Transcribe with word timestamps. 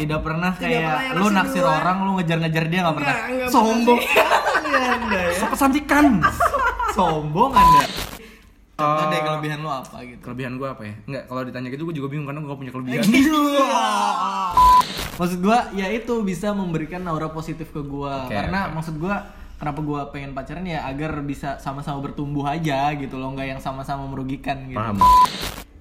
Tidak 0.00 0.20
pernah 0.20 0.50
kayak 0.52 0.80
yang 0.80 1.20
lu 1.20 1.26
naksir 1.28 1.60
duluan. 1.60 1.76
orang, 1.76 1.96
lu 2.00 2.10
ngejar-ngejar 2.16 2.64
dia 2.66 2.80
nggak 2.80 2.96
pernah. 2.96 3.14
Enggak, 3.14 3.28
enggak 3.28 3.48
pernah 3.48 3.52
Sombong. 3.52 4.00
Iya, 4.00 5.20
ya. 5.30 5.46
Kesantikan. 5.50 6.04
Sombong 6.90 7.52
anda. 7.52 7.82
Contoh 8.74 9.04
Eh, 9.04 9.08
deh 9.12 9.20
kelebihan 9.20 9.58
lu 9.60 9.68
apa 9.68 9.96
gitu. 10.00 10.20
Kelebihan 10.24 10.56
gue 10.56 10.64
apa 10.64 10.82
ya? 10.82 10.94
Enggak, 11.04 11.22
kalau 11.28 11.40
ditanya 11.44 11.68
gitu 11.68 11.82
gue 11.84 11.94
juga 11.94 12.08
bingung 12.08 12.24
karena 12.24 12.40
gue 12.40 12.48
gak 12.48 12.60
punya 12.64 12.72
kelebihan. 12.72 13.04
maksud 15.20 15.44
gua 15.44 15.68
ya 15.70 15.84
itu 15.92 16.24
bisa 16.24 16.56
memberikan 16.56 17.04
aura 17.04 17.28
positif 17.28 17.68
ke 17.68 17.84
gua 17.84 18.24
Oke, 18.24 18.32
karena 18.32 18.72
oke. 18.72 18.80
maksud 18.80 18.96
gua 18.96 19.28
kenapa 19.60 19.80
gua 19.84 20.00
pengen 20.08 20.32
pacaran 20.32 20.64
ya 20.64 20.88
agar 20.88 21.20
bisa 21.20 21.60
sama-sama 21.60 22.00
bertumbuh 22.00 22.48
aja 22.48 22.88
gitu 22.96 23.20
loh 23.20 23.36
nggak 23.36 23.46
yang 23.46 23.60
sama-sama 23.60 24.08
merugikan 24.08 24.64
gitu 24.64 24.80
Paham. 24.80 24.96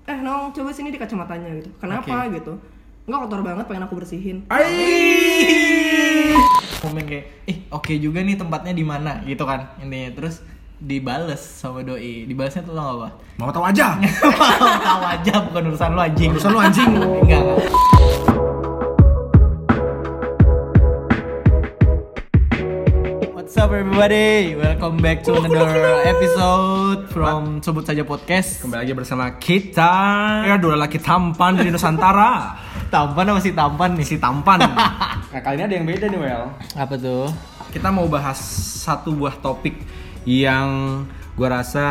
Eh, 0.03 0.17
Nong, 0.19 0.51
coba 0.51 0.73
sini 0.73 0.89
di 0.89 0.97
kacamatanya 0.97 1.55
gitu. 1.55 1.69
Kenapa 1.79 2.27
gitu? 2.27 2.59
Enggak 3.09 3.25
kotor 3.25 3.41
banget 3.41 3.65
pengen 3.65 3.89
aku 3.89 3.95
bersihin. 3.97 4.37
komen 6.79 7.03
kayak 7.03 7.25
ih 7.43 7.57
oke 7.69 7.91
juga 7.97 8.21
nih 8.21 8.37
tempatnya 8.37 8.71
di 8.71 8.85
mana 8.85 9.19
gitu 9.25 9.43
kan 9.43 9.75
intinya 9.81 10.13
terus 10.13 10.39
dibales 10.79 11.41
sama 11.41 11.81
doi 11.81 12.23
dibalesnya 12.23 12.61
tuh 12.61 12.71
tau 12.71 13.01
apa 13.01 13.09
Mau 13.35 13.51
tahu 13.51 13.65
aja. 13.65 13.99
tahu 14.85 15.03
aja 15.03 15.33
bukan 15.43 15.61
urusan 15.67 15.91
lu 15.91 15.99
anjing 15.99 16.29
Urusan 16.31 16.51
lu 16.53 16.61
anjing. 16.61 16.87
enggak 16.93 17.41
enggak 17.41 17.67
What's 23.49 23.65
up 23.65 23.73
everybody? 23.73 24.53
Welcome 24.53 25.01
back 25.01 25.25
to 25.25 25.33
another 25.41 26.05
episode 26.05 27.09
from 27.09 27.65
Sebut 27.65 27.81
Saja 27.81 28.05
Podcast. 28.05 28.61
Kembali 28.61 28.85
lagi 28.85 28.93
bersama 28.93 29.25
kita 29.41 29.89
ya 30.45 30.53
dua 30.61 30.77
laki 30.77 31.01
tampan 31.01 31.57
dari 31.57 31.73
Nusantara. 31.73 32.53
Tampan 32.93 33.33
apa 33.33 33.41
sih 33.41 33.49
tampan 33.49 33.97
nih? 33.97 34.05
Si 34.05 34.21
tampan. 34.21 34.61
nah 35.33 35.41
kali 35.41 35.57
ini 35.57 35.63
ada 35.65 35.73
yang 35.81 35.89
beda 35.89 36.05
nih 36.13 36.19
Well. 36.21 36.53
Apa 36.77 36.93
tuh? 36.93 37.25
Kita 37.73 37.89
mau 37.89 38.05
bahas 38.05 38.37
satu 38.85 39.17
buah 39.17 39.41
topik 39.41 39.81
yang 40.29 41.01
gua 41.33 41.65
rasa 41.65 41.85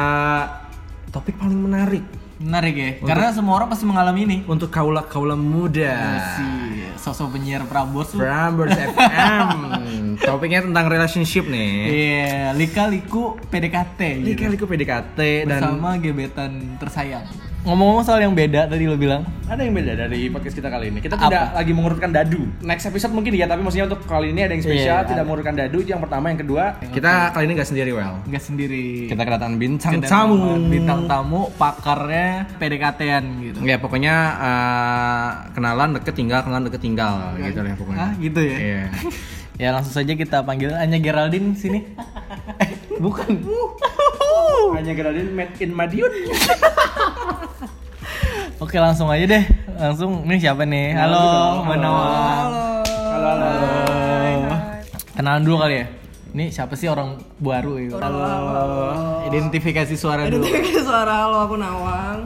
topik 1.10 1.42
paling 1.42 1.58
menarik 1.58 2.06
Menarik 2.38 2.74
ya, 2.78 2.90
karena 3.02 3.34
semua 3.34 3.58
orang 3.58 3.66
pasti 3.66 3.82
mengalami 3.82 4.20
ini. 4.22 4.38
untuk 4.46 4.70
kaula 4.70 5.02
kaula 5.02 5.34
muda. 5.34 6.22
Si 6.38 6.46
sosok 6.94 7.34
penyiar 7.34 7.66
Prambors. 7.66 8.14
Prambors 8.14 8.78
FM. 8.78 9.46
Topiknya 10.26 10.62
tentang 10.62 10.86
relationship 10.86 11.50
nih. 11.50 11.70
Iya, 11.90 12.54
lika-liku 12.54 13.38
PDKT 13.50 14.22
Ini 14.22 14.34
gitu. 14.34 14.46
kali 14.46 14.54
ke 14.54 14.66
PDKT 14.66 15.18
dan 15.50 15.60
Bersama 15.62 15.98
gebetan 15.98 16.78
tersayang. 16.78 17.26
Ngomong-ngomong 17.58 18.06
soal 18.06 18.22
yang 18.22 18.32
beda 18.32 18.64
tadi 18.64 18.86
lo 18.86 18.94
bilang. 18.94 19.26
ada 19.48 19.64
yang 19.64 19.72
beda 19.72 19.96
dari 19.96 20.28
podcast 20.28 20.54
kita 20.54 20.68
kali 20.68 20.92
ini. 20.92 21.00
Kita 21.00 21.16
Apa? 21.16 21.24
tidak 21.24 21.44
lagi 21.56 21.72
mengurutkan 21.72 22.10
dadu. 22.12 22.44
Next 22.60 22.84
episode 22.84 23.10
mungkin 23.10 23.32
ya, 23.32 23.48
tapi 23.48 23.64
maksudnya 23.64 23.88
untuk 23.88 24.04
kali 24.04 24.28
ini 24.28 24.44
ada 24.44 24.52
yang 24.52 24.60
spesial, 24.60 25.00
Iya, 25.00 25.08
tidak 25.08 25.16
ada. 25.16 25.24
mengurutkan 25.24 25.54
dadu. 25.56 25.76
Itu 25.80 25.90
yang 25.90 26.02
pertama, 26.04 26.28
yang 26.28 26.40
kedua, 26.40 26.64
kita 26.92 27.32
kali 27.32 27.44
ini 27.48 27.52
nggak 27.56 27.68
sendiri 27.68 27.90
well. 27.96 28.14
Nggak 28.28 28.44
sendiri. 28.44 28.86
Kita 29.08 29.22
kedatangan 29.24 29.56
bintang 29.56 29.92
Kedatangan 29.96 30.28
tamu. 30.28 30.68
Bintang 30.68 31.00
tamu 31.08 31.40
pakarnya 31.56 32.28
PDKT-an 32.60 33.24
gitu. 33.42 33.58
Ya 33.64 33.76
pokoknya 33.80 34.14
eh, 34.36 35.28
kenalan 35.56 35.88
deket 35.96 36.14
tinggal, 36.14 36.40
kenalan 36.44 36.64
deket 36.68 36.82
tinggal 36.84 37.14
gitu 37.40 37.58
lah 37.58 37.74
pokoknya. 37.74 37.98
Ah, 37.98 38.12
gitu 38.20 38.40
ya? 38.44 38.56
Iya. 38.56 38.82
Ya 39.58 39.74
langsung 39.74 39.90
saja 39.90 40.14
kita 40.14 40.46
panggil 40.46 40.70
Anya 40.70 41.02
Geraldine 41.02 41.58
sini. 41.58 41.82
eh, 42.62 42.70
bukan. 43.02 43.42
Hanya 44.70 44.92
Geraldine 44.92 45.30
made 45.30 45.54
in 45.58 45.70
Madiun. 45.72 46.12
Oke, 48.58 48.76
langsung 48.76 49.06
aja 49.06 49.24
deh. 49.24 49.44
Langsung 49.72 50.22
ini 50.24 50.36
siapa 50.36 50.62
nih? 50.62 50.90
Halo, 50.92 51.14
dulu 51.14 51.28
dong. 51.28 51.56
Mbak 51.64 51.78
Nawang. 51.78 52.50
Halo, 53.08 53.28
halo. 53.28 53.50
Kenalan 55.12 55.42
dulu 55.42 55.56
kali 55.58 55.74
ya. 55.76 55.86
Ini 56.28 56.44
siapa 56.48 56.74
sih 56.74 56.86
orang 56.86 57.08
baru 57.36 57.72
itu? 57.76 57.94
Halo. 57.94 59.24
Identifikasi 59.26 59.94
suara 59.94 60.26
dulu. 60.26 60.42
Identik 60.42 60.78
suara 60.78 61.26
lo 61.26 61.38
aku 61.44 61.54
Nawang. 61.54 62.18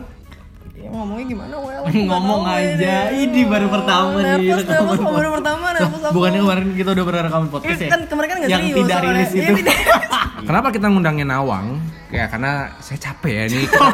Ya, 0.75 0.89
ngomongnya 0.91 1.25
gimana, 1.27 1.55
Well? 1.55 1.83
Ngomong 1.87 2.43
aja. 2.45 3.12
ini. 3.12 3.28
Ini 3.31 3.41
baru 3.47 3.71
pertama 3.71 4.19
nih, 4.19 4.25
Nervous, 4.25 4.59
rekaman 4.59 4.67
nervous, 4.67 4.99
podcast. 4.99 5.15
baru 5.15 5.28
pertama, 5.31 5.65
nervous 5.71 6.03
aku. 6.03 6.12
Bukannya 6.12 6.41
kemarin 6.43 6.67
kita 6.75 6.91
udah 6.91 7.05
pernah 7.06 7.22
rekaman 7.22 7.49
podcast 7.49 7.78
ya? 7.78 7.89
kan 7.89 8.01
kemarin 8.05 8.28
kan 8.28 8.39
Yang 8.41 8.51
serius 8.51 8.75
tidak 8.75 8.89
soalnya. 8.91 9.12
rilis 9.15 9.31
Iya, 9.31 9.39
itu. 9.39 9.55
tidak. 9.62 9.77
Kenapa 10.49 10.69
kita 10.72 10.87
ngundangin 10.89 11.28
Nawang? 11.28 11.67
Ya 12.12 12.28
karena 12.28 12.53
saya 12.78 12.99
capek 13.00 13.33
ya 13.33 13.45
nih. 13.49 13.65
Kita, 13.65 13.89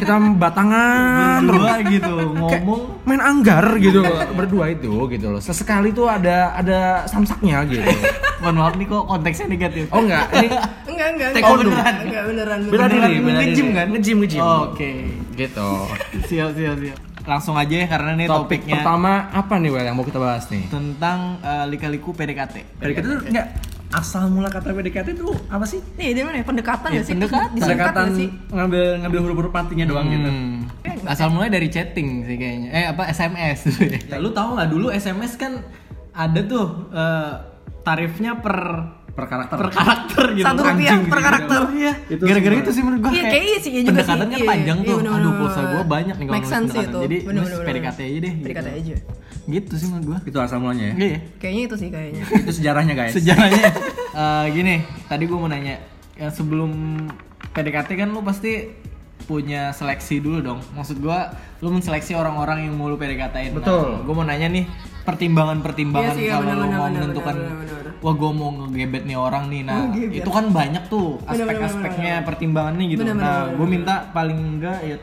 kita 0.00 0.14
batangan 0.34 1.40
Berdua 1.44 1.74
gitu 1.84 2.14
Kayak 2.48 2.62
ngomong. 2.64 2.80
main 3.04 3.20
anggar 3.20 3.64
gitu 3.76 4.00
berdua 4.32 4.64
itu 4.68 4.92
gitu 5.06 5.26
loh. 5.28 5.40
Sesekali 5.40 5.92
tuh 5.92 6.08
ada 6.08 6.56
ada 6.56 7.04
samsaknya 7.04 7.68
gitu. 7.68 7.84
Mohon 8.40 8.56
maaf 8.56 8.74
nih 8.74 8.86
kok 8.86 9.02
konteksnya 9.04 9.46
negatif. 9.46 9.84
Oh 9.92 10.00
enggak, 10.00 10.26
ini 10.32 10.48
Enggak, 10.88 11.08
enggak, 11.12 11.28
enggak. 11.30 11.52
beneran. 11.54 11.94
Enggak, 12.00 12.22
beneran. 12.24 12.58
bela 12.58 12.72
beneran. 12.72 12.88
diri, 12.88 13.16
diri. 13.52 13.70
kan? 13.70 13.86
Nge-gym, 13.92 14.16
nge-gym. 14.24 14.42
Oke. 14.42 14.90
Gitu. 15.34 15.70
Siap, 16.26 16.50
siap, 16.56 16.76
siap. 16.80 16.98
Langsung 17.22 17.54
aja 17.54 17.74
ya 17.76 17.84
karena 17.84 18.16
nih 18.16 18.24
Topik 18.24 18.64
topiknya 18.64 18.80
pertama 18.80 19.28
apa 19.28 19.60
nih 19.60 19.68
Wel 19.68 19.84
yang 19.84 19.94
mau 19.94 20.02
kita 20.02 20.16
bahas 20.16 20.48
nih? 20.48 20.64
tentang 20.66 21.36
eh, 21.38 21.64
lika-liku 21.68 22.16
PDKT. 22.16 22.80
PDKT 22.80 23.04
itu 23.04 23.16
enggak 23.28 23.46
asal 23.88 24.28
mula 24.28 24.48
kata 24.48 24.70
PDKT 24.70 25.16
itu 25.16 25.32
apa 25.48 25.64
sih? 25.64 25.80
Nih, 25.96 26.12
dia 26.12 26.22
mana 26.22 26.36
ya? 26.36 26.44
Pendekatan 26.44 26.90
Ya, 26.90 27.00
sih? 27.00 27.16
pendekatan. 27.16 27.56
Pendekatan 27.56 28.06
sih? 28.12 28.28
ngambil 28.48 28.84
ngambil 29.00 29.18
huruf-huruf 29.22 29.52
matinya 29.52 29.86
doang 29.86 30.06
gitu. 30.06 30.28
Hmm. 30.28 30.68
Asal 31.04 31.32
mulai 31.32 31.48
dari 31.48 31.68
chatting 31.68 32.24
sih 32.24 32.36
kayaknya. 32.36 32.68
Eh 32.70 32.84
apa 32.86 33.08
SMS 33.08 33.64
dulu 33.66 33.82
ya. 33.86 33.98
Ya, 34.04 34.16
lu 34.18 34.30
tahu 34.30 34.48
nggak 34.54 34.68
dulu 34.68 34.86
SMS 34.90 35.32
kan 35.34 35.64
ada 36.12 36.40
tuh 36.42 36.66
eh, 36.90 37.32
tarifnya 37.80 38.36
per 38.36 38.56
Per 39.18 39.26
karakter. 39.26 39.56
per 39.58 39.70
karakter 39.74 40.24
gitu. 40.30 40.46
Satu 40.46 40.60
rupiah 40.62 40.90
Anjing 40.94 41.02
per 41.02 41.18
gitu. 41.18 41.26
karakter. 41.26 41.60
Iya. 41.74 41.92
Itu 42.06 42.22
Gara-gara 42.22 42.54
sih, 42.54 42.62
itu 42.62 42.70
sih 42.70 42.82
menurut 42.86 43.00
gua 43.02 43.10
Iya, 43.10 43.18
kayak 43.18 43.32
kayaknya 43.34 43.58
sih, 43.58 43.70
iya 43.70 43.80
juga 43.80 43.90
pendekatan 43.90 44.14
sih. 44.14 44.22
kan 44.22 44.38
Iya, 44.38 44.46
panjang 44.46 44.78
iya, 44.78 44.86
tuh. 44.86 44.96
bener, 44.96 45.12
Aduh, 45.12 45.32
pulsa 45.34 45.60
gua 45.66 45.82
banyak 45.84 46.14
nih 46.14 46.26
kalau 46.28 46.38
sense 46.38 46.46
sih 46.46 46.54
pendekatan. 46.54 46.86
itu. 46.88 46.98
Jadi 47.02 47.16
Bener, 47.18 47.34
nulis 47.34 47.50
bener, 47.50 47.66
PDKT 47.66 47.98
aja 48.00 48.18
deh. 48.18 48.32
PDKT 48.38 48.68
gitu. 48.68 48.78
aja. 48.78 48.94
Gitu 49.48 49.72
sih 49.74 49.86
menurut 49.88 50.06
gua. 50.06 50.18
Itu 50.22 50.38
asal 50.38 50.56
mulanya 50.58 50.84
ya. 50.84 50.94
Iya. 50.94 51.18
Kayaknya 51.36 51.62
itu 51.64 51.76
sih 51.76 51.88
kayaknya. 51.90 52.22
itu 52.44 52.52
sejarahnya 52.54 52.94
guys. 52.94 53.12
Sejarahnya 53.12 53.66
eh, 54.22 54.44
gini, 54.54 54.74
tadi 55.04 55.22
gue 55.24 55.34
mau 55.36 55.46
nanya, 55.46 55.74
yang 56.14 56.30
sebelum 56.30 56.70
PDKT 57.50 57.90
kan 57.96 58.08
lu 58.08 58.22
pasti 58.22 58.70
punya 59.20 59.70
seleksi 59.70 60.18
dulu 60.18 60.38
dong. 60.40 60.60
Maksud 60.72 60.98
gua 60.98 61.28
lu 61.58 61.68
menseleksi 61.68 62.14
orang-orang 62.14 62.64
yang 62.64 62.74
mau 62.74 62.86
lu 62.86 62.94
PDKT-in. 62.94 63.50
Betul. 63.52 64.00
gue 64.00 64.14
mau 64.14 64.22
nanya 64.22 64.46
nih 64.46 64.64
pertimbangan-pertimbangan 65.08 66.14
Iya 66.14 66.20
iya, 66.20 66.34
kalau 66.36 66.68
mau 66.68 66.84
benar, 66.84 66.92
menentukan 66.92 67.36
benar. 67.40 67.84
wah 68.04 68.14
gue 68.14 68.30
mau 68.36 68.48
ngegebet 68.54 69.02
nih 69.08 69.16
orang 69.16 69.44
nih. 69.48 69.62
Nah, 69.64 69.76
Oh, 69.80 69.86
itu 69.96 70.30
kan 70.30 70.44
banyak 70.52 70.84
tuh 70.86 71.16
aspek-aspeknya 71.24 72.14
pertimbangannya 72.22 72.86
gitu. 72.86 73.00
Benar, 73.02 73.16
nah, 73.16 73.40
gue 73.48 73.66
minta 73.66 73.94
paling 74.12 74.36
enggak 74.36 74.78
ya 74.84 74.96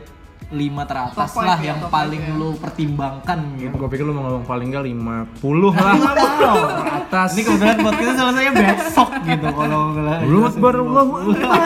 lima 0.46 0.86
teratas 0.86 1.26
Top 1.28 1.42
lah 1.42 1.58
ya, 1.58 1.74
yang 1.74 1.90
paling 1.90 2.22
ya. 2.22 2.38
lu 2.38 2.54
pertimbangkan 2.54 3.38
gitu. 3.58 3.74
Gue 3.74 3.88
pikir 3.90 4.06
lu 4.06 4.14
mau 4.14 4.22
ngomong 4.24 4.46
paling 4.46 4.70
enggak 4.70 4.86
50 4.86 5.74
lah. 5.74 5.74
atas. 7.02 7.34
Ini 7.34 7.42
kebetulan 7.42 7.76
podcastnya 7.82 8.14
selesai 8.16 8.46
besok 8.52 9.10
gitu 9.22 9.48
kalau 9.50 9.82
akbar 10.46 10.74
Allahu 10.76 11.12
Akbar. 11.28 11.60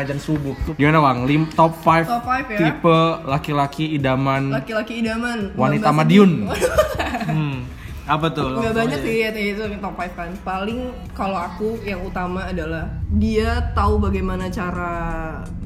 Ajan 0.00 0.18
subuh. 0.18 0.56
Gimana 0.74 0.98
Bang? 0.98 1.18
Lim, 1.24 1.44
top 1.50 1.76
5 1.76 2.08
Top 2.08 2.24
five 2.24 2.46
ya. 2.48 2.58
tipe 2.58 2.98
laki-laki 3.24 3.84
idaman 3.92 4.48
Laki-laki 4.50 5.04
idaman. 5.04 5.52
wanita 5.52 5.92
Madiun. 5.92 6.30
Hmm. 7.26 7.66
Apa 8.06 8.30
tuh? 8.30 8.54
Langsung 8.54 8.78
banyak 8.78 9.00
sih 9.02 9.16
ya 9.18 9.30
itu 9.34 9.62
top 9.82 9.98
5 9.98 10.14
kan. 10.14 10.30
Paling 10.46 10.78
kalau 11.10 11.38
aku 11.42 11.82
yang 11.82 12.06
utama 12.06 12.46
adalah 12.46 12.86
dia 13.18 13.74
tahu 13.74 13.98
bagaimana 13.98 14.46
cara 14.46 14.94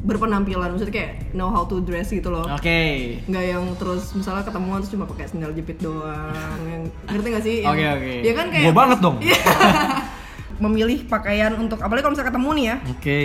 berpenampilan. 0.00 0.72
Maksudnya 0.72 0.94
kayak 0.96 1.12
know 1.36 1.52
how 1.52 1.68
to 1.68 1.84
dress 1.84 2.08
gitu 2.08 2.32
loh. 2.32 2.48
Oke. 2.48 3.20
Nggak 3.28 3.44
yang 3.44 3.64
terus 3.76 4.08
misalnya 4.16 4.48
ketemuan 4.48 4.80
terus 4.80 4.92
cuma 4.96 5.04
pakai 5.04 5.28
sandal 5.28 5.52
jepit 5.52 5.76
doang. 5.84 6.60
yang, 6.64 6.84
ngerti 7.12 7.28
gak 7.28 7.44
sih? 7.44 7.56
Oke, 7.68 7.84
oke. 7.84 8.12
Dia 8.24 8.32
kan 8.32 8.46
kayak 8.48 8.64
Gua 8.64 8.74
banget 8.74 8.98
dong. 9.04 9.16
memilih 10.64 11.08
pakaian 11.08 11.56
untuk 11.56 11.80
apalagi 11.80 12.04
kalau 12.04 12.12
misalnya 12.16 12.30
ketemu 12.32 12.50
nih 12.52 12.64
ya. 12.64 12.76
Oke. 12.92 13.20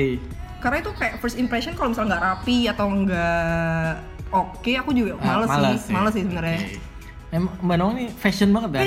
Karena 0.63 0.77
itu 0.81 0.91
kayak 0.95 1.13
first 1.19 1.37
impression 1.39 1.75
kalau 1.75 1.91
misalnya 1.91 2.15
nggak 2.15 2.23
rapi 2.23 2.57
atau 2.71 2.87
nggak 2.89 3.91
oke, 4.31 4.71
aku 4.79 4.89
juga 4.95 5.19
Ah, 5.19 5.43
males, 5.43 5.49
malas 5.51 5.79
sih. 5.83 5.93
Males 5.93 6.13
sih 6.15 6.23
sebenarnya. 6.23 6.59
Oke. 6.63 6.94
Em, 7.35 7.51
Mbak 7.59 7.75
Nong 7.75 7.91
nih 7.99 8.07
fashion 8.15 8.49
banget 8.55 8.71
ya? 8.71 8.81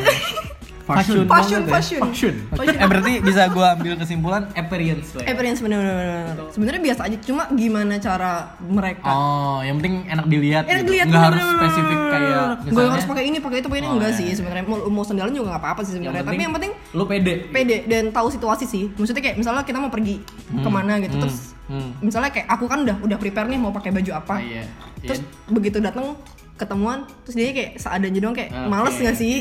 Fashion. 0.89 1.29
Fashion, 1.29 1.29
banget 1.29 1.69
ya? 1.69 1.69
fashion. 1.69 2.01
Fashion. 2.49 2.77
Eh 2.81 2.87
berarti 2.89 3.13
bisa 3.21 3.45
gua 3.53 3.77
ambil 3.77 3.93
kesimpulan 4.01 4.49
appearance 4.57 5.13
lah. 5.13 5.21
ya? 5.21 5.37
Appearance 5.37 5.61
bener-bener. 5.61 6.33
Sebenarnya 6.49 6.81
biasa 6.81 7.01
aja, 7.05 7.17
cuma 7.29 7.45
gimana 7.53 7.95
cara 8.01 8.57
mereka. 8.57 9.05
Oh, 9.05 9.61
yang 9.61 9.77
penting 9.85 10.09
enak 10.09 10.27
dilihat. 10.33 10.65
Enak 10.65 10.81
gitu. 10.81 10.89
dilihat 10.89 11.07
Nggak 11.13 11.25
harus 11.29 11.45
spesifik 11.45 11.99
kayak 12.09 12.45
Gue 12.73 12.85
harus 12.89 13.05
pakai 13.05 13.25
ini, 13.29 13.37
pakai 13.37 13.57
itu, 13.61 13.69
pakai 13.69 13.81
ini 13.85 13.89
Oh, 13.93 13.95
enggak 14.01 14.13
iya, 14.17 14.19
sih 14.19 14.27
iya. 14.33 14.37
sebenarnya. 14.41 14.65
Mau, 14.65 14.79
mau 14.89 15.05
sandalan 15.05 15.33
juga 15.37 15.47
nggak 15.53 15.61
apa-apa 15.61 15.81
sih 15.85 15.93
sebenarnya. 15.93 16.25
Tapi 16.25 16.41
yang 16.41 16.55
penting 16.57 16.73
lu 16.97 17.05
pede. 17.05 17.35
pede 17.53 17.77
dan 17.85 18.09
tahu 18.09 18.33
situasi 18.33 18.65
sih. 18.65 18.89
Maksudnya 18.97 19.21
kayak 19.21 19.37
misalnya 19.37 19.69
kita 19.69 19.77
mau 19.77 19.93
pergi 19.93 20.25
ke 20.49 20.71
mana 20.73 20.97
gitu, 21.05 21.21
terus 21.21 21.53
hmm. 21.69 22.01
misalnya 22.01 22.33
kayak 22.33 22.49
aku 22.49 22.65
kan 22.65 22.89
udah 22.89 22.97
udah 23.05 23.17
prepare 23.21 23.45
nih 23.53 23.61
mau 23.61 23.77
pakai 23.77 23.93
baju 23.93 24.11
apa. 24.17 24.41
Ah, 24.41 24.41
iya. 24.41 24.65
Terus 25.05 25.21
begitu 25.53 25.85
datang 25.85 26.17
ketemuan, 26.59 27.07
terus 27.23 27.35
dia 27.35 27.51
kayak 27.51 27.79
seadanya 27.79 28.19
doang 28.19 28.35
kayak 28.35 28.51
Oke, 28.51 28.67
males 28.67 28.95
nggak 28.95 29.15
sih? 29.15 29.35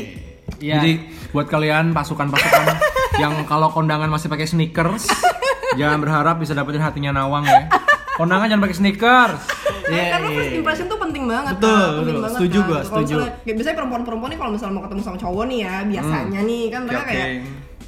Iya. 0.58 0.80
Jadi 0.80 0.92
buat 1.30 1.44
kalian 1.44 1.92
pasukan-pasukan 1.92 2.66
yang 3.22 3.34
kalau 3.44 3.68
kondangan 3.68 4.08
masih 4.08 4.26
pakai 4.26 4.46
sneakers, 4.46 5.10
jangan 5.74 5.98
berharap 5.98 6.38
bisa 6.38 6.54
dapetin 6.54 6.80
hatinya 6.80 7.12
Nawang 7.12 7.44
ya. 7.44 7.68
Kondangan 8.16 8.48
jangan 8.48 8.62
pakai 8.64 8.76
sneakers. 8.76 9.40
Iya, 9.88 10.04
karena 10.10 10.28
iya. 10.28 10.36
first 10.36 10.52
impression 10.52 10.86
tuh 10.86 10.98
penting 10.98 11.24
banget 11.24 11.54
Betul, 11.56 11.72
Kak. 11.72 11.88
penting 11.96 12.04
betul. 12.12 12.20
banget 12.20 12.38
Setuju 12.38 12.58
kan. 12.58 12.66
gua, 12.66 12.76
Kalau 12.76 12.88
setuju. 12.88 13.14
misalnya- 13.16 13.54
biasanya 13.56 13.76
perempuan-perempuan 13.76 14.28
nih 14.28 14.38
kalau 14.38 14.50
misalnya 14.52 14.74
mau 14.74 14.84
ketemu 14.84 15.02
sama 15.02 15.18
cowok 15.18 15.44
nih 15.48 15.58
ya 15.58 15.74
biasanya 15.82 16.40
nih 16.44 16.62
kan 16.68 16.80
mereka 16.84 17.00
oke. 17.00 17.08
kayak 17.08 17.28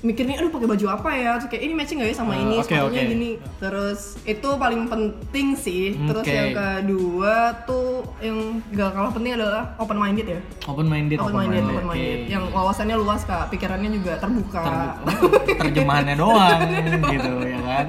mikirnya 0.00 0.37
aduh 0.37 0.49
pakai 0.49 0.64
baju 0.67 0.87
apa 0.91 1.11
ya? 1.12 1.31
Terus 1.37 1.49
kayak 1.49 1.62
ini 1.62 1.73
matching 1.73 1.99
gak 1.99 2.08
ya 2.08 2.17
sama 2.17 2.32
Ah, 2.32 2.41
ini? 2.41 2.56
oke, 2.56 2.64
sepatunya 2.67 2.88
oke. 2.99 3.11
gini. 3.11 3.31
Terus 3.58 4.00
itu 4.25 4.49
paling 4.56 4.82
penting 4.87 5.47
sih. 5.55 5.85
Terus 6.00 6.25
yang 6.25 6.50
kedua 6.50 7.35
tuh 7.62 7.88
yang 8.19 8.38
gak 8.70 8.91
kalah 8.91 9.11
penting 9.11 9.32
adalah 9.35 9.76
open 9.76 9.97
minded 9.97 10.26
ya. 10.26 10.41
Open 10.64 10.87
minded. 10.87 11.19
open 11.19 11.35
minded 11.35 11.62
open 11.62 11.76
Oke. 11.76 11.91
minded 11.91 12.20
yang 12.26 12.44
wawasannya 12.49 12.97
luas 12.97 13.23
kak. 13.23 13.49
Pikirannya 13.49 13.91
juga 13.91 14.17
terbuka. 14.17 14.61
Ter- 14.62 14.97
oh, 15.20 15.31
terjemahannya 15.58 16.17
doang 16.17 16.61
gitu 17.12 17.32
ya 17.43 17.61
kan. 17.61 17.87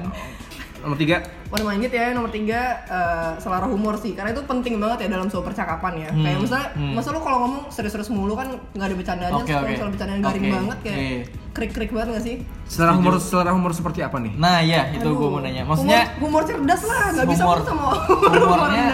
Nomor 0.82 0.98
tiga, 0.98 1.16
open 1.46 1.62
minded 1.62 1.92
ya 1.92 2.10
nomor 2.10 2.30
tiga 2.32 2.60
eh, 2.84 3.30
selera 3.38 3.70
humor 3.70 3.94
sih 3.96 4.12
karena 4.12 4.34
itu 4.34 4.42
penting 4.42 4.82
banget 4.82 5.06
ya 5.06 5.08
dalam 5.14 5.30
sebuah 5.30 5.46
percakapan 5.48 5.92
ya 5.94 6.10
Hmm, 6.10 6.24
kayak 6.24 6.38
misalnya 6.42 6.68
hmm. 6.74 6.92
masa 6.92 7.08
lu 7.14 7.20
kalau 7.22 7.38
ngomong 7.46 7.62
serius-serius 7.70 8.10
mulu 8.10 8.34
kan 8.34 8.48
nggak 8.74 8.86
ada 8.90 8.96
bercandanya 8.98 9.30
kalau 9.30 9.46
oke. 9.46 9.70
misalnya 9.70 9.92
bercandaan 9.94 10.20
garing 10.20 10.44
Oke, 10.44 10.52
banget 10.52 10.78
kayak 10.82 10.98
iya. 10.98 11.20
krik-krik 11.52 11.90
banget 11.92 12.08
gak 12.12 12.24
sih 12.24 12.36
selera 12.66 12.92
humor 12.96 13.14
selera 13.20 13.52
humor 13.52 13.72
seperti 13.72 14.00
apa 14.00 14.16
nih? 14.18 14.32
Nah 14.34 14.58
ya 14.60 14.88
itu 14.90 15.04
gue 15.04 15.28
mau 15.28 15.38
nanya. 15.38 15.62
Maksudnya 15.62 16.16
humor, 16.18 16.40
humor 16.40 16.42
cerdas 16.48 16.82
lah 16.88 17.02
nggak 17.12 17.26
bisa 17.28 17.42
humor 17.44 17.58
sama 17.62 17.82
humor 18.08 18.40
humornya. 18.42 18.84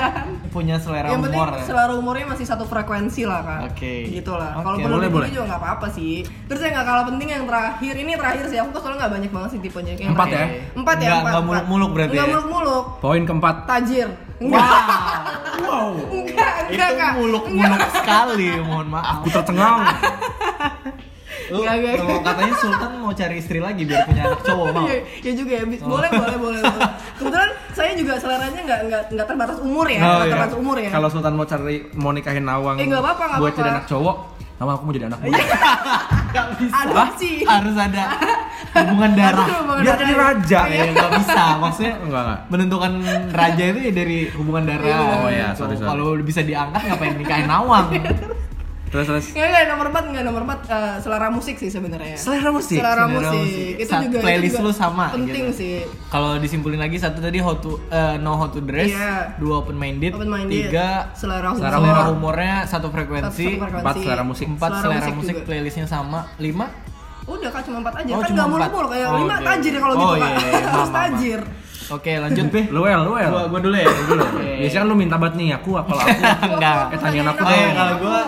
Punya 0.49 0.77
selera 0.77 1.09
yang 1.09 1.21
penting 1.21 1.39
humor. 1.39 1.53
ya? 1.53 1.63
selera 1.63 1.93
humornya 1.93 2.27
masih 2.27 2.45
satu 2.45 2.65
frekuensi 2.65 3.23
lah 3.23 3.41
kak 3.41 3.61
Oke. 3.69 4.09
gitu 4.11 4.33
lah 4.33 4.53
Oke, 4.55 4.65
kalau 4.65 4.77
boleh, 4.79 4.91
boleh 4.91 5.09
boleh. 5.11 5.29
juga 5.29 5.45
nggak 5.47 5.61
apa-apa 5.61 5.87
sih 5.89 6.21
terus 6.45 6.61
yang 6.61 6.73
nggak 6.73 6.87
kalah 6.87 7.05
penting 7.07 7.29
yang 7.31 7.45
terakhir 7.45 7.95
ini 7.95 8.13
terakhir 8.15 8.45
sih 8.47 8.59
aku 8.59 8.69
soalnya 8.75 8.99
nggak 8.99 9.13
banyak 9.15 9.31
banget 9.31 9.51
sih 9.51 9.61
tipenya 9.61 9.93
yang 9.95 10.13
Empat 10.13 10.27
terakhir. 10.27 10.49
ya? 10.51 10.63
empat 10.75 10.97
ya 10.97 11.05
Nggak- 11.05 11.19
empat 11.19 11.31
nggak 11.31 11.45
muluk-muluk 11.45 11.91
berarti 11.93 12.15
nggak 12.15 12.25
ya? 12.25 12.33
muluk-muluk 12.33 12.85
Poin 12.99 13.23
keempat. 13.23 13.55
tajir 13.67 14.09
enggak 14.39 14.71
Wow. 15.59 15.91
enggak 16.09 16.53
enggak 16.71 16.89
itu 16.89 16.99
Kak. 16.99 17.13
muluk-muluk 17.15 17.83
sekali, 17.93 18.49
mohon 18.59 18.87
maaf. 18.89 19.19
Aku 19.19 19.27
tercengang. 19.29 19.83
Lu 21.49 21.59
nggak. 21.59 21.97
kalau 21.97 22.21
katanya 22.21 22.55
Sultan 22.55 22.91
mau 22.99 23.11
cari 23.11 23.35
istri 23.37 23.59
lagi 23.59 23.83
biar 23.83 24.05
punya 24.05 24.23
anak 24.27 24.41
cowok 24.43 24.67
mau. 24.71 24.87
Ya 25.27 25.33
juga 25.33 25.53
ya. 25.55 25.65
Oh. 25.81 25.89
Boleh, 25.91 26.09
boleh, 26.11 26.37
boleh, 26.37 26.61
boleh. 26.61 26.91
Kebetulan 27.17 27.51
saya 27.79 27.95
juga 27.95 28.19
seleranya 28.19 28.61
nggak 28.61 28.81
nggak 28.85 29.03
nggak 29.15 29.27
terbatas 29.27 29.59
umur 29.61 29.87
ya, 29.87 30.01
Oh, 30.01 30.19
iya. 30.19 30.29
terbatas 30.29 30.57
umur 30.57 30.77
ya. 30.77 30.91
Kalau 30.91 31.09
Sultan 31.09 31.33
mau 31.33 31.47
cari 31.47 31.77
mau 31.95 32.11
nikahin 32.11 32.43
Nawang 32.43 32.77
Eh, 32.77 32.85
nggak 32.85 32.99
apa-apa, 32.99 33.23
nggak 33.25 33.39
buat 33.39 33.47
apa-apa. 33.49 33.61
jadi 33.61 33.71
anak 33.73 33.85
cowok, 33.87 34.17
Nawang 34.59 34.75
aku 34.75 34.83
mau 34.83 34.93
jadi 34.93 35.07
anak 35.07 35.21
muda. 35.21 35.39
Gak 36.29 36.61
bisa. 36.61 36.77
Adopsi. 36.85 37.31
Harus 37.41 37.73
ada 37.75 38.05
hubungan 38.77 39.13
darah. 39.19 39.49
Hubungan 39.49 39.81
Biar 39.81 39.97
jadi 39.97 40.13
raja. 40.15 40.61
Ya 40.69 40.85
nggak 40.91 41.11
bisa. 41.17 41.43
Maksudnya 41.57 41.95
Enggak 41.99 42.23
enggak. 42.23 42.41
menentukan 42.49 42.93
raja 43.33 43.63
itu 43.65 43.79
ya 43.81 43.93
dari 43.95 44.19
hubungan 44.35 44.63
darah. 44.67 44.85
Iya. 44.85 44.99
Oh, 45.17 45.31
iya, 45.31 45.49
sorry, 45.55 45.75
sorry. 45.75 45.89
Kalau 45.89 46.07
bisa 46.21 46.41
diangkat 46.43 46.83
ngapain 46.85 47.17
nikahin 47.17 47.47
nawang? 47.47 47.87
Terus 48.89 49.05
terus. 49.05 49.25
Nggak, 49.31 49.49
nggak, 49.49 49.65
nomor 49.69 49.87
4, 49.91 50.05
nggak 50.09 50.25
nomor 50.25 50.43
4 50.45 50.61
eh, 50.67 50.97
selera 50.99 51.29
musik 51.29 51.55
sih 51.55 51.69
sebenarnya. 51.69 52.17
Selera 52.17 52.49
musik. 52.49 52.77
Selera 52.77 53.05
Selera 53.05 53.07
musik. 53.07 53.37
musik. 53.39 53.75
Itu 53.77 53.91
Sa- 53.91 54.01
juga 54.01 54.09
itu 54.11 54.25
playlist 54.25 54.55
juga 54.55 54.65
lu 54.65 54.73
sama, 54.73 55.07
Penting 55.11 55.47
gitu. 55.47 55.55
sih. 55.55 55.77
Kalau 56.07 56.31
disimpulin 56.37 56.79
lagi 56.79 56.97
satu 56.97 57.19
tadi 57.19 57.37
how 57.37 57.55
to 57.55 57.77
eh, 57.87 58.17
know 58.17 58.33
how 58.33 58.47
to 58.47 58.61
dress, 58.61 58.89
Iya. 58.89 59.37
dua 59.37 59.61
open 59.61 59.75
minded, 59.75 60.13
Open 60.13 60.27
minded. 60.27 60.73
tiga 60.73 61.13
Selera 61.13 61.49
humor. 61.51 61.69
selera 61.71 62.03
humornya 62.09 62.57
satu 62.65 62.89
frekuensi, 62.89 63.45
Satu 63.47 63.61
frekuensi. 63.61 63.83
Empat 63.83 63.95
selera 63.99 64.23
musik. 64.23 64.47
empat 64.47 64.71
Selera 64.71 64.83
selera, 64.83 64.99
musik 64.99 65.15
musik, 65.15 65.35
juga. 65.35 65.47
playlistnya 65.47 65.87
sama, 65.87 66.21
lima 66.39 66.67
Udah 67.29 67.51
kak 67.51 67.61
cuma 67.63 67.85
4 67.85 67.93
aja. 67.93 68.09
Oh, 68.09 68.19
kan 68.19 68.31
nggak 68.31 68.41
empat. 68.41 68.49
muluk-muluk 68.49 68.89
kayak 68.89 69.05
Oh, 69.07 69.17
5 69.21 69.29
oke. 69.31 69.45
tajir 69.45 69.75
kalau 69.77 69.93
Oh, 69.93 70.01
gitu 70.01 70.15
iya, 70.15 70.17
kak. 70.19 70.33
iya, 70.33 70.49
iya. 70.49 70.49
Harus 70.49 70.65
Maaf, 70.65 70.89
maaf. 70.89 70.97
tajir. 70.97 71.41
Oke 71.89 72.21
lanjut 72.21 72.53
Luel, 72.69 73.01
luel. 73.01 73.31
Gua, 73.33 73.49
gua 73.49 73.61
dulu 73.61 73.77
ya 73.77 73.89
dulu. 74.05 74.25
Biasanya 74.61 74.81
kan 74.83 74.89
lu 74.91 74.97
minta 74.99 75.17
banget 75.17 75.35
nih 75.41 75.49
aku 75.57 75.71
apa 75.75 75.93
aku. 75.95 76.21
Enggak. 76.53 76.77
Eh, 76.93 76.99
tanyain 77.01 77.27
aku 77.27 77.43
dong. 77.43 77.73
kalau 77.73 77.95
gue 77.97 78.19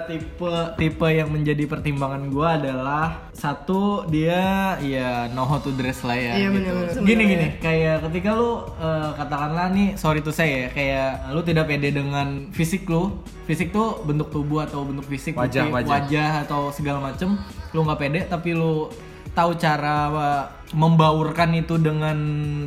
tipe 0.00 0.50
tipe 0.76 1.08
yang 1.08 1.28
menjadi 1.28 1.64
pertimbangan 1.66 2.22
gue 2.26 2.48
adalah 2.48 3.30
satu 3.32 4.04
dia 4.06 4.74
ya 4.78 5.26
know 5.32 5.42
how 5.42 5.58
to 5.58 5.72
dress 5.72 6.04
lah 6.04 6.14
ya. 6.14 6.32
Iya, 6.36 6.48
gitu. 6.48 6.54
bener-bener. 6.60 6.86
Gini 6.86 6.94
Sebenarnya. 6.94 7.26
gini, 7.26 7.46
kayak 7.58 7.96
ketika 8.08 8.30
lu 8.36 8.50
eh, 8.76 9.10
katakanlah 9.16 9.66
nih 9.72 9.88
sorry 9.96 10.20
to 10.20 10.30
say 10.30 10.66
ya, 10.66 10.68
kayak 10.70 11.08
lu 11.32 11.40
tidak 11.40 11.66
pede 11.66 11.90
dengan 11.90 12.50
fisik 12.50 12.86
lu, 12.86 13.18
fisik 13.44 13.70
tuh 13.70 14.02
bentuk 14.04 14.30
tubuh 14.30 14.62
atau 14.62 14.84
bentuk 14.84 15.06
fisik, 15.06 15.34
Wajah, 15.34 15.66
bukti- 15.66 15.74
wajah. 15.74 15.90
wajah 15.90 16.30
atau 16.44 16.60
segala 16.70 16.98
macem, 17.02 17.34
lu 17.72 17.82
nggak 17.82 17.98
pede 17.98 18.20
tapi 18.26 18.52
lu 18.52 18.86
tahu 19.30 19.54
cara 19.54 19.96
uh, 20.10 20.44
membaurkan 20.70 21.50
itu 21.58 21.82
dengan 21.82 22.14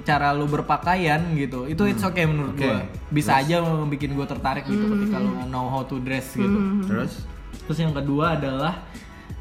cara 0.03 0.35
lu 0.35 0.43
berpakaian 0.43 1.23
gitu 1.39 1.71
itu 1.71 1.87
it's 1.87 2.03
okay 2.03 2.27
menurut 2.27 2.51
Oke. 2.55 2.67
gua 2.67 2.83
bisa 3.07 3.39
aja 3.39 3.63
bikin 3.87 4.11
gua 4.11 4.27
tertarik 4.27 4.67
gitu 4.67 4.91
ketika 4.91 5.23
lu 5.23 5.31
know 5.47 5.71
how 5.71 5.87
to 5.87 6.03
dress 6.03 6.35
gitu 6.35 6.83
Terus 6.83 7.33
Terus 7.63 7.79
yang 7.79 7.93
kedua 7.95 8.35
adalah 8.35 8.83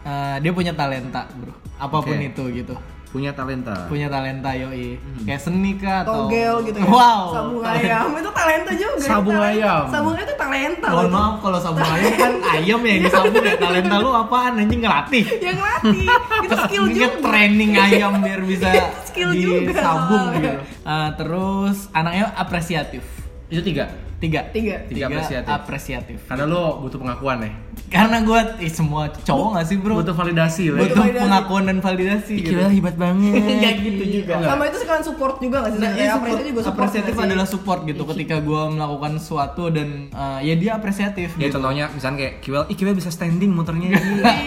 eh, 0.07 0.37
dia 0.43 0.53
punya 0.55 0.73
talenta, 0.75 1.27
bro. 1.35 1.55
Apa 1.79 1.99
pun 2.03 2.15
Oke. 2.15 2.31
itu 2.31 2.43
gitu. 2.63 2.75
Punya 3.13 3.31
talenta. 3.37 3.77
Punya 3.87 4.09
talenta 4.09 4.57
yoi. 4.57 4.97
Kayak 5.29 5.41
seni 5.45 5.77
kah 5.77 6.01
atau 6.01 6.27
Togel 6.27 6.55
gitu 6.65 6.79
ya. 6.81 6.89
Wow. 6.89 7.23
Sabung 7.37 7.61
talenta. 7.61 7.85
ayam 7.85 8.09
itu 8.17 8.31
talenta 8.33 8.73
juga. 8.73 9.05
Sabung 9.05 9.37
Talenta. 9.37 9.53
ayam. 9.53 9.83
Sabung 9.93 10.15
itu 10.17 10.35
talenta. 10.35 10.89
Mohon 10.89 11.05
loh. 11.05 11.13
maaf 11.13 11.35
kalau 11.45 11.59
sabung 11.61 11.85
ayam 11.85 12.13
kan 12.17 12.33
ayam 12.57 12.81
ya 12.81 12.91
yang 12.91 13.03
disabung 13.05 13.45
ya. 13.45 13.55
Talenta 13.61 13.95
lu 14.01 14.11
apaan 14.11 14.53
anjing 14.57 14.81
ngelatih. 14.81 15.25
Yang 15.39 15.59
latih. 15.61 16.07
itu 16.49 16.55
skill 16.65 16.85
juga. 16.89 17.09
training 17.21 17.71
ayam 17.77 18.13
biar 18.19 18.41
bisa 18.43 18.69
Skill 19.13 19.31
juga 19.37 19.59
disabung 19.69 20.25
soalnya. 20.33 20.41
gitu. 20.41 20.61
Eh, 20.83 21.11
terus 21.15 21.87
anaknya 21.95 22.35
apresiatif. 22.35 23.07
Itu 23.47 23.63
tiga. 23.63 23.87
Tiga. 24.23 24.41
Tiga. 24.55 24.87
Tiga 24.87 25.11
apresiatif. 25.11 25.51
apresiatif. 25.51 26.19
Karena 26.31 26.47
lo 26.47 26.79
butuh 26.79 27.03
pengakuan 27.03 27.43
ya. 27.43 27.51
Karena 27.91 28.23
gue 28.23 28.41
semua 28.71 29.11
cowok 29.11 29.49
gak 29.59 29.67
sih 29.67 29.77
bro? 29.77 29.99
Butuh 29.99 30.15
validasi 30.15 30.71
lah. 30.71 30.81
Butuh 30.87 30.97
validasi. 31.03 31.25
pengakuan 31.27 31.63
dan 31.67 31.79
validasi 31.83 32.35
gitu. 32.39 32.57
hebat 32.57 32.95
banget. 32.95 33.35
Enggak 33.59 33.75
gitu 33.83 34.05
juga. 34.23 34.35
Sama 34.47 34.63
itu 34.65 34.79
sekarang 34.79 35.03
support 35.03 35.35
juga 35.43 35.57
nggak 35.61 35.73
sih? 35.75 35.81
Nah, 35.83 35.91
iya, 35.93 36.09
support, 36.15 36.23
apresiatif 36.23 36.47
juga 36.49 36.61
support 36.63 36.79
apresiatif 36.79 37.13
nggak 37.13 37.29
adalah 37.29 37.47
support 37.51 37.81
gitu 37.85 38.03
ketika 38.15 38.37
gue 38.39 38.63
melakukan 38.71 39.13
sesuatu 39.19 39.63
dan 39.69 39.89
uh, 40.15 40.39
ya 40.39 40.55
dia 40.55 40.71
apresiatif 40.73 41.29
Ya 41.35 41.51
gitu. 41.51 41.59
contohnya 41.59 41.85
misalnya 41.91 42.17
kayak 42.23 42.35
Kiwel, 42.41 42.63
ih 42.71 42.77
Kiwel 42.79 42.95
bisa 42.95 43.11
standing 43.11 43.51
muternya. 43.51 43.91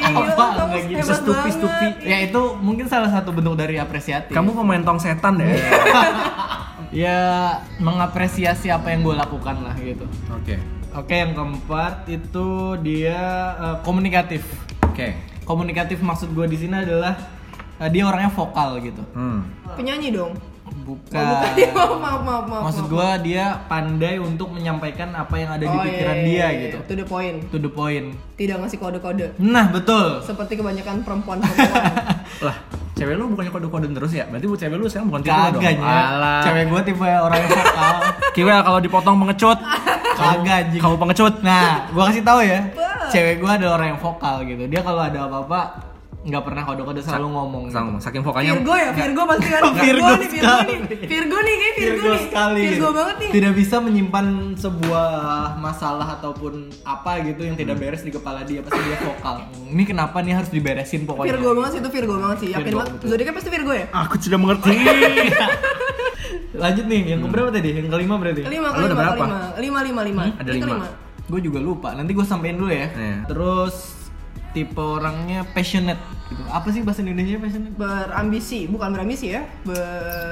Iya, 0.06 0.32
Apa? 0.32 0.46
Nggak 0.72 0.82
gitu. 0.88 1.00
hebat 1.04 1.18
Stupi, 1.20 1.36
banget. 1.36 1.56
stupi. 1.60 1.88
Ya 2.08 2.18
itu 2.24 2.42
mungkin 2.62 2.86
salah 2.88 3.10
satu 3.12 3.36
bentuk 3.36 3.60
dari 3.60 3.76
apresiatif. 3.76 4.32
Kamu 4.32 4.56
pemain 4.56 4.80
tong 4.82 4.98
setan 4.98 5.36
deh. 5.36 5.46
ya 6.94 7.18
mengapresiasi 7.82 8.70
apa 8.70 8.92
yang 8.94 9.06
gue 9.06 9.16
lakukan 9.16 9.62
lah 9.66 9.76
gitu. 9.78 10.06
Oke. 10.34 10.56
Oke 10.96 11.16
yang 11.20 11.36
keempat 11.36 12.08
itu 12.08 12.80
dia 12.80 13.20
uh, 13.60 13.78
komunikatif. 13.84 14.46
Oke. 14.86 15.16
Komunikatif 15.46 16.02
maksud 16.02 16.34
gue 16.34 16.46
di 16.48 16.58
sini 16.58 16.82
adalah 16.82 17.20
uh, 17.78 17.90
dia 17.92 18.08
orangnya 18.08 18.32
vokal 18.32 18.80
gitu. 18.82 19.04
Hmm. 19.12 19.44
Penyanyi 19.76 20.16
dong. 20.16 20.55
Bukan. 20.86 21.18
Oh, 21.18 21.42
bukan. 21.42 21.74
maaf, 21.76 21.98
maaf, 21.98 22.22
maaf, 22.22 22.44
maaf. 22.46 22.62
Maksud 22.70 22.86
gue 22.94 23.10
dia 23.26 23.46
pandai 23.66 24.22
untuk 24.22 24.54
menyampaikan 24.54 25.10
apa 25.18 25.34
yang 25.42 25.50
ada 25.58 25.66
di 25.66 25.74
Oh, 25.74 25.82
pikiran 25.82 26.18
iya, 26.22 26.26
dia 26.26 26.38
iya, 26.38 26.48
gitu. 26.70 26.78
To 26.86 26.94
the 26.94 27.06
point. 27.10 27.38
To 27.50 27.58
the 27.58 27.72
point. 27.74 28.14
Tidak 28.38 28.56
ngasih 28.62 28.78
kode-kode. 28.78 29.34
Nah 29.42 29.74
betul. 29.74 30.22
Seperti 30.22 30.62
kebanyakan 30.62 31.02
perempuan-perempuan. 31.02 31.84
Lah, 32.46 32.56
cewek 32.94 33.16
lu 33.18 33.34
bukannya 33.34 33.50
kode-kode 33.50 33.88
terus 33.98 34.12
ya? 34.14 34.30
Berarti 34.30 34.46
bu 34.46 34.56
cewek 34.56 34.78
lu 34.78 34.86
sekarang 34.86 35.08
bukan 35.10 35.22
tipe 35.26 35.48
dong. 35.58 35.64
Alah. 35.82 36.42
Cewek 36.46 36.64
gue 36.70 36.82
tipe 36.94 37.08
orang 37.10 37.38
yang 37.42 37.50
vokal. 37.50 37.96
Kiwel 38.36 38.60
kalau 38.62 38.80
dipotong 38.84 39.16
pengecut. 39.26 39.60
Kagak 40.16 40.56
anjing. 40.70 40.82
Kamu 40.84 40.96
pengecut. 41.02 41.34
Nah, 41.42 41.90
gue 41.90 42.04
kasih 42.14 42.24
tahu 42.24 42.40
ya. 42.46 42.60
Cewek 43.10 43.42
gue 43.42 43.52
adalah 43.52 43.82
orang 43.82 43.88
yang 43.96 44.00
vokal 44.02 44.36
gitu. 44.46 44.64
Dia 44.70 44.82
kalau 44.86 45.02
ada 45.02 45.26
apa-apa 45.26 45.85
nggak 46.26 46.42
pernah 46.42 46.64
kode-kode 46.66 47.02
selalu 47.06 47.28
ngomong. 47.38 47.64
gitu. 47.70 47.78
Sang, 47.78 47.88
saking 48.02 48.26
vokalnya. 48.26 48.58
Virgo 48.58 48.74
ya, 48.74 48.90
Virgo 48.98 49.22
pasti 49.30 49.48
kan. 49.54 49.62
Virgo 49.86 50.10
nih, 50.10 50.26
Virgo 50.26 50.26
sekali. 50.26 50.74
nih. 50.74 50.98
Virgo 51.06 51.38
nih, 51.38 51.54
kayak 51.56 51.74
Virgo, 51.78 51.86
Virgo 51.86 52.10
nih. 52.10 52.22
sekali. 52.26 52.62
Virgo 52.66 52.90
banget 52.90 53.16
nih. 53.22 53.30
Tidak 53.30 53.52
bisa 53.54 53.76
menyimpan 53.78 54.26
sebuah 54.58 55.10
masalah 55.62 56.08
ataupun 56.18 56.54
apa 56.82 57.12
gitu 57.22 57.46
yang 57.46 57.54
tidak 57.54 57.78
beres 57.78 58.02
di 58.02 58.10
kepala 58.10 58.42
dia 58.42 58.66
pasti 58.66 58.82
dia 58.82 58.98
vokal. 59.06 59.36
Ini 59.78 59.84
kenapa 59.86 60.18
nih 60.26 60.34
harus 60.34 60.50
diberesin 60.50 61.06
pokoknya. 61.06 61.30
Virgo 61.38 61.50
banget 61.54 61.72
sih 61.78 61.80
itu 61.86 61.90
Virgo 61.94 62.16
banget 62.18 62.38
sih. 62.42 62.50
Yakin 62.58 62.74
banget. 62.74 62.92
Zodiaknya 63.06 63.34
pasti 63.38 63.50
Virgo 63.54 63.72
ya? 63.78 63.86
Aku 63.94 64.14
sudah 64.18 64.40
mengerti. 64.42 64.74
Lanjut 66.56 66.86
nih, 66.88 67.02
yang 67.14 67.22
keberapa 67.22 67.50
tadi? 67.52 67.70
Yang 67.84 67.88
kelima 67.92 68.16
berarti? 68.18 68.42
Kelima, 68.48 68.70
kelima, 68.74 68.96
berapa? 68.96 69.14
kelima. 69.14 69.40
Lima, 69.60 69.80
lima, 69.84 70.02
lima. 70.08 70.24
Hmm, 70.26 70.42
ada 70.42 70.50
lima. 70.50 70.64
kelima. 70.66 70.88
Gue 71.26 71.40
juga 71.44 71.60
lupa. 71.62 71.90
Nanti 71.94 72.12
gue 72.16 72.26
sampein 72.26 72.56
dulu 72.56 72.72
ya. 72.72 72.88
Iya. 72.96 73.18
Terus 73.28 73.95
tipe 74.56 74.80
orangnya 74.80 75.44
passionate 75.46 76.00
gitu. 76.26 76.40
Apa 76.48 76.72
sih 76.72 76.80
bahasa 76.80 77.04
Indonesia 77.04 77.36
passionate? 77.38 77.76
berambisi 77.76 78.66
bukan 78.66 78.88
berambisi 78.90 79.30
ya 79.30 79.44
ber 79.62 79.78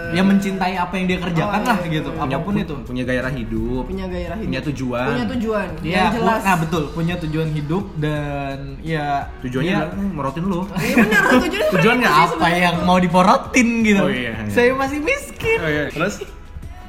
Ya 0.10 0.24
mencintai 0.24 0.74
apa 0.74 0.96
yang 0.96 1.06
dia 1.06 1.20
kerjakan 1.20 1.60
Oh, 1.60 1.68
lah 1.68 1.78
iya, 1.78 1.92
gitu. 1.92 2.10
iya. 2.10 2.18
punya, 2.18 2.34
Apa 2.34 2.46
pun 2.46 2.54
itu. 2.56 2.76
punya 2.82 3.04
gairah 3.04 3.30
hidup 3.30 3.84
punya 3.86 4.06
gairah 4.08 4.38
hidup 4.38 4.48
punya 4.48 4.62
tujuan 4.64 5.06
punya 5.06 5.26
tujuan 5.30 5.68
Iya, 5.84 5.98
yang 6.00 6.14
jelas 6.16 6.42
nah 6.42 6.56
betul, 6.56 6.84
punya 6.90 7.16
tujuan 7.20 7.50
hidup 7.52 7.84
dan 7.98 8.56
ya 8.80 9.28
tujuannya 9.40 9.70
ya, 9.70 9.80
adalah 9.84 10.00
"Eh, 10.00 10.10
merotin 10.10 10.44
lu 10.44 10.62
Iya 10.74 10.96
benar 10.98 11.24
tujuan 11.38 11.64
tujuannya 11.70 12.10
apa 12.24 12.48
yang 12.50 12.76
mau 12.82 12.98
diporotin 12.98 13.68
gitu. 13.84 14.02
Oh, 14.02 14.10
iya, 14.10 14.32
iya. 14.34 14.50
Saya 14.50 14.72
masih 14.74 14.98
miskin. 14.98 15.58
oh, 15.60 15.68
iya. 15.68 15.92
terus 15.92 16.24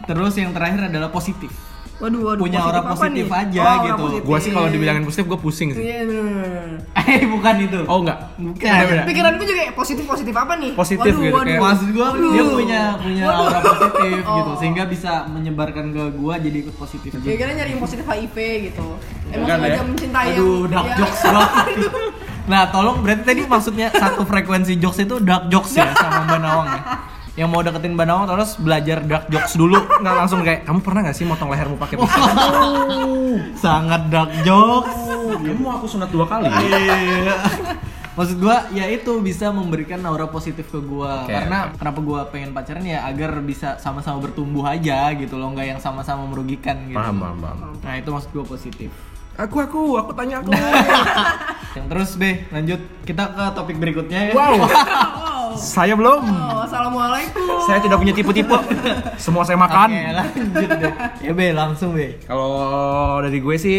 Terus 0.04 0.36
yang 0.36 0.52
terakhir 0.52 0.92
adalah 0.92 1.08
positif. 1.08 1.48
Waduh 1.96 2.20
waduh 2.24 2.42
Punya 2.42 2.58
aura 2.58 2.80
apa 2.80 2.90
positif 2.92 3.24
nih? 3.24 3.40
aja 3.40 3.60
Oh, 3.60 3.76
gitu. 3.80 4.02
positif. 4.02 4.22
gua 4.24 4.38
sih 4.38 4.50
kalau 4.50 4.66
dibilangin 4.66 5.02
positif 5.02 5.24
gua 5.24 5.38
pusing 5.38 5.68
sih 5.70 5.82
iya 5.84 6.02
benar. 6.02 6.66
Eh 7.04 7.22
bukan 7.24 7.54
itu. 7.60 7.80
oh 7.84 7.98
enggak 8.00 8.18
Bukan. 8.34 8.66
Beda, 8.66 8.84
beda. 8.84 9.02
pikiranku 9.04 9.42
juga 9.44 9.62
positif 9.72 10.04
positif 10.04 10.34
apa 10.34 10.52
nih 10.56 10.72
Positif 10.72 11.04
waduh, 11.06 11.22
gitu, 11.22 11.34
waduh. 11.34 11.46
kayak- 11.46 11.62
Maksud 11.62 11.88
gua 11.90 12.06
Waduh. 12.08 12.30
dia 12.30 12.44
punya 12.44 12.80
punya 12.96 13.22
Waduh. 13.24 13.40
aura 13.40 13.58
positif 13.60 14.22
Oh. 14.24 14.34
gitu 14.34 14.52
sehingga 14.56 14.82
bisa 14.84 15.12
menyebarkan 15.28 15.84
ke 15.88 16.02
gua 16.14 16.34
jadi 16.36 16.56
ikut 16.60 16.74
positif. 16.74 17.10
kira-kira 17.14 17.50
nyari 17.54 17.70
yang 17.70 17.80
positif 17.80 18.04
HIV 18.04 18.36
gitu 18.64 18.86
emang 19.28 19.38
Bukan, 19.40 19.56
sengaja 19.56 19.70
ya? 19.72 19.82
mencintai 19.84 20.26
yang 20.26 20.36
Aduh, 20.36 20.62
dark 20.66 20.84
ya. 20.84 20.96
jokes 20.96 21.20
banget. 21.24 21.66
Nah, 22.44 22.68
tolong 22.68 23.00
berarti 23.00 23.24
tadi 23.24 23.40
maksudnya 23.42 23.88
satu 23.88 24.20
frekuensi 24.22 24.76
jokes 24.76 25.00
itu 25.00 25.16
dark 25.18 25.48
jokes 25.48 25.72
ya 25.74 25.88
sama 25.94 26.28
Mbak 26.28 26.38
Nawang 26.38 26.68
ya. 26.68 26.80
Yang 27.34 27.48
mau 27.48 27.60
deketin 27.60 27.92
Mbak 27.92 28.06
Nawang 28.06 28.26
terus 28.28 28.50
belajar 28.56 28.98
dark 29.00 29.26
jokes 29.26 29.54
dulu. 29.54 29.74
nggak 29.74 30.14
langsung 30.16 30.40
kayak 30.40 30.62
kamu 30.62 30.78
pernah 30.80 31.00
nggak 31.02 31.16
sih 31.16 31.24
motong 31.24 31.50
lehermu 31.50 31.74
pakai 31.74 31.96
pisau 31.96 32.22
Sangat 33.54 34.06
dark 34.06 34.30
jokes. 34.42 34.94
kamu 35.34 35.58
mau 35.58 35.74
aku 35.74 35.86
sunat 35.88 36.08
dua 36.08 36.24
kali 36.24 36.46
Iya. 36.46 37.34
Maksud 38.14 38.38
gua 38.38 38.70
ya 38.70 38.86
itu 38.86 39.10
bisa 39.18 39.50
memberikan 39.50 39.98
aura 40.00 40.24
positif 40.24 40.70
ke 40.70 40.78
gua 40.78 41.26
Oke, 41.26 41.34
karena 41.34 41.74
kenapa 41.74 41.98
gua 41.98 42.20
pengen 42.24 42.54
pacaran 42.54 42.80
ya 42.80 43.02
agar 43.02 43.34
bisa 43.40 43.74
sama-sama 43.76 44.22
bertumbuh 44.22 44.62
aja 44.62 45.10
gitu 45.12 45.34
loh 45.34 45.50
nggak 45.50 45.66
yang 45.68 45.80
sama-sama 45.80 46.22
merugikan 46.24 46.78
gitu. 46.84 46.94
paham 46.94 47.18
paham 47.18 47.36
paham 47.36 47.74
Nah 47.76 47.94
itu 47.96 48.06
maksud 48.06 48.30
gua 48.30 48.46
positif. 48.46 48.94
aku 49.34 49.58
aku 49.58 49.98
aku 49.98 50.14
tanya 50.14 50.38
aku 50.38 50.54
Yang 51.74 51.86
terus 51.90 52.10
B 52.14 52.22
lanjut 52.48 52.78
kita 53.02 53.24
ke 53.28 53.44
topik 53.50 53.76
berikutnya 53.76 54.30
ya. 54.30 54.32
wow 54.32 54.54
saya 55.54 55.92
belum 55.92 56.20
oh 56.24 56.60
assalamualaikum 56.62 57.44
saya 57.62 57.78
tidak 57.78 57.98
punya 57.98 58.12
tipe-tipe 58.12 58.56
semua 59.16 59.42
saya 59.42 59.56
makan 59.56 59.88
Oke 59.90 60.10
lanjut 60.10 60.68
deh. 60.74 60.92
Ya 61.20 61.32
B 61.32 61.40
langsung 61.50 61.92
B. 61.92 62.20
Kalau 62.20 62.52
dari 63.20 63.38
gue 63.38 63.56
sih 63.56 63.78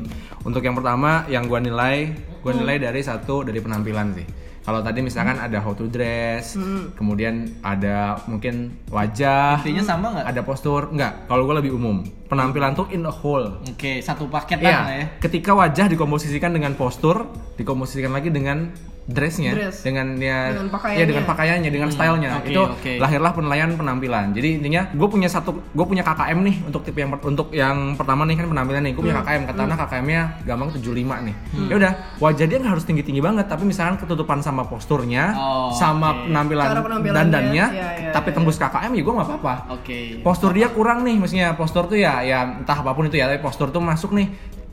untuk 0.48 0.60
yang 0.60 0.72
pertama 0.72 1.24
yang 1.26 1.44
gue 1.44 1.60
nilai 1.60 2.12
gue 2.16 2.52
nilai 2.54 2.76
dari 2.78 3.00
satu 3.00 3.42
dari 3.42 3.58
penampilan 3.58 4.14
sih. 4.14 4.26
Kalau 4.62 4.82
tadi 4.82 4.98
misalkan 4.98 5.38
ada 5.38 5.62
how 5.62 5.78
to 5.78 5.86
dress, 5.86 6.58
kemudian 6.98 7.54
ada 7.62 8.18
mungkin 8.26 8.74
wajah, 8.90 9.62
Intinya 9.62 9.86
sama 9.86 10.06
nggak? 10.10 10.26
ada 10.26 10.40
postur, 10.42 10.90
enggak. 10.90 11.30
Kalau 11.30 11.46
gue 11.46 11.54
lebih 11.54 11.78
umum, 11.78 12.02
penampilan 12.26 12.74
tuh 12.74 12.90
in 12.90 13.06
a 13.06 13.14
whole. 13.14 13.62
Oke 13.62 14.02
satu 14.02 14.26
paket 14.26 14.58
Iya, 14.58 14.74
lah 14.74 14.90
ya. 14.90 15.06
ketika 15.22 15.54
wajah 15.54 15.86
dikomposisikan 15.86 16.50
dengan 16.50 16.74
postur, 16.74 17.30
dikomposisikan 17.54 18.10
lagi 18.10 18.34
dengan 18.34 18.74
dressnya, 19.06 19.54
Dress. 19.54 19.80
dengan 19.80 20.18
ya, 20.18 20.50
Dengan 20.50 20.66
pakaiannya. 20.66 20.98
ya 20.98 21.04
dengan 21.06 21.24
pakaiannya, 21.24 21.70
dengan 21.70 21.88
stylenya, 21.88 22.30
oke, 22.36 22.50
itu 22.50 22.58
oke. 22.60 22.92
lahirlah 22.98 23.30
penilaian 23.30 23.70
penampilan. 23.70 24.34
Jadi 24.34 24.58
intinya, 24.58 24.90
gue 24.90 25.06
punya 25.06 25.26
satu, 25.26 25.54
gue 25.54 25.86
punya 25.86 26.02
KKM 26.02 26.38
nih 26.42 26.56
untuk 26.64 26.82
tipe 26.82 26.98
yang 26.98 27.14
untuk 27.14 27.48
yang 27.50 27.94
pertama 27.94 28.26
nih 28.26 28.34
kan 28.34 28.50
penampilan 28.50 28.82
nih, 28.82 28.92
gue 28.92 29.02
punya 29.02 29.22
KKM, 29.22 29.42
katanya 29.46 29.76
KKM-nya 29.78 30.22
gampang 30.42 30.68
75 30.72 30.90
nih. 31.22 31.34
Ya 31.66 31.74
udah, 31.76 31.92
wajah 32.18 32.44
dia 32.44 32.58
nggak 32.58 32.72
harus 32.72 32.82
tinggi 32.82 33.02
tinggi 33.02 33.22
banget, 33.22 33.46
tapi 33.46 33.62
misalkan 33.62 33.94
ketutupan 33.96 34.42
sama 34.42 34.66
posturnya, 34.66 35.30
Oh, 35.32 35.70
sama 35.70 36.10
oke. 36.12 36.22
penampilan 36.26 36.66
Cara 36.66 36.82
penampilannya, 36.82 37.18
dandannya, 37.22 37.66
ya, 37.70 37.88
ya, 38.00 38.10
tapi 38.10 38.28
ya. 38.30 38.34
tembus 38.34 38.58
KKM 38.58 38.90
ya 38.90 39.02
gue 39.02 39.14
nggak 39.14 39.28
apa-apa 39.28 39.54
Oke. 39.72 39.98
postur 40.20 40.50
dia 40.50 40.66
kurang 40.68 41.02
nih 41.02 41.14
maksudnya 41.14 41.54
postur 41.54 41.86
tuh 41.86 41.94
ya 41.94 42.20
ya 42.20 42.58
entah 42.58 42.74
apa 42.76 42.90
pun 42.90 43.06
itu 43.06 43.14
ya 43.14 43.26
tapi 43.26 43.38
postur 43.38 43.70
tuh 43.70 43.78
masuk 43.78 44.10
nih 44.10 44.26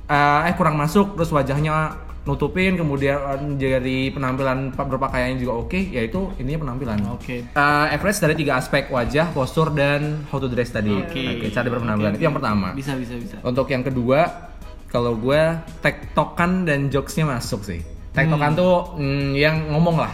eh 0.03 0.41
eh, 0.43 0.53
kurang 0.53 0.75
masuk 0.75 1.15
terus 1.15 1.29
wajahnya 1.29 1.95
nutupin 2.23 2.79
kemudian 2.79 3.19
jadi 3.59 4.15
penampilan 4.15 4.71
pa- 4.71 4.87
berpakaiannya 4.87 5.43
juga 5.43 5.59
oke 5.59 5.75
ya 5.75 6.07
itu 6.07 6.31
intinya 6.39 6.71
penampilan. 6.71 6.97
Oke. 7.11 7.43
Eh, 7.43 7.85
average 7.91 8.19
dari 8.23 8.35
tiga 8.39 8.55
aspek 8.55 8.87
wajah 8.87 9.35
postur 9.35 9.75
dan 9.75 10.23
how 10.31 10.39
to 10.39 10.47
dress 10.47 10.71
tadi. 10.71 11.03
Oke. 11.03 11.51
cara 11.51 11.67
berpenampilan. 11.67 12.15
Itu 12.15 12.23
yang 12.23 12.35
pertama. 12.35 12.71
Bisa 12.71 12.95
bisa 12.95 13.19
bisa. 13.19 13.35
untuk 13.43 13.67
yang 13.67 13.83
kedua 13.83 14.51
kalau 14.87 15.19
gue 15.19 15.41
tektokan 15.83 16.63
dan 16.63 16.87
jokesnya 16.87 17.27
masuk 17.27 17.65
sih. 17.65 17.83
Tektokan 18.13 18.55
tuh 18.55 18.95
mm, 18.95 19.29
yang 19.35 19.73
ngomong 19.75 19.99
lah. 19.99 20.13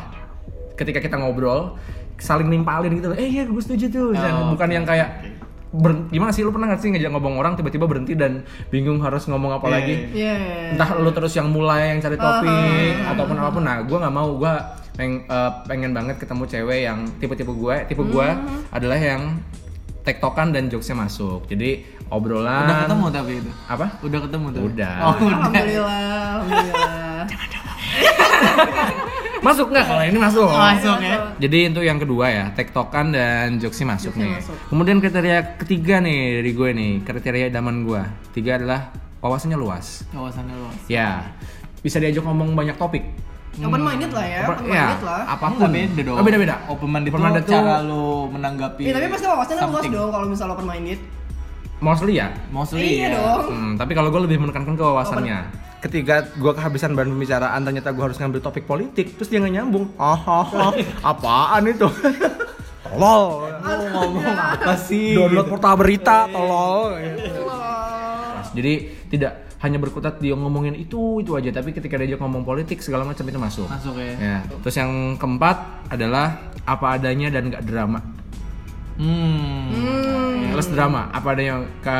Ketika 0.73 0.97
kita 0.97 1.19
ngobrol 1.19 1.77
saling 2.17 2.49
nimpalin 2.49 2.97
gitu. 2.97 3.13
Eh 3.13 3.27
iya 3.29 3.43
gue 3.45 3.61
setuju 3.61 3.85
tuh. 3.87 4.09
Dan 4.17 4.33
Oh, 4.33 4.57
bukan 4.57 4.69
yang 4.71 4.83
kayak 4.87 5.38
ber- 5.71 6.09
gimana 6.09 6.29
sih 6.29 6.41
lu 6.41 6.49
pernah 6.49 6.67
gak 6.67 6.79
sih 6.79 6.89
ngajak 6.89 7.09
ngomong 7.09 7.35
orang 7.35 7.53
tiba-tiba 7.53 7.85
berhenti 7.85 8.13
dan 8.13 8.41
bingung 8.67 8.97
harus 8.99 9.25
ngomong 9.25 9.53
apa 9.53 9.65
Iya, 9.65 9.73
lagi 9.73 9.93
Iya. 10.11 10.35
entah 10.73 10.89
lu 10.95 11.09
terus 11.09 11.31
yang 11.31 11.47
mulai 11.47 11.91
yang 11.91 11.99
cari 11.99 12.15
topik 12.15 12.49
ataupun 13.07 13.35
apa 13.35 13.49
pun 13.49 13.61
nah 13.61 13.77
gue 13.79 13.93
nggak 13.95 14.11
mau 14.11 14.33
gue 14.35 14.53
peng, 14.93 15.23
eh, 15.23 15.51
pengen 15.63 15.91
banget 15.91 16.17
ketemu 16.17 16.43
cewek 16.45 16.79
yang 16.83 16.99
tipe-tipe 17.15 17.49
gue 17.49 17.75
tipe 17.85 18.01
gue 18.01 18.27
adalah 18.69 18.97
yang 18.97 19.37
tektokan 20.01 20.49
dan 20.49 20.67
jokesnya 20.67 20.97
masuk 20.97 21.45
jadi 21.45 21.85
obrolan 22.09 22.65
Udah 22.65 22.77
ketemu 22.83 23.05
tapi 23.11 23.31
itu. 23.37 23.51
apa 23.63 23.85
Udah 24.01 24.19
ketemu 24.19 24.45
tuh. 24.49 24.61
Udah. 24.65 24.95
Oh, 24.97 25.13
udah. 25.13 25.37
Alhamdulillah, 25.37 26.01
alhamdulillah. 26.41 27.21
masuk 29.39 29.67
nggak 29.67 29.85
kalau 29.85 30.03
ini 30.03 30.17
masuk 30.17 30.47
Masuk 30.47 30.97
ya. 30.99 31.15
jadi 31.37 31.57
itu 31.67 31.81
yang 31.81 31.95
kedua 31.95 32.25
ya 32.27 32.45
tektokan 32.51 33.09
dan 33.09 33.55
jokesnya 33.55 33.87
masuk 33.89 34.11
Jokesnya 34.11 34.25
nih 34.25 34.33
masuk. 34.37 34.55
kemudian 34.67 34.97
kriteria 34.97 35.37
ketiga 35.57 35.95
nih 35.99 36.19
dari 36.37 36.51
gue 36.51 36.69
nih 36.71 36.91
kriteria 37.01 37.45
idaman 37.47 37.81
gue 37.81 38.01
tiga 38.31 38.55
adalah 38.55 38.91
wawasannya 39.19 39.55
luas 39.55 40.03
Wawasannya 40.09 40.55
luas. 40.55 40.79
ya 40.85 41.23
bisa 41.79 41.97
diajak 41.97 42.21
ngomong 42.21 42.53
banyak 42.53 42.75
topik 42.75 43.03
Open 43.57 43.81
minded 43.81 44.13
lah 44.13 44.23
ya, 44.23 44.39
Apa- 44.41 44.55
open 44.55 44.65
ya, 44.65 44.85
minded 44.87 45.03
lah. 45.03 45.21
apa 45.25 45.45
pun 45.49 45.67
Enggak 45.67 45.73
beda 45.73 46.01
dong. 46.05 46.15
Oh, 46.15 46.21
Open 46.69 46.87
minded, 46.87 47.09
Open 47.09 47.19
minded 47.19 47.41
itu 47.41 47.49
tuh- 47.49 47.57
cara 47.57 47.75
lo 47.81 48.03
menanggapi. 48.29 48.81
Iya, 48.81 48.93
tapi 48.93 49.05
pasti 49.09 49.25
wawasannya 49.25 49.59
luas 49.59 49.73
something. 49.73 49.91
dong 49.91 50.09
kalau 50.09 50.25
misalnya 50.29 50.53
open 50.53 50.67
minded. 50.69 50.99
mostly 51.79 52.13
ya 52.13 52.27
Mostly 52.49 52.79
Iya 52.93 52.99
ya. 53.01 53.09
dong. 53.17 53.41
Hmm, 53.49 53.71
tapi 53.75 53.91
kalau 53.93 54.09
gue 54.09 54.21
lebih 54.21 54.37
menekankan 54.39 54.75
ke 54.75 54.83
wawasannya. 54.85 55.37
Ketika 55.79 56.27
gue 56.35 56.51
kehabisan 56.51 56.91
bahan 56.91 57.15
pembicaraan, 57.15 57.63
ternyata 57.63 57.95
gue 57.95 58.03
harus 58.03 58.19
ngambil 58.19 58.43
topik 58.43 58.67
politik, 58.67 59.15
terus 59.15 59.31
dia 59.31 59.39
nggak 59.39 59.55
nyambung. 59.63 59.95
Ah, 59.95 60.19
ah, 60.19 60.47
ah. 60.51 60.71
apaan 61.15 61.63
itu? 61.71 61.87
tolol. 62.89 63.47
Lo 63.63 63.83
ngomong 63.87 64.25
apa 64.27 64.75
sih? 64.75 65.15
Download 65.15 65.47
portal 65.47 65.75
berita, 65.79 66.27
tolol. 66.27 66.99
Wah. 67.47 68.43
Jadi 68.51 68.73
tidak 69.07 69.55
hanya 69.59 69.79
berkutat 69.79 70.19
dia 70.23 70.35
ngomongin 70.35 70.75
itu 70.75 71.23
itu 71.23 71.31
aja, 71.35 71.51
tapi 71.51 71.71
ketika 71.71 71.95
dia 71.99 72.19
ngomong 72.19 72.43
politik 72.43 72.83
segala 72.83 73.07
macam 73.07 73.23
itu 73.23 73.39
masuk. 73.39 73.67
Masuk 73.71 73.95
ya. 73.99 74.13
Ya. 74.19 74.37
Terus 74.59 74.75
yang 74.75 75.15
keempat 75.15 75.87
adalah 75.91 76.51
apa 76.67 76.99
adanya 76.99 77.31
dan 77.31 77.51
nggak 77.51 77.63
drama. 77.63 77.99
Hmm. 78.99 79.71
Hmm. 79.71 80.51
Less 80.59 80.67
drama, 80.67 81.07
apa 81.15 81.31
adanya 81.31 81.63
ke 81.79 81.99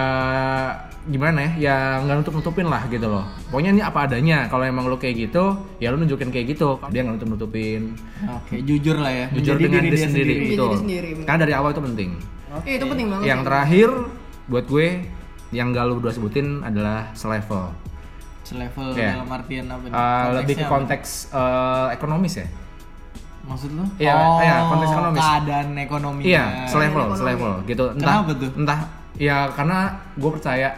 gimana 1.08 1.48
ya? 1.48 1.52
Ya 1.58 1.76
nggak 2.04 2.16
nutup 2.22 2.34
nutupin 2.44 2.68
lah 2.68 2.84
gitu 2.92 3.08
loh. 3.08 3.24
Pokoknya 3.48 3.72
ini 3.72 3.82
apa 3.82 4.04
adanya. 4.04 4.52
Kalau 4.52 4.68
emang 4.68 4.92
lo 4.92 5.00
kayak 5.00 5.32
gitu, 5.32 5.56
ya 5.80 5.96
lo 5.96 5.98
nunjukin 5.98 6.28
kayak 6.28 6.60
gitu. 6.60 6.76
Dia 6.92 7.08
nggak 7.08 7.16
nutup 7.16 7.30
nutupin. 7.40 7.96
Oke, 8.28 8.60
jujur 8.68 9.00
lah 9.00 9.16
ya. 9.16 9.26
Jujur 9.32 9.56
Menjadi 9.56 9.64
dengan 9.64 9.82
diri 9.88 9.96
dia 9.96 10.08
sendiri, 10.12 10.34
diri 10.36 10.56
sendiri, 10.76 11.10
bener. 11.16 11.26
Karena 11.26 11.40
dari 11.48 11.54
awal 11.56 11.72
itu 11.72 11.82
penting. 11.88 12.10
Iya, 12.68 12.76
itu 12.82 12.86
penting 12.92 13.08
banget. 13.08 13.26
Yang 13.32 13.40
sih. 13.40 13.48
terakhir 13.48 13.90
buat 14.50 14.66
gue 14.68 14.88
yang 15.50 15.68
gak 15.74 15.84
lu 15.88 15.94
berdua 16.02 16.14
sebutin 16.14 16.48
adalah 16.62 17.10
selevel. 17.16 17.74
Selevel 18.46 18.98
Iya. 18.98 19.22
dalam 19.22 19.30
artian 19.30 19.66
apa 19.70 19.86
nih? 19.86 19.94
Uh, 19.94 20.26
lebih 20.42 20.56
ke 20.58 20.66
apa? 20.66 20.74
konteks 20.74 21.10
uh, 21.32 21.88
ekonomis 21.94 22.34
ya. 22.42 22.48
Maksud 23.50 23.70
lu? 23.74 23.84
Iya, 23.98 24.14
oh, 24.14 24.38
iya, 24.46 24.56
konteks 24.70 24.92
ekonomis. 24.94 25.20
Keadaan 25.20 25.68
ekonomi. 25.82 26.22
Iya, 26.22 26.46
selevel, 26.70 27.08
selevel 27.18 27.54
gitu. 27.66 27.86
Entah, 27.98 28.22
Kenapa 28.22 28.32
tuh? 28.38 28.50
Entah 28.54 28.80
ya 29.18 29.38
karena 29.52 29.80
gue 30.16 30.32
percaya 30.32 30.70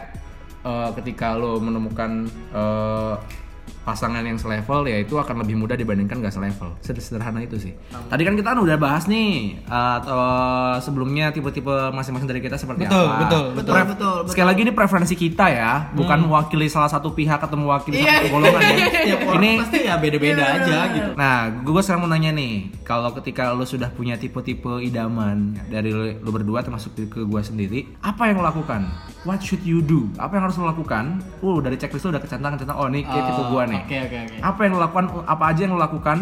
uh, 0.64 0.88
ketika 0.96 1.36
lo 1.36 1.60
menemukan 1.60 2.26
uh, 2.50 3.14
pasangan 3.82 4.22
yang 4.22 4.36
selevel 4.36 4.86
ya 4.86 4.98
itu 4.98 5.14
akan 5.14 5.42
lebih 5.42 5.54
mudah 5.56 5.74
dibandingkan 5.74 6.18
gak 6.18 6.32
selevel. 6.32 6.70
Sederhana 6.80 7.40
itu 7.40 7.58
sih. 7.58 7.72
Tadi 8.06 8.22
kan 8.22 8.34
kita 8.34 8.48
kan 8.48 8.60
udah 8.60 8.76
bahas 8.76 9.04
nih 9.04 9.58
uh, 9.66 9.98
atau 9.98 10.20
sebelumnya 10.78 11.30
tipe-tipe 11.30 11.70
masing-masing 11.90 12.26
dari 12.26 12.38
kita 12.38 12.54
seperti 12.54 12.86
Betul, 12.86 13.04
apa. 13.04 13.18
betul, 13.20 13.44
betul, 13.52 13.72
Pref- 13.74 13.90
betul, 13.90 14.14
betul. 14.22 14.30
Sekali 14.30 14.46
lagi 14.46 14.60
ini 14.62 14.72
preferensi 14.72 15.14
kita 15.14 15.46
ya, 15.48 15.72
bukan 15.92 16.18
mewakili 16.22 16.66
salah 16.66 16.86
satu 16.86 17.10
pihak 17.10 17.38
atau 17.38 17.54
mewakili 17.54 18.00
Iya. 18.00 18.22
satu 18.22 18.28
golongan 18.30 18.60
ya. 18.62 18.76
Setiap 18.86 19.20
orang 19.28 19.36
ini 19.38 19.50
pasti 19.58 19.78
ya 19.82 19.94
beda-beda 19.96 20.42
Iya, 20.42 20.56
aja 20.58 20.78
gitu. 20.92 21.10
Nah, 21.14 21.34
gue 21.52 21.80
sekarang 21.82 22.00
mau 22.00 22.10
nanya 22.10 22.30
nih, 22.30 22.54
kalau 22.82 23.10
ketika 23.14 23.50
lo 23.50 23.64
sudah 23.64 23.88
punya 23.88 24.14
tipe-tipe 24.14 24.78
idaman 24.80 25.58
dari 25.66 25.90
lo, 25.90 26.06
berdua 26.24 26.62
termasuk 26.62 26.94
ke 27.08 27.20
gue 27.20 27.42
sendiri, 27.42 27.78
apa 28.00 28.30
yang 28.30 28.38
lo 28.38 28.46
lakukan? 28.46 28.86
What 29.22 29.38
should 29.38 29.62
you 29.62 29.78
do? 29.78 30.06
Apa 30.16 30.34
yang 30.34 30.44
harus 30.46 30.56
lo 30.56 30.66
lakukan? 30.66 31.22
Uh, 31.38 31.58
dari 31.58 31.74
checklist 31.74 32.02
lo 32.02 32.10
udah 32.10 32.22
kecantang 32.22 32.54
kecantang. 32.54 32.74
Oh, 32.74 32.86
ini 32.86 33.02
kayak 33.02 33.24
tipe 33.28 33.42
gue 33.44 33.62
nih. 33.70 33.71
Oke 33.78 33.96
oke 33.98 34.16
oke. 34.20 34.36
Apa 34.38 34.60
yang 34.60 34.72
lo 34.72 34.80
lakukan? 34.80 35.04
Apa 35.24 35.44
aja 35.48 35.60
yang 35.60 35.72
lo 35.72 35.80
lakukan 35.80 36.18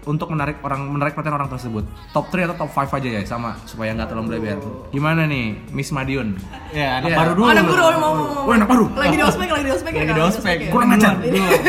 untuk 0.00 0.28
menarik 0.28 0.56
orang 0.60 0.80
menarik 0.88 1.12
perhatian 1.12 1.34
orang 1.34 1.48
tersebut? 1.48 1.84
Top 2.10 2.26
3 2.28 2.46
atau 2.46 2.56
top 2.58 2.70
5 2.72 2.96
aja 2.96 3.08
ya 3.10 3.22
sama 3.22 3.54
supaya 3.62 3.92
nggak 3.92 4.08
terlalu 4.08 4.24
melebar. 4.30 4.58
Gimana 4.88 5.24
nih, 5.24 5.44
Miss 5.70 5.90
Madiun? 5.90 6.34
Ya 6.70 6.98
anak 6.98 7.10
Iya. 7.10 7.16
baru 7.16 7.32
dulu. 7.34 7.46
Anak 7.46 7.62
lu. 7.62 7.70
baru 7.70 7.82
mau 7.82 7.92
mau 7.92 8.12
mau. 8.16 8.42
Wah, 8.44 8.54
anak 8.56 8.68
baru. 8.68 8.84
Lagi 8.94 9.14
di 9.14 9.24
ospek, 9.24 9.48
lagi 9.48 9.64
di 9.64 9.72
ospek 9.72 9.92
ya. 9.92 10.00
Lagi 10.00 10.12
di 10.12 10.22
ospek. 10.22 10.56
ya. 10.58 10.70
Kurang 10.70 10.88
ajar. 10.92 11.14
Duluan. 11.16 11.60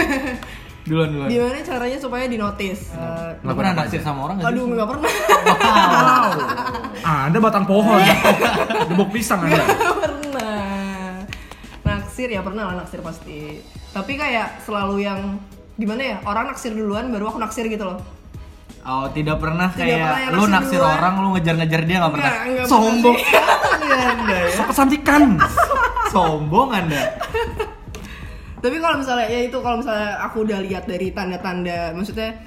Duluan 0.82 1.08
duluan. 1.14 1.30
Gimana 1.30 1.62
caranya 1.62 1.98
supaya 1.98 2.26
di 2.26 2.38
notice? 2.38 2.90
Eh, 2.90 3.30
Lu 3.44 3.54
pernah 3.54 3.74
naksir 3.76 4.02
sama 4.02 4.26
orang? 4.26 4.42
Aduh, 4.42 4.66
nggak 4.68 4.88
pernah. 4.90 5.12
Wow. 5.62 6.30
Ah, 7.02 7.20
Anda 7.30 7.38
batang 7.38 7.66
pohon. 7.66 8.02
Debok 8.90 9.10
pisang 9.10 9.42
Anda. 9.42 9.62
Naksir 12.22 12.38
ya 12.38 12.46
pernah 12.46 12.70
lah 12.70 12.76
naksir 12.86 13.02
pasti. 13.02 13.66
Tapi 13.98 14.14
kayak 14.14 14.62
selalu 14.62 15.10
yang 15.10 15.42
gimana 15.74 16.02
ya? 16.06 16.18
Orang 16.22 16.54
naksir 16.54 16.70
duluan 16.70 17.10
baru 17.10 17.34
aku 17.34 17.42
naksir 17.42 17.66
gitu 17.66 17.82
loh. 17.82 17.98
Oh 18.86 19.10
tidak 19.10 19.42
pernah 19.42 19.74
Tidak 19.74 19.82
kayak 19.82 20.30
pernah 20.30 20.38
lu 20.38 20.44
naksir 20.46 20.78
duluan. 20.78 20.98
orang 21.02 21.14
lu 21.18 21.28
ngejar-ngejar 21.34 21.82
dia 21.82 21.98
nggak 21.98 22.14
pernah. 22.14 22.30
Nggak, 22.30 22.46
nggak 22.46 22.68
Sombong. 22.70 23.18
Anda 24.06 24.38
ya. 24.38 24.54
So 24.54 24.64
kesantikan. 24.70 25.22
Sombong 26.14 26.70
anda. 26.70 27.04
Tapi 28.62 28.78
kalau 28.78 28.96
misalnya 29.02 29.26
ya 29.26 29.40
itu 29.42 29.58
kalau 29.58 29.82
misalnya 29.82 30.10
aku 30.22 30.38
udah 30.46 30.60
lihat 30.62 30.86
dari 30.86 31.10
tanda-tanda 31.10 31.90
maksudnya 31.98 32.38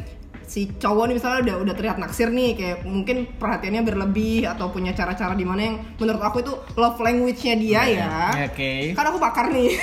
si 0.45 0.69
cowok 0.75 1.05
nih 1.07 1.15
misalnya 1.15 1.39
udah 1.43 1.57
udah 1.61 1.75
terlihat 1.75 1.97
naksir 1.97 2.29
nih 2.29 2.51
kayak 2.53 2.77
mungkin 2.85 3.25
perhatiannya 3.35 3.83
berlebih 3.83 4.45
atau 4.47 4.69
punya 4.69 4.93
cara-cara 4.93 5.33
di 5.33 5.43
mana 5.43 5.61
yang 5.63 5.77
menurut 5.97 6.21
aku 6.21 6.41
itu 6.41 6.53
love 6.75 6.97
language-nya 6.97 7.55
dia 7.55 7.83
ya. 7.87 8.13
Ya, 8.35 8.47
Oke. 8.47 8.93
Kan 8.93 9.05
aku 9.07 9.19
pakar 9.19 9.49
nih. 9.49 9.75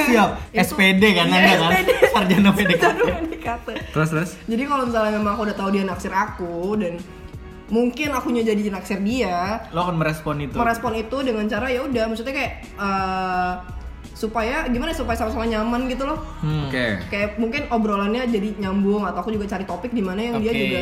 Siap. 0.00 0.30
Itu- 0.54 0.74
SPD 0.74 1.02
kan 1.12 1.26
Iya, 1.26 1.36
anda 1.36 1.54
kan? 1.58 1.70
Sarjana 2.14 2.50
PDKT. 2.50 3.66
Terus 3.90 4.08
terus. 4.08 4.30
Jadi 4.44 4.62
kalau 4.64 4.86
misalnya 4.86 5.12
memang 5.14 5.34
aku 5.34 5.42
udah 5.44 5.56
tahu 5.56 5.68
dia 5.70 5.82
naksir 5.82 6.10
aku 6.10 6.78
dan 6.78 6.96
mungkin 7.64 8.12
akunya 8.12 8.44
jadi 8.44 8.70
naksir 8.70 9.00
dia, 9.00 9.64
Lo 9.72 9.82
akan 9.82 9.96
merespon 9.96 10.36
itu. 10.38 10.52
merespon 10.54 10.94
itu 10.94 11.16
dengan 11.20 11.48
cara 11.48 11.66
ya 11.66 11.80
udah 11.82 12.04
maksudnya 12.06 12.32
kayak 12.32 12.52
eh, 12.76 13.52
supaya 14.14 14.64
gimana 14.66 14.90
ya, 14.90 15.02
supaya 15.02 15.18
sama-sama 15.18 15.44
nyaman 15.44 15.90
gitu 15.90 16.06
loh. 16.06 16.22
Hmm. 16.38 16.70
Oke. 16.70 17.02
Kayak 17.10 17.36
mungkin 17.36 17.66
obrolannya 17.68 18.24
jadi 18.24 18.54
nyambung 18.56 19.02
atau 19.02 19.20
aku 19.20 19.30
juga 19.30 19.50
cari 19.50 19.62
topik 19.62 19.90
di 19.90 20.00
mana 20.00 20.22
yang 20.22 20.38
dia 20.38 20.50
Oke. 20.50 20.60
juga 20.60 20.80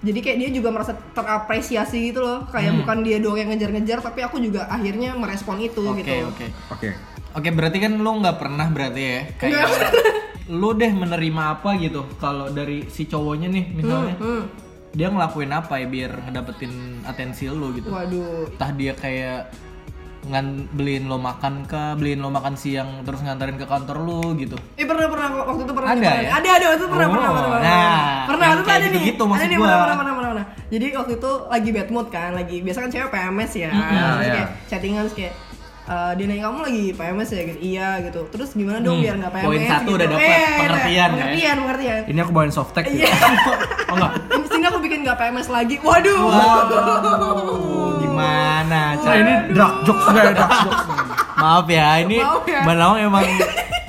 jadi 0.00 0.18
kayak 0.18 0.38
dia 0.40 0.48
juga 0.50 0.68
merasa 0.72 0.92
terapresiasi 1.12 2.08
gitu 2.08 2.20
loh. 2.20 2.48
Kayak 2.48 2.72
Hmm. 2.72 2.80
bukan 2.82 2.96
dia 3.00 3.16
doang 3.20 3.36
yang 3.36 3.48
ngejar-ngejar 3.48 4.00
tapi 4.00 4.20
aku 4.20 4.40
juga 4.40 4.64
akhirnya 4.66 5.12
merespon 5.12 5.60
itu 5.60 5.84
Oke 5.84 6.00
gitu. 6.00 6.26
oke. 6.26 6.46
Oke. 6.72 6.88
Oke 7.30 7.48
berarti 7.52 7.78
kan 7.78 7.94
lo 7.94 8.10
nggak 8.16 8.36
pernah 8.36 8.66
berarti 8.66 9.02
ya 9.04 9.20
kayak 9.38 9.68
lo 10.60 10.74
deh 10.74 10.90
menerima 10.90 11.42
apa 11.54 11.78
gitu 11.78 12.02
kalau 12.16 12.50
dari 12.50 12.82
si 12.88 13.06
cowoknya 13.06 13.46
nih 13.46 13.64
misalnya 13.70 14.18
Hmm. 14.18 14.50
dia 14.90 15.06
ngelakuin 15.06 15.52
apa 15.54 15.78
ya 15.78 15.86
biar 15.86 16.26
ngedapetin 16.26 16.72
atensi 17.04 17.46
lo 17.46 17.70
gitu. 17.70 17.86
Waduh. 17.86 18.50
Entah 18.50 18.70
dia 18.72 18.92
kayak 18.92 19.52
ngan 20.20 20.46
beliin 20.70 21.08
lo 21.08 21.16
makan 21.16 21.64
ke 21.64 21.96
beliin 21.96 22.20
lo 22.20 22.28
makan 22.28 22.52
siang 22.52 23.00
terus 23.02 23.20
nganterin 23.20 23.56
ke 23.56 23.64
kantor 23.64 23.98
lo 23.98 24.20
gitu. 24.36 24.52
Eh 24.76 24.84
pernah 24.84 25.08
pernah 25.08 25.28
waktu 25.42 25.62
itu 25.64 25.72
pernah 25.72 25.88
Ada 25.90 25.98
pernah 25.98 26.20
ya? 26.20 26.30
Ada 26.36 26.48
ada 26.50 26.64
waktu 26.68 26.78
itu 26.78 26.88
pernah 26.88 27.06
Oh, 27.06 27.12
pernah 27.12 27.30
pernah 27.30 27.48
pernah. 27.48 27.62
nah, 27.64 28.00
pernah 28.28 28.46
waktu 28.46 28.60
itu 28.60 28.70
ada 28.70 28.78
nih. 28.78 28.90
gitu-gitu 28.90 29.22
ada 29.24 29.44
nih 29.46 29.56
pernah 29.56 29.78
pernah 29.80 29.96
pernah 29.96 30.14
pernah. 30.30 30.44
Jadi 30.68 30.86
waktu 30.92 31.12
itu 31.16 31.30
lagi 31.48 31.68
bad 31.72 31.88
mood 31.88 32.06
kan, 32.08 32.30
lagi 32.30 32.56
biasa 32.60 32.78
kan 32.78 32.90
cewek 32.90 33.08
PMS 33.08 33.52
ya. 33.56 33.70
Mm-mm. 33.70 33.88
Terus 33.90 34.20
Iya. 34.20 34.32
kayak 34.36 34.48
chattingan 34.68 35.00
terus 35.02 35.16
kayak 35.16 35.32
eh, 35.82 36.12
dia 36.14 36.24
nanya 36.24 36.42
kamu 36.44 36.58
lagi 36.60 36.84
PMS 36.92 37.28
ya 37.30 37.42
gitu. 37.44 37.58
Iya 37.60 37.88
gitu. 38.02 38.20
Terus 38.28 38.48
gimana 38.52 38.78
dong 38.78 38.96
Hmm, 38.96 39.04
biar 39.04 39.14
nggak 39.16 39.32
PMS 39.32 39.46
poin 39.46 39.62
satu 39.64 39.82
gitu. 39.84 39.96
udah 39.96 40.06
dapet, 40.08 40.20
Iya, 40.20 40.36
iya, 40.36 40.50
pengertian 40.58 41.10
ya. 41.10 41.16
Pengertian, 41.16 41.56
pengertian. 41.58 42.00
Ini 42.06 42.18
aku 42.20 42.30
bawain 42.30 42.50
soft 42.50 42.72
tech. 42.72 42.84
Iya. 42.84 43.06
oh 43.90 43.94
enggak. 43.94 44.12
Sehingga 44.46 44.68
aku 44.68 44.78
bikin 44.80 44.98
nggak 45.02 45.16
PMS 45.16 45.48
lagi. 45.48 45.74
Waduh. 45.80 46.18
Wow, 46.20 47.98
gimana 47.98 48.80
cara 48.96 49.16
ini 49.16 49.34
drag 49.50 49.74
jokes 49.84 50.04
ya 50.06 50.22
drag 50.32 50.52
jokes. 50.62 50.84
Maaf 51.36 51.66
ya, 51.66 51.88
ini 52.00 52.16
Maaf 52.20 52.44
ya. 52.44 52.60
Mbak 52.62 52.74
Nawang 52.76 52.98
emang 53.00 53.26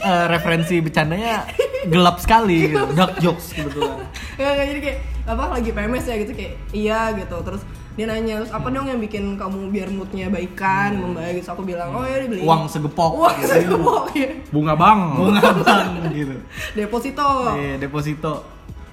eh, 0.02 0.26
referensi 0.28 0.76
bercandanya 0.80 1.44
gelap 1.86 2.18
sekali 2.18 2.70
gitu. 2.70 2.86
Dark 2.94 3.20
jokes 3.20 3.52
kebetulan. 3.52 4.00
Nggak, 4.38 4.66
jadi 4.68 4.80
kayak 4.82 4.98
apa 5.22 5.44
lagi 5.54 5.70
PMS 5.70 6.06
ya 6.08 6.16
gitu 6.18 6.34
kayak 6.34 6.54
iya 6.74 7.14
gitu 7.14 7.38
terus 7.46 7.62
dia 7.92 8.06
nanya 8.08 8.40
terus 8.40 8.52
apa 8.52 8.68
dong 8.68 8.88
yang 8.88 8.98
bikin 8.98 9.36
kamu 9.36 9.68
biar 9.68 9.92
moodnya 9.92 10.32
baikan 10.32 10.96
membaik 10.96 11.40
gitu 11.40 11.52
aku 11.52 11.62
bilang 11.62 11.92
oh 11.92 12.08
ya 12.08 12.24
dibeliin 12.24 12.48
Uang 12.48 12.64
segepok. 12.66 13.12
uang 13.20 13.36
gitu. 13.38 13.52
segepok 13.52 14.06
ya 14.16 14.30
Bunga 14.48 14.74
bang. 14.76 15.00
Bunga 15.16 15.42
bang 15.60 15.88
gitu. 16.12 16.36
deposito 16.80 17.30
Iya, 17.54 17.76
deposito. 17.78 18.34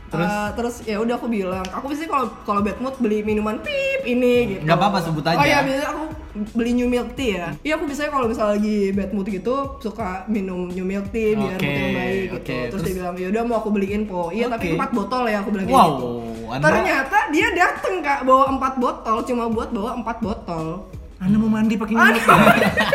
Terus 0.08 0.24
Terus 0.24 0.50
terus 0.54 0.74
ya 0.84 0.96
udah 0.98 1.14
aku 1.14 1.26
bilang 1.26 1.64
aku 1.64 1.84
biasanya 1.86 2.10
kalau 2.10 2.26
kalau 2.42 2.60
bad 2.60 2.78
mood 2.78 2.96
beli 2.96 3.20
minuman 3.20 3.56
pip 3.58 4.00
ini 4.02 4.34
gitu 4.50 4.62
Nggak 4.62 4.76
apa-apa, 4.76 4.98
sebut 5.00 5.22
aja. 5.22 5.36
oh 5.36 5.44
iya 5.44 5.58
biasanya 5.60 5.88
aku 5.88 6.02
beli 6.50 6.70
new 6.72 6.86
milk 6.86 7.12
tea 7.12 7.32
ya 7.34 7.48
iya 7.60 7.72
aku 7.74 7.84
biasanya 7.84 8.10
kalau 8.10 8.26
misalnya 8.26 8.52
lagi 8.54 8.78
bad 8.90 9.10
mood 9.10 9.26
gitu 9.26 9.54
suka 9.78 10.08
minum 10.26 10.66
new 10.66 10.82
milk 10.82 11.08
tea 11.08 11.34
biar 11.34 11.54
Oke, 11.54 11.66
moodnya 11.66 11.88
baik 11.92 12.16
gitu 12.22 12.34
oke. 12.34 12.46
terus, 12.46 12.68
Terus- 12.70 12.84
dia 12.84 12.94
bilang 12.96 13.14
ya 13.14 13.26
udah 13.28 13.42
mau 13.44 13.56
aku 13.56 13.68
beliin 13.68 14.02
po 14.04 14.20
iya 14.30 14.46
tapi 14.46 14.64
Oke. 14.64 14.74
empat 14.74 14.90
botol 14.92 15.22
ya 15.24 15.38
aku 15.38 15.48
bilang 15.50 15.66
wow, 15.66 15.88
gitu 15.90 16.08
Anda 16.48 16.64
Ternyata 16.70 17.18
dia 17.28 17.48
dateng 17.52 17.94
kak 18.00 18.20
bawa 18.22 18.44
empat 18.50 18.74
botol 18.76 19.16
cuma 19.22 19.44
buat 19.46 19.68
bawa 19.68 19.90
empat 19.94 20.16
botol. 20.18 20.66
Anda 21.18 21.36
mau 21.36 21.50
mandi 21.50 21.74
pakai 21.74 21.92
Aduh. 21.92 22.08
minyak. 22.08 22.24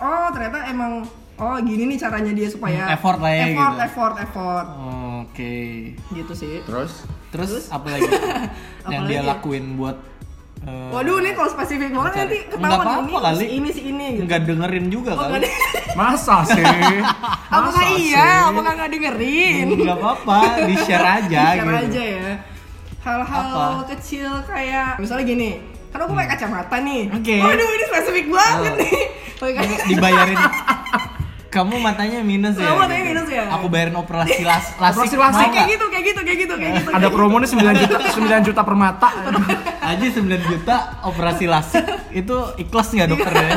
Oh 0.00 0.26
ternyata 0.30 0.64
emang 0.64 1.02
oh 1.36 1.56
gini 1.60 1.84
nih 1.86 1.98
caranya 1.98 2.30
dia 2.30 2.46
supaya 2.46 2.84
Hmm, 2.84 2.94
effort 2.94 3.18
lah 3.18 3.32
ya, 3.32 3.44
effort, 3.48 3.72
gitu. 3.74 3.84
effort, 3.84 4.14
effort, 4.18 4.66
Oke. 5.40 5.50
gitu 6.14 6.32
sih. 6.34 6.54
Terus 6.62 6.92
Terus, 7.30 7.50
apa 7.68 7.86
lagi? 7.90 8.10
yang 8.86 9.02
Apa 9.02 9.08
dia 9.08 9.18
lagi? 9.18 9.30
lakuin 9.30 9.64
buat 9.74 9.96
eh, 10.60 10.90
Waduh 10.90 11.18
nih 11.20 11.32
kalau 11.32 11.48
spesifik 11.48 11.90
banget 11.90 12.12
nanti 12.18 12.38
Nggak 12.42 12.50
ketahuan 12.52 12.82
apa-apa 12.82 13.00
ini 13.00 13.14
kali. 13.16 13.38
si 13.38 13.46
ini 13.48 13.68
si 13.70 13.82
ini 13.86 14.06
gitu. 14.10 14.22
nggak 14.26 14.40
dengerin 14.44 14.86
juga 14.88 15.10
Oh, 15.12 15.26
kali. 15.26 15.46
masa 15.94 16.36
sih? 16.48 16.64
Apakah 17.46 17.70
Masa 17.70 17.82
iya? 17.96 18.26
sih? 18.26 18.48
Apakah 18.48 18.72
nggak 18.74 18.90
dengerin? 18.90 19.66
Nggak 19.78 19.96
apa-apa, 19.96 20.38
di 20.64 20.74
share 20.76 21.06
aja 21.16 21.42
Share 21.52 21.64
gitu. 21.64 21.80
aja 21.86 22.02
ya. 22.04 22.30
Hal-hal 23.00 23.46
Apa? 23.48 23.64
Hmm. 23.72 23.84
kecil 23.88 24.30
kayak 24.44 24.98
misalnya 24.98 25.24
gini, 25.24 25.50
kan 25.88 25.98
aku 26.00 26.12
pakai 26.12 26.30
kacamata 26.30 26.76
nih. 26.78 27.02
Oke. 27.10 27.36
Waduh 27.38 27.68
ini 27.70 27.84
spesifik 27.86 28.26
banget 28.28 28.60
Oh. 28.66 28.76
nih. 28.76 29.00
Pakai 29.34 29.52
kacamata. 29.56 29.86
Dibayarin. 29.86 30.38
Kamu 31.50 31.82
matanya 31.82 32.22
minus 32.22 32.54
ya? 32.54 32.70
Kamu 32.70 32.78
matanya 32.86 33.04
minus 33.10 33.26
ya? 33.26 33.44
Aku 33.58 33.66
bayarin 33.66 33.96
operasi 33.98 34.42
las 34.48 34.78
lasik. 34.78 35.02
Operasi 35.02 35.16
lasik. 35.18 35.50
kayak 35.50 35.68
gitu, 35.74 35.86
kayak 35.90 36.04
gitu, 36.06 36.20
kayak 36.22 36.38
gitu, 36.46 36.54
kayak 36.54 36.72
gitu. 36.78 36.90
Ada 36.94 37.08
promo 37.10 37.36
nih 37.42 37.50
9 37.50 37.82
juta 37.82 37.96
9 37.98 38.46
juta 38.46 38.60
per 38.62 38.76
mata. 38.78 39.10
Aja 39.82 40.04
9 40.06 40.30
juta 40.46 40.76
operasi 41.02 41.44
lasik 41.50 41.84
itu 42.14 42.36
ikhlas 42.56 42.94
nggak 42.94 43.08
dokter 43.10 43.34
ya? 43.34 43.50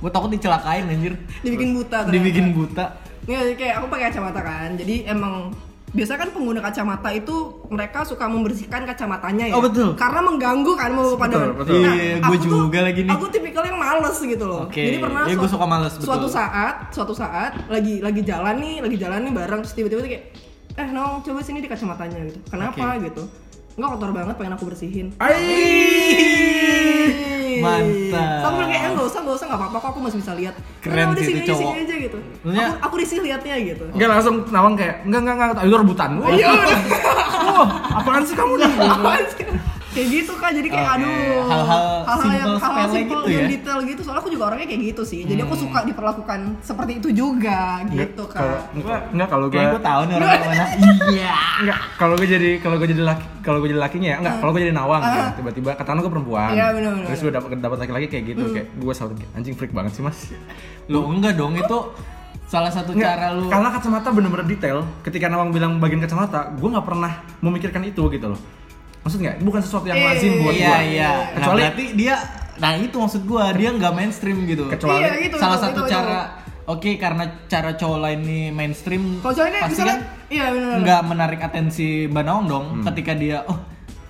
Gue 0.00 0.08
takut 0.08 0.30
dicelakain 0.32 0.88
anjir. 0.88 1.20
dibikin 1.44 1.76
buta 1.76 2.08
ternyata. 2.08 2.14
Dibikin 2.16 2.46
buta. 2.56 2.84
Nggak, 3.28 3.40
kayak 3.60 3.74
aku 3.76 3.86
pakai 3.92 4.04
kacamata 4.08 4.40
kan. 4.40 4.70
Jadi 4.80 5.04
emang 5.04 5.52
biasa 5.88 6.12
kan 6.14 6.28
pengguna 6.30 6.60
kacamata 6.60 7.08
itu 7.10 7.32
mereka 7.68 8.04
suka 8.04 8.28
membersihkan 8.28 8.84
kacamatanya 8.84 9.48
ya. 9.48 9.54
Oh, 9.56 9.64
betul. 9.64 9.96
Karena 9.96 10.20
mengganggu 10.20 10.72
kan 10.74 10.90
mau 10.92 11.16
pandangan. 11.16 11.56
betul. 11.56 11.80
Iya, 11.80 11.92
gua 12.18 12.28
aku 12.28 12.44
tuh- 12.44 12.62
juga 12.62 12.78
lagi 12.84 13.00
nih. 13.02 13.12
Aku 13.12 13.24
tipikal 13.28 13.64
yang 13.64 13.78
males 13.78 14.16
gitu 14.18 14.44
loh. 14.44 14.68
Oke. 14.68 14.84
Jadi 14.84 14.98
pernah 15.00 15.22
Iya, 15.24 15.34
gua 15.34 15.48
suka 15.48 15.64
males, 15.64 15.92
betul. 15.96 16.06
Suatu 16.06 16.28
saat, 16.28 16.74
suatu 16.92 17.14
saat 17.16 17.52
lagi 17.66 17.98
lagi 17.98 18.20
jalan 18.20 18.56
nih, 18.58 18.74
lagi 18.80 18.96
jalan 18.96 19.20
nih 19.24 19.32
bareng 19.32 19.60
terus 19.62 19.74
tiba-tiba 19.74 20.00
tuh 20.00 20.10
kayak 20.10 20.24
eh 20.76 20.88
Nong 20.88 21.24
coba 21.24 21.40
sini 21.40 21.58
di 21.58 21.66
kacamatanya 21.66 22.18
gitu. 22.22 22.38
Kenapa 22.46 23.00
gitu? 23.00 23.22
Enggak 23.74 23.90
kotor 23.94 24.10
banget 24.12 24.34
pengen 24.36 24.52
aku 24.54 24.64
bersihin. 24.66 25.06
Mantap. 27.60 28.40
Aku 28.40 28.54
bilang 28.54 28.70
kayak 28.70 28.82
eh, 28.82 28.90
nggak 28.90 29.06
usah 29.06 29.20
nggak 29.20 29.36
usah 29.36 29.46
nggak 29.46 29.60
apa-apa 29.60 29.76
kok 29.76 29.88
aku 29.88 30.00
masih 30.00 30.18
bisa 30.18 30.32
lihat. 30.34 30.54
Keren 30.78 31.06
sih 31.12 31.24
sini 31.24 31.32
itu 31.34 31.40
aja, 31.40 31.50
cowok. 31.50 31.62
sini 31.68 31.80
aja 31.80 31.94
gitu. 31.98 32.18
Maksudnya- 32.40 32.68
Aku, 32.70 32.84
aku 32.84 32.94
risih 32.96 33.18
liatnya 33.20 33.54
gitu. 33.64 33.84
Enggak 33.90 34.08
langsung 34.10 34.34
nawang 34.48 34.74
kayak 34.74 34.94
enggak 35.02 35.20
enggak 35.20 35.34
enggak 35.36 35.64
itu 35.64 35.76
rebutan. 35.76 36.10
Wah, 36.16 36.28
Iya 36.30 36.48
wah, 37.48 37.68
apaan 37.98 38.22
sih 38.22 38.34
kamu 38.34 38.54
nih? 38.56 38.70
Apaan 38.78 39.24
sih? 39.28 39.46
Kayak 39.88 40.08
gitu 40.12 40.32
kan 40.34 40.50
jadi 40.50 40.68
kayak 40.68 40.84
Oke, 40.86 40.96
aduh. 41.00 41.40
Hal-hal 41.48 41.82
yang 42.30 42.48
simple, 42.50 42.60
hal-hal 42.60 42.88
simple 42.88 43.18
gitu 43.18 43.28
yang 43.28 43.40
ya? 43.40 43.48
detail 43.50 43.78
gitu. 43.82 44.00
Soalnya 44.00 44.20
aku 44.20 44.30
juga 44.30 44.44
orangnya 44.46 44.66
kayak 44.66 44.82
gitu 44.86 45.02
sih. 45.02 45.20
Jadi 45.22 45.40
aku 45.40 45.54
suka 45.56 45.78
diperlakukan 45.82 46.38
seperti 46.60 46.92
itu 46.96 47.08
juga 47.10 47.60
gitu 47.84 48.22
Kalau 48.26 48.56
kan 48.60 48.76
enggak 48.76 49.00
enggak 49.10 49.28
kalau 49.28 49.46
Kayak 49.48 49.56
gue 49.58 49.72
gua 49.72 49.82
tahu 49.82 50.00
nih 50.02 50.14
orang 50.14 50.28
yang 50.28 50.44
mana. 50.44 50.66
Iya. 51.08 51.32
enggak 51.58 51.78
kalau 51.96 52.14
gue 52.14 52.28
jadi 52.28 52.50
kalau 52.60 52.76
gue 52.76 52.88
jadi 52.88 53.02
laki 53.02 53.24
kalau 53.40 53.58
gue 53.58 53.68
jadi 53.68 53.80
lakinya 53.80 54.08
ya 54.08 54.16
enggak. 54.20 54.34
Kalau 54.38 54.50
gue 54.52 54.60
jadi 54.60 54.74
nawang 54.74 55.00
Ah. 55.00 55.10
ya, 55.10 55.24
tiba-tiba 55.32 55.70
katakan 55.72 55.98
gue 55.98 56.10
perempuan. 56.10 56.50
Iya, 56.52 56.66
bener, 56.70 56.90
bener, 56.92 57.06
terus 57.06 57.20
gue 57.20 57.32
dapat 57.32 57.48
dapat 57.56 57.78
laki-laki 57.80 58.06
kayak 58.08 58.24
gitu 58.28 58.42
Hmm. 58.44 58.54
kayak 58.54 58.66
gue 58.74 58.92
selalu 58.92 59.12
kayak, 59.16 59.30
anjing 59.34 59.54
freak 59.54 59.72
banget 59.72 59.92
sih 59.94 60.02
mas. 60.02 60.18
Lu 60.86 61.00
enggak 61.06 61.32
dong 61.34 61.54
itu 61.54 61.78
salah 62.44 62.68
satu 62.68 62.92
Enggak, 62.92 63.12
cara 63.14 63.26
lu 63.34 63.44
karena 63.46 63.68
kacamata 63.70 64.08
bener-bener 64.08 64.46
detail. 64.46 64.78
Ketika 65.00 65.28
nawang 65.28 65.48
bilang 65.48 65.76
bagian 65.76 65.98
kacamata 65.98 66.48
gue 66.50 66.68
nggak 66.68 66.86
pernah 66.86 67.12
memikirkan 67.40 67.82
itu 67.82 68.04
gitu 68.08 68.28
loh 68.28 68.40
maksud 69.08 69.18
nggak 69.18 69.36
bukan 69.40 69.60
sesuatu 69.60 69.86
yang 69.86 69.96
Eh, 69.96 70.04
lazim 70.06 70.30
buat 70.38 70.52
Iya 70.52 70.68
gue 70.68 70.80
iya. 70.86 71.08
Nah, 71.08 71.24
kecuali 71.34 71.60
berarti 71.62 71.84
dia 71.94 72.14
nah 72.58 72.72
itu 72.74 72.96
maksud 72.96 73.22
gua 73.22 73.44
dia 73.50 73.70
nggak 73.70 73.92
mainstream 73.92 74.36
gitu. 74.44 74.68
Kecuali- 74.68 75.00
Iya, 75.00 75.12
gitu, 75.22 75.36
salah 75.36 75.56
gitu, 75.56 75.64
satu 75.64 75.80
gitu, 75.80 75.90
cara 75.90 76.18
oke 76.66 76.90
karena 76.96 77.24
cara 77.46 77.70
cowok 77.72 77.98
lain 77.98 78.20
nih 78.20 78.44
mainstream 78.50 79.02
Kalau 79.16 79.32
cewek 79.32 79.48
kayak 79.48 79.64
pasti 79.64 79.72
misalnya, 79.74 79.94
kan 79.94 80.00
iya 80.28 80.44
benar. 80.50 80.76
nggak 80.78 81.00
menarik 81.02 81.40
atensi 81.40 81.88
Mbak 82.06 82.22
Naong 82.22 82.44
dong 82.46 82.66
Hmm. 82.70 82.84
ketika 82.84 83.12
dia 83.14 83.40
oh 83.42 83.58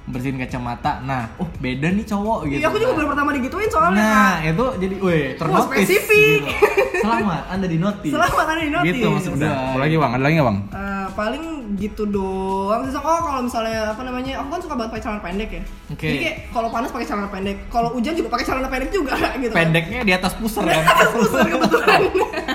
bersihin 0.04 0.36
kacamata 0.36 0.98
nah 1.00 1.28
oh 1.36 1.44
beda 1.54 1.92
nih 1.92 2.02
cowok 2.02 2.38
gitu 2.48 2.58
Iya, 2.58 2.66
aku 2.66 2.76
juga 2.78 2.92
baru 2.94 3.08
pertama 3.12 3.30
digituin 3.30 3.68
soalnya. 3.68 4.00
nah 4.00 4.34
itu 4.42 4.64
jadi 4.80 4.94
weh 4.98 5.24
ternotis 5.36 5.84
spesifik. 5.84 6.40
gitu. 6.42 6.66
selamat 7.04 7.42
anda 7.46 7.66
di 7.66 7.76
notis 7.76 8.10
Selamat 8.10 8.46
ada 8.48 8.58
di 8.58 8.72
notis. 8.72 8.88
gitu 8.90 9.06
maksud 9.06 9.32
gue 9.36 9.44
Apa 9.44 9.76
lagi 9.76 9.94
bang? 9.94 10.10
Ada 10.10 10.22
lagi 10.24 10.34
nggak 10.34 10.48
bang? 10.48 10.58
Eh, 10.66 10.87
paling 11.18 11.42
gitu 11.74 12.06
doang 12.06 12.86
sih. 12.86 12.94
Oh 12.94 13.02
kalau 13.18 13.42
misalnya 13.42 13.90
apa 13.90 14.00
namanya, 14.00 14.38
aku 14.38 14.48
kan 14.48 14.60
suka 14.62 14.74
banget 14.74 14.90
pakai 14.94 15.02
celana 15.02 15.18
pendek 15.20 15.50
ya. 15.50 15.62
Oke. 15.90 16.06
Jadi 16.06 16.18
kayak 16.22 16.36
kalau 16.48 16.68
panas 16.70 16.90
pakai 16.94 17.06
celana 17.06 17.26
pendek, 17.26 17.56
kalau 17.66 17.88
hujan 17.90 18.14
juga 18.14 18.28
pakai 18.30 18.46
celana 18.46 18.68
pendek 18.70 18.90
juga 18.90 19.18
gitu. 19.42 19.50
kan. 19.50 19.58
pendeknya 19.58 20.00
di 20.00 20.12
atas 20.14 20.32
pusar 20.32 20.62
kan 20.62 20.84
Pusar 21.10 21.42
kebetulan. 21.52 22.00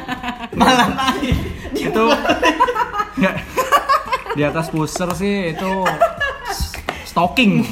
malah 0.60 0.88
naik 0.88 1.36
itu 1.74 2.06
di 4.34 4.44
atas 4.44 4.70
pusher 4.70 5.10
sih 5.14 5.52
itu 5.52 5.72
stalking 7.04 7.66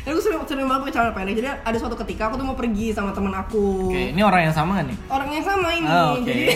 Aku 0.00 0.18
sering, 0.18 0.42
sering 0.42 0.66
banget 0.66 0.80
pakai 0.82 0.94
celana 0.96 1.12
pendek. 1.12 1.34
Jadi 1.38 1.48
ada 1.52 1.76
suatu 1.78 1.94
ketika 1.94 2.26
aku 2.26 2.34
tuh 2.34 2.42
mau 2.42 2.58
pergi 2.58 2.90
sama 2.90 3.12
temen 3.12 3.30
aku. 3.30 3.92
oke 3.92 4.02
ini 4.10 4.22
orang 4.24 4.50
yang 4.50 4.54
sama 4.56 4.80
gak 4.80 4.90
nih 4.90 4.96
Orang 5.06 5.28
yang 5.30 5.44
sama 5.44 5.68
ini. 5.70 5.86
Oh, 5.86 6.18
oke 6.18 6.24
Jadi 6.24 6.46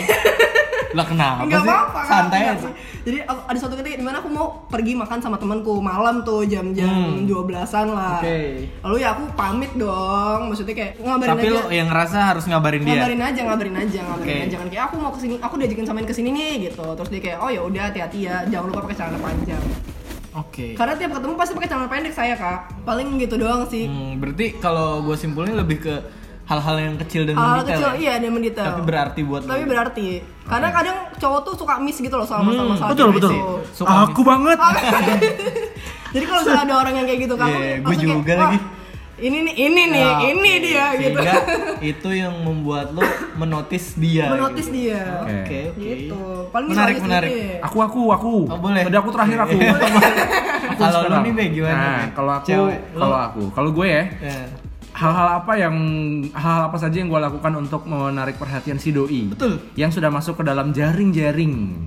lah 0.94 1.02
kenapa 1.04 1.42
Enggak 1.42 1.60
sih 1.60 1.70
apa-apa 1.74 2.00
santai 2.06 2.40
aja. 2.46 2.68
Jadi 3.04 3.18
aku, 3.20 3.40
ada 3.44 3.58
suatu 3.58 3.74
ketika 3.76 3.96
di 3.98 4.06
mana 4.06 4.16
aku 4.22 4.30
mau 4.30 4.46
pergi 4.64 4.94
makan 4.94 5.18
sama 5.18 5.36
temanku 5.36 5.82
malam 5.82 6.22
tuh 6.22 6.46
jam-jam 6.46 6.86
Hmm. 6.86 7.26
12-an 7.26 7.86
lah. 7.90 8.22
Oke. 8.22 8.70
Lalu 8.80 8.96
ya 9.02 9.08
aku 9.12 9.22
pamit 9.34 9.74
dong. 9.74 10.48
Maksudnya 10.48 10.72
kayak 10.72 10.92
ngabarin 11.02 11.30
tapi 11.34 11.46
aja. 11.46 11.54
lo 11.54 11.62
yang 11.68 11.88
ngerasa 11.90 12.18
harus 12.30 12.44
ngabarin 12.46 12.80
dia 12.80 12.94
ngabarin 12.94 13.20
aja, 13.20 13.40
ngabarin 13.44 13.76
aja, 13.76 13.98
ngabarin 14.00 14.30
Oke. 14.30 14.44
aja 14.46 14.56
kan 14.56 14.68
kayak 14.70 14.84
aku 14.86 14.94
mau 14.96 15.10
ke 15.10 15.18
sini, 15.20 15.34
aku 15.42 15.54
diajakin 15.58 15.84
samain 15.84 16.06
ke 16.06 16.14
sini 16.14 16.30
nih 16.30 16.52
gitu. 16.70 16.86
Terus 16.94 17.10
dia 17.10 17.20
kayak 17.20 17.38
oh 17.42 17.50
ya 17.50 17.60
udah 17.60 17.82
hati-hati 17.90 18.18
ya, 18.24 18.36
jangan 18.46 18.70
lupa 18.70 18.80
pakai 18.86 18.96
celana 18.96 19.18
panjang. 19.18 19.64
oke 20.34 20.66
Karena 20.74 20.94
tiap 20.98 21.10
ketemu 21.14 21.34
pasti 21.34 21.52
pakai 21.54 21.68
celana 21.68 21.86
pendek 21.86 22.14
saya 22.14 22.34
kak. 22.34 22.58
Paling 22.82 23.08
gitu 23.18 23.34
doang 23.34 23.66
sih. 23.66 23.86
Hmm, 23.86 24.18
berarti 24.18 24.58
kalau 24.58 25.02
gue 25.02 25.14
simpulnya 25.14 25.54
lebih 25.54 25.78
ke 25.82 25.94
hal-hal 26.44 26.76
yang 26.78 26.94
kecil 26.96 27.24
dan 27.24 27.34
Hal 27.34 27.44
mendetail 27.54 27.68
kecil 27.70 27.88
ya? 27.88 27.96
iya 27.96 28.12
dia 28.18 28.28
mendetail. 28.28 28.66
tapi 28.66 28.82
berarti 28.82 29.20
buat 29.22 29.40
lo. 29.40 29.48
Tapi 29.48 29.64
berarti. 29.64 30.08
Karena 30.44 30.68
kadang 30.70 30.96
cowok 31.14 31.40
tuh 31.42 31.54
suka 31.56 31.74
miss 31.78 31.98
gitu 31.98 32.12
loh 32.12 32.24
sama 32.24 32.40
Hmm, 32.42 32.48
masalah-masalah 32.50 32.90
betul 32.90 33.08
betul 33.10 33.32
itu. 33.32 33.44
Suka 33.74 33.92
aku 34.04 34.20
banget 34.22 34.58
Jadi 36.14 36.24
kalau 36.24 36.40
misalnya 36.42 36.62
ada 36.62 36.74
orang 36.78 36.94
yang 36.94 37.06
kayak 37.06 37.20
gitu 37.22 37.34
kan, 37.34 37.48
Iya, 37.48 37.58
aku 37.74 37.82
gue 37.82 37.90
kayak, 37.90 38.02
juga 38.04 38.32
"Wah, 38.34 38.42
lagi." 38.46 38.58
Ini 39.14 39.38
nih, 39.40 39.54
ini 39.56 39.82
nih, 39.88 40.02
Ya, 40.04 40.18
ini 40.26 40.50
oke. 40.50 40.58
dia 40.60 40.84
gitu. 40.92 41.06
Sehingga 41.16 41.34
itu 41.92 42.08
yang 42.12 42.34
membuat 42.36 42.86
lo 42.90 43.02
menotis 43.36 43.94
dia 43.94 44.26
Menotis 44.28 44.66
gitu. 44.66 44.74
dia. 44.84 45.02
oke 45.22 45.58
oke 45.70 45.80
Gitu. 45.80 46.22
Paling 46.50 46.68
menarik 46.68 46.96
menarik 46.98 47.30
sedikit. 47.30 47.62
aku 47.62 47.78
aku 47.80 48.00
aku 48.10 48.32
Oh, 48.44 48.58
boleh. 48.60 48.82
tadi 48.82 48.96
aku 48.96 49.10
terakhir 49.10 49.38
aku 49.40 49.58
kalau 50.82 51.00
lo 51.04 51.16
nih 51.20 51.32
Be, 51.32 51.44
gimana 51.52 51.78
nah 51.78 52.00
kalau 52.10 52.32
aku 52.36 52.50
lo- 52.52 52.82
kalau 52.92 53.18
aku 53.22 53.42
kalau 53.50 53.70
gue 53.72 53.86
ya 53.88 54.02
Ya. 54.20 54.38
Hal-hal 55.04 55.28
apa 55.44 55.52
yang 55.60 55.76
hal 56.32 56.72
apa 56.72 56.76
saja 56.80 56.96
yang 56.96 57.12
gue 57.12 57.20
lakukan 57.20 57.52
untuk 57.60 57.84
menarik 57.84 58.40
perhatian 58.40 58.80
si 58.80 58.88
doi? 58.90 59.28
Betul. 59.28 59.60
yang 59.76 59.92
sudah 59.92 60.08
masuk 60.08 60.40
ke 60.40 60.44
dalam 60.48 60.72
jaring-jaring. 60.72 61.84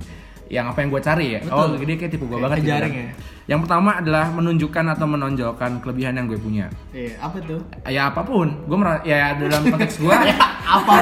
Yang 0.48 0.66
apa 0.72 0.78
yang 0.80 0.90
gue 0.94 1.02
cari 1.04 1.28
ya? 1.36 1.40
Betul. 1.44 1.58
oh 1.58 1.68
jadi 1.76 1.94
kayak 2.00 2.12
tipe 2.14 2.24
gue 2.24 2.40
banget 2.40 2.58
gitu 2.64 2.72
jaring 2.72 2.96
ya. 2.96 3.12
yang 3.48 3.60
pertama 3.64 4.00
adalah 4.00 4.32
menunjukkan 4.32 4.86
atau 4.96 5.08
menonjolkan 5.08 5.72
kelebihan 5.84 6.14
yang 6.16 6.28
gue 6.32 6.40
punya. 6.40 6.72
Iya, 6.96 7.20
apa 7.20 7.38
tuh? 7.44 7.60
ya 7.84 8.02
apa 8.12 8.22
pun. 8.24 8.48
Gue 8.64 8.78
merasa 8.80 9.04
ya 9.04 9.36
dalam 9.36 9.64
konteks 9.68 9.96
gue 10.00 10.14
apa 10.78 10.96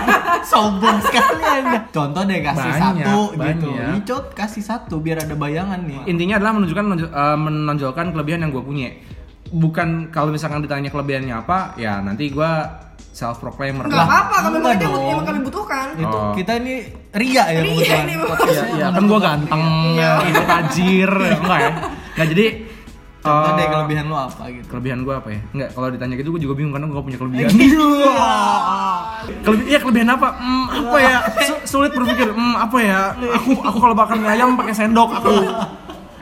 sombong 0.45 0.97
sekali 1.05 1.41
anda. 1.41 1.79
Contoh 1.89 2.21
deh 2.25 2.41
kasih 2.41 2.69
Banyak, 2.69 2.81
satu 2.81 3.19
gitu. 3.33 3.37
banyak. 3.41 3.93
Icot 4.01 4.25
kasih 4.33 4.63
satu 4.65 4.95
biar 5.01 5.25
ada 5.25 5.35
bayangan 5.37 5.81
nih. 5.85 6.09
Intinya 6.09 6.41
adalah 6.41 6.53
menunjukkan 6.57 6.85
eh, 7.05 7.37
menonjolkan 7.37 8.05
kelebihan 8.13 8.39
yang 8.45 8.51
gue 8.53 8.63
punya 8.65 8.89
bukan 9.47 10.09
kalau 10.09 10.29
misalkan 10.29 10.59
ditanya 10.59 10.89
kelebihannya 10.89 11.35
apa 11.35 11.73
ya 11.75 11.99
nanti 11.99 12.27
gue 12.27 12.51
self 13.11 13.39
proclaimer 13.39 13.85
Nggak 13.85 13.95
apa-apa, 14.01 14.35
kami 14.41 14.55
enggak 14.59 14.75
itu 14.75 14.87
yang, 14.91 15.23
kami 15.23 15.39
butuhkan. 15.39 15.85
itu 15.95 16.03
Oh. 16.11 16.33
kita 16.35 16.51
ini 16.57 16.75
ria 17.13 17.43
ya 17.47 17.59
Ria 17.61 17.95
nih, 18.03 18.15
Bang. 18.17 18.29
Podcastnya 18.29 18.67
ya, 18.67 18.77
ya 18.77 18.87
kan 18.91 19.03
gue 19.05 19.19
ganteng 19.19 19.63
Iya. 19.93 20.11
gue 20.25 20.45
tajir 20.45 21.11
enggak 21.39 21.59
ya 21.59 21.71
nah 22.15 22.25
jadi 22.25 22.45
contoh 23.17 23.49
eh, 23.49 23.55
deh 23.55 23.67
kelebihan 23.67 24.05
lo 24.05 24.17
apa 24.21 24.43
gitu 24.49 24.65
kelebihan 24.67 24.99
gue 25.01 25.13
apa 25.13 25.29
ya 25.29 25.39
enggak 25.49 25.69
kalau 25.71 25.87
ditanya 25.89 26.15
gitu 26.15 26.29
gue 26.29 26.41
juga 26.41 26.53
bingung 26.53 26.71
karena 26.71 26.85
gue 26.85 26.95
gak 26.95 27.05
punya 27.05 27.17
kelebihan 27.17 27.49
Kelebih, 29.41 29.65
iya 29.67 29.79
kelebihan 29.79 30.09
apa? 30.11 30.27
Hmm, 30.35 30.65
apa 30.85 30.97
ya? 30.99 31.17
Su- 31.43 31.63
sulit 31.67 31.91
berpikir. 31.91 32.29
Hmm, 32.29 32.53
apa 32.55 32.77
ya? 32.77 33.01
Aku 33.35 33.57
aku 33.59 33.77
kalau 33.79 33.95
makan 33.95 34.21
mie 34.21 34.29
ayam 34.31 34.53
pakai 34.53 34.73
sendok 34.75 35.09
aku. 35.15 35.33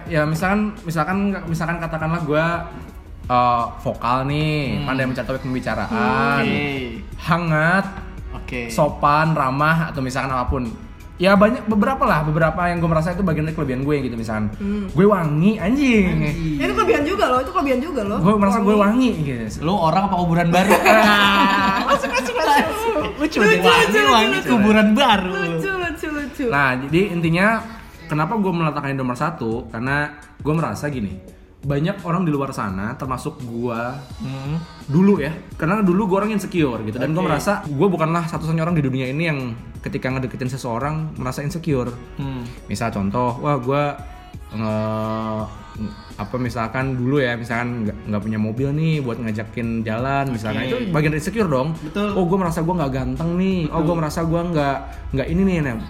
Ya 0.05 0.23
misalkan 0.23 0.71
misalkan 0.83 1.17
misalkan 1.43 1.77
katakanlah 1.79 2.21
gue 2.21 2.45
eh, 3.25 3.63
vokal 3.79 4.17
nih, 4.27 4.83
pandai 4.83 5.05
mencari 5.05 5.25
topik 5.25 5.43
pembicaraan, 5.43 6.43
oke 6.43 6.63
hangat, 7.23 7.85
oke 8.35 8.61
sopan, 8.67 9.31
ramah 9.31 9.91
atau 9.91 10.03
misalkan 10.03 10.31
apa 10.31 10.47
pun. 10.47 10.65
Ya 11.21 11.37
banyak 11.37 11.69
beberapa 11.69 12.03
lah, 12.09 12.25
beberapa 12.25 12.57
yang 12.67 12.81
gue 12.81 12.89
merasa 12.89 13.13
itu 13.13 13.21
bagian 13.21 13.45
dari 13.45 13.53
kelebihan 13.55 13.85
gue 13.85 13.95
gitu 14.01 14.17
misalkan. 14.17 14.49
Gue 14.91 15.05
wangi 15.05 15.61
anjing. 15.61 16.19
Ya, 16.57 16.65
itu 16.65 16.73
kelebihan 16.73 17.05
juga 17.05 17.29
loh, 17.29 17.39
itu 17.39 17.53
kelebihan 17.53 17.79
juga 17.79 18.01
loh. 18.01 18.17
Gue 18.17 18.33
merasa 18.33 18.59
gue 18.59 18.75
wangi 18.75 19.11
gitu. 19.21 19.61
lo 19.61 19.77
orang 19.77 20.09
apa 20.09 20.15
kuburan 20.19 20.49
baru 20.49 20.73
Masuk, 21.93 22.09
masuk, 22.09 22.33
masuk. 22.33 23.01
lucu 23.21 23.37
deh 23.39 23.61
wangi 23.61 23.99
wangi 24.03 24.39
kuburan 24.41 24.87
baru 24.97 25.31
Lucu, 25.31 25.69
lucu, 25.71 26.07
lucu. 26.11 26.45
Nah, 26.49 26.75
jadi 26.81 27.01
intinya 27.13 27.61
kenapa 28.09 28.33
gue 28.35 28.51
meletakkan 28.51 28.97
nomor 28.97 29.15
satu? 29.15 29.69
Karena 29.69 30.17
gue 30.41 30.53
merasa 30.57 30.89
gini, 30.89 31.13
banyak 31.63 32.03
orang 32.03 32.27
di 32.27 32.31
luar 32.31 32.51
sana, 32.51 32.91
termasuk 32.93 33.39
gue 33.39 33.81
Hmm. 34.19 34.59
dulu 34.83 35.17
ya, 35.17 35.31
karena 35.55 35.79
dulu 35.79 36.11
gue 36.11 36.17
orang 36.19 36.35
insecure 36.35 36.83
gitu, 36.83 36.99
dan 36.99 37.15
gue 37.15 37.23
Oke. 37.23 37.29
merasa 37.31 37.63
gue 37.63 37.87
bukanlah 37.87 38.27
satu-satunya 38.27 38.61
orang 38.61 38.75
di 38.75 38.83
dunia 38.83 39.07
ini 39.07 39.23
yang 39.23 39.39
ketika 39.79 40.11
ngedeketin 40.11 40.51
seseorang 40.51 41.15
merasa 41.15 41.39
insecure. 41.39 41.91
Hmm. 42.19 42.43
Misal 42.67 42.91
contoh, 42.91 43.39
wah 43.39 43.55
gue 43.57 43.83
nge 44.53 44.77
apa 46.13 46.35
misalkan 46.37 46.93
dulu 46.93 47.17
ya 47.17 47.33
misalkan 47.33 47.89
nggak 47.89 48.21
punya 48.21 48.37
mobil 48.37 48.69
nih 48.69 49.01
buat 49.01 49.17
ngajakin 49.17 49.81
jalan 49.81 50.29
misalkan 50.29 50.69
itu 50.69 50.77
bagian 50.93 51.09
dari 51.09 51.21
insecure 51.25 51.49
dong 51.49 51.73
Betul. 51.81 52.13
oh 52.13 52.29
gue 52.29 52.37
merasa 52.37 52.61
gue 52.61 52.69
nggak 52.69 52.93
ganteng 52.93 53.33
nih 53.33 53.65
oh 53.73 53.81
gue 53.81 53.95
merasa 53.97 54.21
gue 54.21 54.37
nggak 54.37 54.77
nggak 55.17 55.27
ini 55.33 55.41
nih 55.41 55.55
nah, 55.65 55.81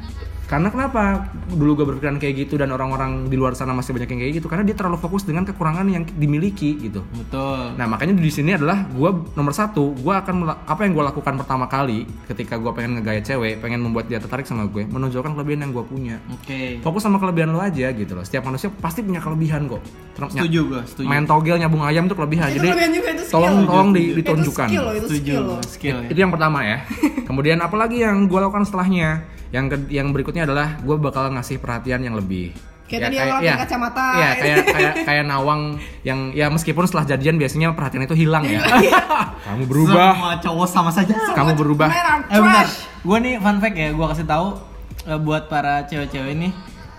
karena 0.43 0.67
kenapa 0.67 1.23
dulu 1.49 1.71
gue 1.73 1.85
berpikiran 1.87 2.17
kayak 2.17 2.45
gitu 2.45 2.55
dan 2.55 2.69
orang-orang 2.69 3.25
di 3.25 3.33
luar 3.33 3.53
sana 3.53 3.71
masih 3.71 3.91
banyak 3.91 4.05
yang 4.07 4.21
kayak 4.21 4.33
gitu 4.35 4.47
karena 4.47 4.61
dia 4.61 4.73
terlalu 4.73 4.97
fokus 4.97 5.23
dengan 5.23 5.43
kekurangan 5.43 5.87
yang 5.87 6.03
dimiliki 6.09 6.75
gitu 6.77 6.99
betul 7.09 7.73
Nah 7.73 7.87
makanya 7.87 8.13
di 8.13 8.27
sini 8.27 8.53
adalah 8.53 8.85
gue 8.85 9.09
nomor 9.33 9.49
satu, 9.49 9.93
gue 9.93 10.13
akan 10.13 10.35
apa 10.61 10.81
yang 10.83 10.93
gue 10.93 11.05
lakukan 11.05 11.33
pertama 11.35 11.65
kali 11.65 12.03
ketika 12.27 12.55
gue 12.55 12.69
pengen 12.69 12.99
ngegaya 12.99 13.19
cewek, 13.19 13.59
pengen 13.59 13.81
membuat 13.81 14.05
dia 14.05 14.19
tertarik 14.19 14.43
sama 14.43 14.65
gue, 14.65 14.83
menonjolkan 14.83 15.33
kelebihan 15.33 15.63
yang 15.63 15.71
gue 15.71 15.83
punya. 15.83 16.15
oke 16.29 16.83
Fokus 16.83 17.01
sama 17.01 17.17
kelebihan 17.17 17.49
lo 17.49 17.59
aja 17.59 17.89
gitu 17.89 18.13
loh. 18.13 18.21
Setiap 18.21 18.43
manusia 18.43 18.69
pasti 18.69 18.99
punya 18.99 19.19
kelebihan 19.19 19.65
kok. 19.65 19.81
Ter- 20.13 20.29
setuju 20.29 20.59
gue 20.67 20.81
setuju 20.85 21.07
Main 21.07 21.25
togel 21.25 21.57
nyabung 21.57 21.81
ayam 21.81 22.05
itu 22.05 22.13
kelebihan. 22.13 22.47
itu 22.49 22.57
Jadi 22.59 22.67
kelebihan 22.67 22.91
juga, 22.93 23.09
itu 23.09 23.23
skill. 23.23 23.33
tolong 23.33 23.55
tolong 23.65 23.89
di- 23.89 24.11
ditunjukkan. 24.13 24.67
Itu 24.67 24.75
skill 24.75 24.85
itu 24.91 25.07
setuju 25.07 25.23
skill 25.25 25.43
loh. 25.43 25.59
skill 25.65 25.97
ya. 25.97 26.09
Itu 26.11 26.19
yang 26.19 26.31
pertama 26.31 26.59
ya. 26.61 26.77
Kemudian 27.23 27.57
apalagi 27.57 27.97
yang 27.99 28.27
gue 28.27 28.39
lakukan 28.39 28.63
setelahnya? 28.63 29.09
Yang 29.53 29.65
ke- 29.69 29.91
yang 29.93 30.09
berikutnya 30.09 30.43
adalah 30.43 30.81
gue 30.81 30.97
bakal 30.97 31.29
ngasih 31.29 31.61
perhatian 31.61 32.01
yang 32.01 32.17
lebih. 32.17 32.51
Kayak 32.83 32.99
Ya, 32.99 33.05
tadi 33.05 33.15
yang 33.15 33.29
pakai 33.31 33.61
kacamata. 33.63 34.05
Iya, 34.17 34.29
kayak 34.35 34.57
kayak 34.67 34.93
kayak 35.07 35.23
Nawang 35.23 35.61
yang 36.03 36.19
ya 36.33 36.49
meskipun 36.49 36.83
setelah 36.83 37.05
jadian 37.07 37.37
biasanya 37.37 37.71
perhatian 37.71 38.03
itu 38.03 38.17
hilang 38.17 38.43
ya. 38.43 38.59
Kamu 39.47 39.63
berubah. 39.69 40.09
semua 40.17 40.33
cowok 40.41 40.67
sama 40.67 40.91
saja 40.91 41.15
Kamu 41.31 41.53
berubah. 41.53 41.87
Eh 41.87 42.41
benar, 42.41 42.65
trash. 42.67 42.89
gue 43.05 43.17
nih 43.23 43.33
fun 43.39 43.57
fact 43.61 43.77
ya, 43.77 43.89
gue 43.93 44.05
kasih 44.09 44.27
tahu 44.27 44.47
eh, 45.05 45.19
buat 45.21 45.47
para 45.47 45.85
cewek-cewek 45.87 46.33
nih, 46.35 46.51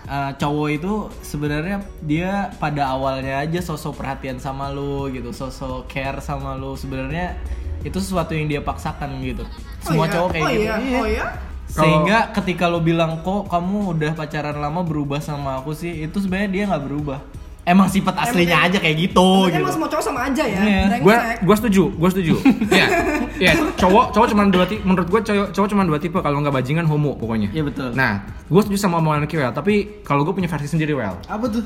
eh, 0.09 0.31
cowok 0.39 0.67
itu 0.73 0.93
sebenarnya 1.21 1.77
dia 2.01 2.49
pada 2.57 2.89
awalnya 2.89 3.43
aja 3.43 3.59
sosok 3.61 3.99
perhatian 4.01 4.39
sama 4.39 4.71
lu 4.71 5.11
gitu, 5.11 5.29
sosok 5.31 5.85
care 5.85 6.17
sama 6.17 6.55
lu. 6.55 6.73
Sebenarnya 6.73 7.37
itu 7.83 8.01
sesuatu 8.01 8.33
yang 8.33 8.49
dia 8.49 8.63
paksakan 8.63 9.21
gitu. 9.21 9.45
Semua 9.85 10.09
iya? 10.09 10.13
cowok 10.17 10.29
kayak 10.33 10.43
oh, 10.43 10.49
gitu. 10.49 10.63
Iya? 10.65 10.75
Oh 10.97 11.05
iya? 11.05 11.25
Sehingga 11.69 12.31
ketika 12.31 12.69
lu 12.71 12.79
bilang 12.79 13.19
kok 13.25 13.51
kamu 13.51 13.97
udah 13.97 14.11
pacaran 14.15 14.57
lama 14.57 14.81
berubah 14.85 15.19
sama 15.19 15.59
aku 15.59 15.75
sih, 15.75 16.05
itu 16.05 16.17
sebenarnya 16.21 16.49
dia 16.51 16.63
nggak 16.69 16.83
berubah. 16.85 17.19
Emang 17.65 17.89
sifat 17.89 18.13
aslinya 18.21 18.69
aja 18.69 18.77
kayak 18.77 19.09
gitu 19.09 19.49
gitu. 19.49 19.57
emang 19.57 19.73
semua 19.73 19.89
cowok 19.89 20.05
sama 20.05 20.29
aja 20.29 20.45
ya. 20.45 20.61
Iya. 20.61 21.01
Gue 21.41 21.55
setuju, 21.57 21.89
gue 21.97 22.09
setuju. 22.13 22.33
Iya. 22.77 22.87
Iya, 23.35 23.51
cowok 23.81 24.13
cowok 24.13 24.27
cuma 24.31 24.43
dua 24.53 24.69
tipe 24.69 24.85
menurut 24.85 25.09
gue 25.09 25.21
cowok 25.25 25.47
cowok 25.49 25.67
cuma 25.73 25.83
dua 25.83 25.97
tipe 25.97 26.17
kalau 26.21 26.45
nggak 26.45 26.53
bajingan 26.61 26.85
homo 26.85 27.17
pokoknya. 27.17 27.49
Iya 27.49 27.65
betul. 27.65 27.89
Nah, 27.97 28.21
gue 28.45 28.61
setuju 28.61 28.77
sama 28.77 29.01
omongan 29.01 29.25
Kiwel, 29.25 29.49
tapi 29.49 30.05
kalau 30.05 30.21
gue 30.21 30.33
punya 30.37 30.45
versi 30.45 30.69
sendiri 30.69 30.93
well. 30.93 31.17
Apa 31.25 31.49
tuh? 31.49 31.65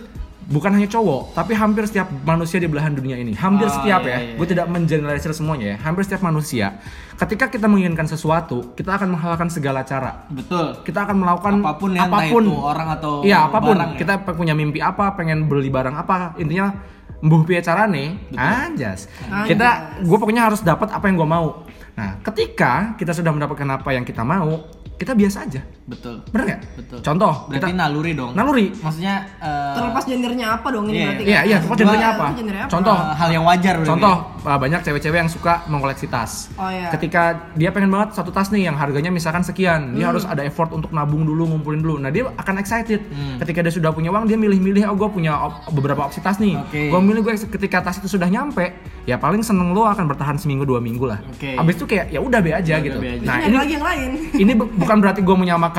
Bukan 0.50 0.74
hanya 0.74 0.90
cowok, 0.90 1.38
tapi 1.38 1.54
hampir 1.54 1.86
setiap 1.86 2.10
manusia 2.26 2.58
di 2.58 2.66
belahan 2.66 2.98
dunia 2.98 3.16
ini, 3.22 3.38
hampir 3.38 3.70
Oh, 3.70 3.74
setiap 3.74 4.02
iya, 4.02 4.18
ya, 4.18 4.20
iya, 4.20 4.34
gue 4.34 4.48
tidak 4.50 4.66
mengeneralisir 4.66 5.30
semuanya 5.38 5.78
ya, 5.78 5.78
hampir 5.86 6.02
setiap 6.10 6.26
manusia, 6.26 6.82
ketika 7.22 7.54
kita 7.54 7.70
menginginkan 7.70 8.10
sesuatu, 8.10 8.74
kita 8.74 8.98
akan 8.98 9.14
menghalalkan 9.14 9.48
segala 9.54 9.86
cara. 9.86 10.26
Betul. 10.34 10.82
Kita 10.82 11.06
akan 11.06 11.16
melakukan 11.22 11.54
Apa 11.62 11.74
pun 11.78 11.90
ya, 11.94 12.10
entah 12.10 12.26
itu 12.26 12.54
orang 12.58 12.88
atau 12.98 13.14
Iya, 13.22 13.46
apa 13.46 13.58
pun. 13.62 13.78
barang 13.78 13.92
ya. 13.94 13.98
Kita 14.02 14.14
punya 14.34 14.54
mimpi 14.58 14.82
apa, 14.82 15.14
pengen 15.14 15.46
beli 15.46 15.70
barang 15.70 15.94
apa, 15.94 16.34
intinya 16.42 16.74
mbuh 17.22 17.46
piye 17.46 17.62
carane, 17.62 18.32
anjas. 18.34 19.06
Anjas. 19.30 19.48
Kita 19.54 19.68
gue 20.02 20.18
pokoknya 20.18 20.50
harus 20.50 20.66
dapat 20.66 20.90
apa 20.90 21.06
yang 21.06 21.22
gue 21.22 21.30
mau. 21.30 21.62
Nah, 21.94 22.16
ketika 22.26 22.96
kita 22.98 23.12
sudah 23.12 23.30
mendapatkan 23.36 23.70
apa 23.70 23.90
yang 23.92 24.08
kita 24.08 24.24
mau, 24.26 24.66
kita 24.98 25.14
biasa 25.14 25.46
aja. 25.46 25.62
Betul. 25.90 26.16
Bener 26.30 26.44
nggak? 26.46 26.62
Betul. 26.78 26.98
Contoh, 27.02 27.34
Berarti 27.48 27.66
kita 27.66 27.76
naluri 27.76 28.12
dong. 28.14 28.32
naluri. 28.32 28.68
Maksudnya 28.72 29.16
eh, 29.38 29.74
Terlepas 29.74 30.04
gendernya 30.06 30.48
apa 30.54 30.68
dong 30.70 30.86
ini 30.86 30.94
Iya, 30.94 31.04
berarti? 31.04 31.24
Iya, 31.24 31.34
kan? 31.36 31.44
iya, 31.44 31.58
Gua- 31.60 31.76
gendernya 31.76 32.10
apa? 32.10 32.24
itu 32.24 32.38
gendernya 32.38 32.64
apa? 32.64 32.72
Contoh. 32.72 32.98
eh, 33.00 33.16
hal 33.16 33.30
yang 33.32 33.44
wajar 33.44 33.74
berarti. 33.76 33.90
Contoh, 33.90 34.16
uh, 34.40 34.58
banyak 34.60 34.80
cewek-cewek 34.82 35.18
yang 35.18 35.28
suka 35.28 35.54
mengkoleksi 35.66 36.06
tas. 36.06 36.32
Oh 36.54 36.70
iya. 36.70 36.88
Ketika 36.90 37.22
dia 37.54 37.70
pengen 37.70 37.90
banget 37.90 38.10
satu 38.14 38.30
tas 38.30 38.48
nih 38.48 38.64
yang 38.64 38.76
harganya 38.76 39.10
misalkan 39.10 39.42
sekian, 39.42 39.92
dia 39.92 40.06
Hmm. 40.06 40.12
harus 40.12 40.24
ada 40.24 40.42
effort 40.42 40.70
untuk 40.70 40.90
nabung 40.90 41.24
dulu, 41.24 41.50
ngumpulin 41.50 41.80
dulu. 41.80 41.98
Nah, 41.98 42.10
dia 42.10 42.30
akan 42.30 42.56
excited. 42.58 43.02
Hmm. 43.04 43.38
Ketika 43.40 43.60
dia 43.60 43.74
sudah 43.74 43.90
punya 43.90 44.10
uang, 44.10 44.26
dia 44.26 44.38
milih-milih, 44.38 44.86
oh 44.86 44.96
gue 44.96 45.10
punya 45.10 45.34
op- 45.42 45.74
beberapa 45.74 46.04
opsi 46.04 46.20
tas 46.20 46.38
nih. 46.38 46.54
Oke. 46.56 46.88
Gue 46.88 47.02
milih 47.02 47.22
gue 47.24 47.34
ketika 47.50 47.82
tas 47.82 47.98
itu 47.98 48.08
sudah 48.08 48.28
nyampe, 48.28 48.78
ya 49.04 49.18
paling 49.18 49.42
seneng 49.42 49.72
lo 49.72 49.84
akan 49.84 50.06
bertahan 50.06 50.36
seminggu 50.36 50.64
dua 50.64 50.78
minggu 50.78 51.04
lah. 51.04 51.18
Oke. 51.26 51.56
Habis 51.56 51.76
itu 51.76 51.86
kayak 51.88 52.06
ya 52.10 52.20
udah 52.20 52.40
be 52.40 52.52
aja 52.52 52.74
Udah 52.76 52.86
gitu. 52.86 53.00
be 53.00 53.10
aja. 53.12 53.26
Nah, 53.26 53.36
nyari 53.38 53.48
ini 53.48 53.58
lagi 53.58 53.74
yang 53.74 53.86
lain. 53.86 54.10
ini 54.36 54.52
bu- 54.54 54.72
bukan 54.76 54.98
berarti 55.00 55.20
gue 55.20 55.36
menyamakan 55.36 55.79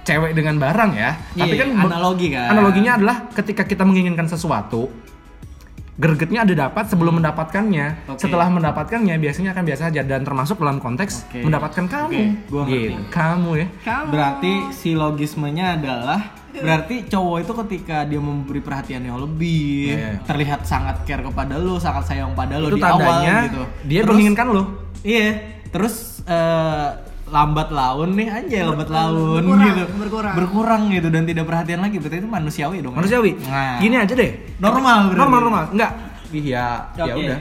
cewek 0.00 0.32
dengan 0.32 0.56
barang 0.56 0.90
ya, 0.92 1.10
tapi 1.34 1.54
Iya, 1.54 1.60
kan 1.60 1.68
be- 1.76 1.86
analogi 1.86 2.26
kan. 2.30 2.48
Analoginya 2.48 2.92
adalah 2.96 3.16
ketika 3.30 3.62
kita 3.62 3.84
menginginkan 3.84 4.26
sesuatu, 4.26 4.88
gregetnya 5.94 6.42
ada 6.42 6.54
dapat 6.58 6.88
sebelum 6.88 7.20
mendapatkannya. 7.20 7.86
Hmm. 8.00 8.12
Oke. 8.16 8.20
Setelah 8.20 8.48
mendapatkannya 8.48 9.14
biasanya 9.16 9.52
akan 9.52 9.64
biasa 9.66 9.82
aja 9.86 10.00
dan 10.00 10.24
termasuk 10.24 10.56
dalam 10.56 10.80
konteks 10.80 11.28
Oke. 11.28 11.44
mendapatkan 11.44 11.84
kamu. 11.84 12.08
Oke, 12.08 12.24
gua 12.48 12.62
ngerti. 12.64 12.80
gitu. 12.88 13.02
Kamu 13.10 13.50
ya. 13.54 13.66
Kamu. 13.84 14.08
Berarti 14.08 14.52
si 14.72 14.90
logismenya 14.94 15.76
adalah 15.76 16.20
berarti 16.50 17.06
cowok 17.06 17.36
itu 17.38 17.52
ketika 17.62 18.02
dia 18.02 18.18
memberi 18.18 18.58
perhatian 18.58 19.04
yang 19.04 19.20
lebih, 19.20 19.94
Iya. 19.94 20.24
terlihat 20.24 20.64
sangat 20.64 21.04
care 21.04 21.22
kepada 21.22 21.54
lu, 21.54 21.76
sangat 21.76 22.08
sayang 22.08 22.32
pada 22.32 22.56
lu 22.56 22.66
Itu 22.66 22.74
di 22.74 22.82
awal 22.82 22.98
tandanya 22.98 23.36
gitu. 23.46 23.62
dia 23.84 24.00
Terus- 24.00 24.08
menginginkan 24.10 24.46
lo. 24.48 24.62
Iya, 25.00 25.28
terus 25.68 25.94
eh, 26.24 26.88
lambat 27.30 27.68
laun 27.70 28.18
nih 28.18 28.28
anjay 28.28 28.60
lambat 28.66 28.90
laun 28.90 29.42
berkurang, 29.46 29.66
gitu. 29.70 29.84
berkurang. 29.96 30.34
Berkurang 30.34 30.82
gitu 30.90 31.08
dan 31.08 31.22
tidak 31.24 31.44
perhatian 31.46 31.80
lagi. 31.80 31.96
Berarti 32.02 32.16
itu 32.18 32.28
manusiawi 32.28 32.76
dong. 32.82 32.94
ya? 32.94 32.98
Manusiawi. 33.00 33.32
Nah. 33.38 33.78
Gini 33.78 33.96
aja 33.96 34.12
deh. 34.12 34.30
Normal 34.58 34.98
berarti. 35.08 35.20
Normal 35.22 35.40
normal. 35.40 35.64
Enggak. 35.70 35.92
Iya, 36.30 36.66
ya 36.94 37.04
Oke. 37.10 37.22
udah. 37.26 37.40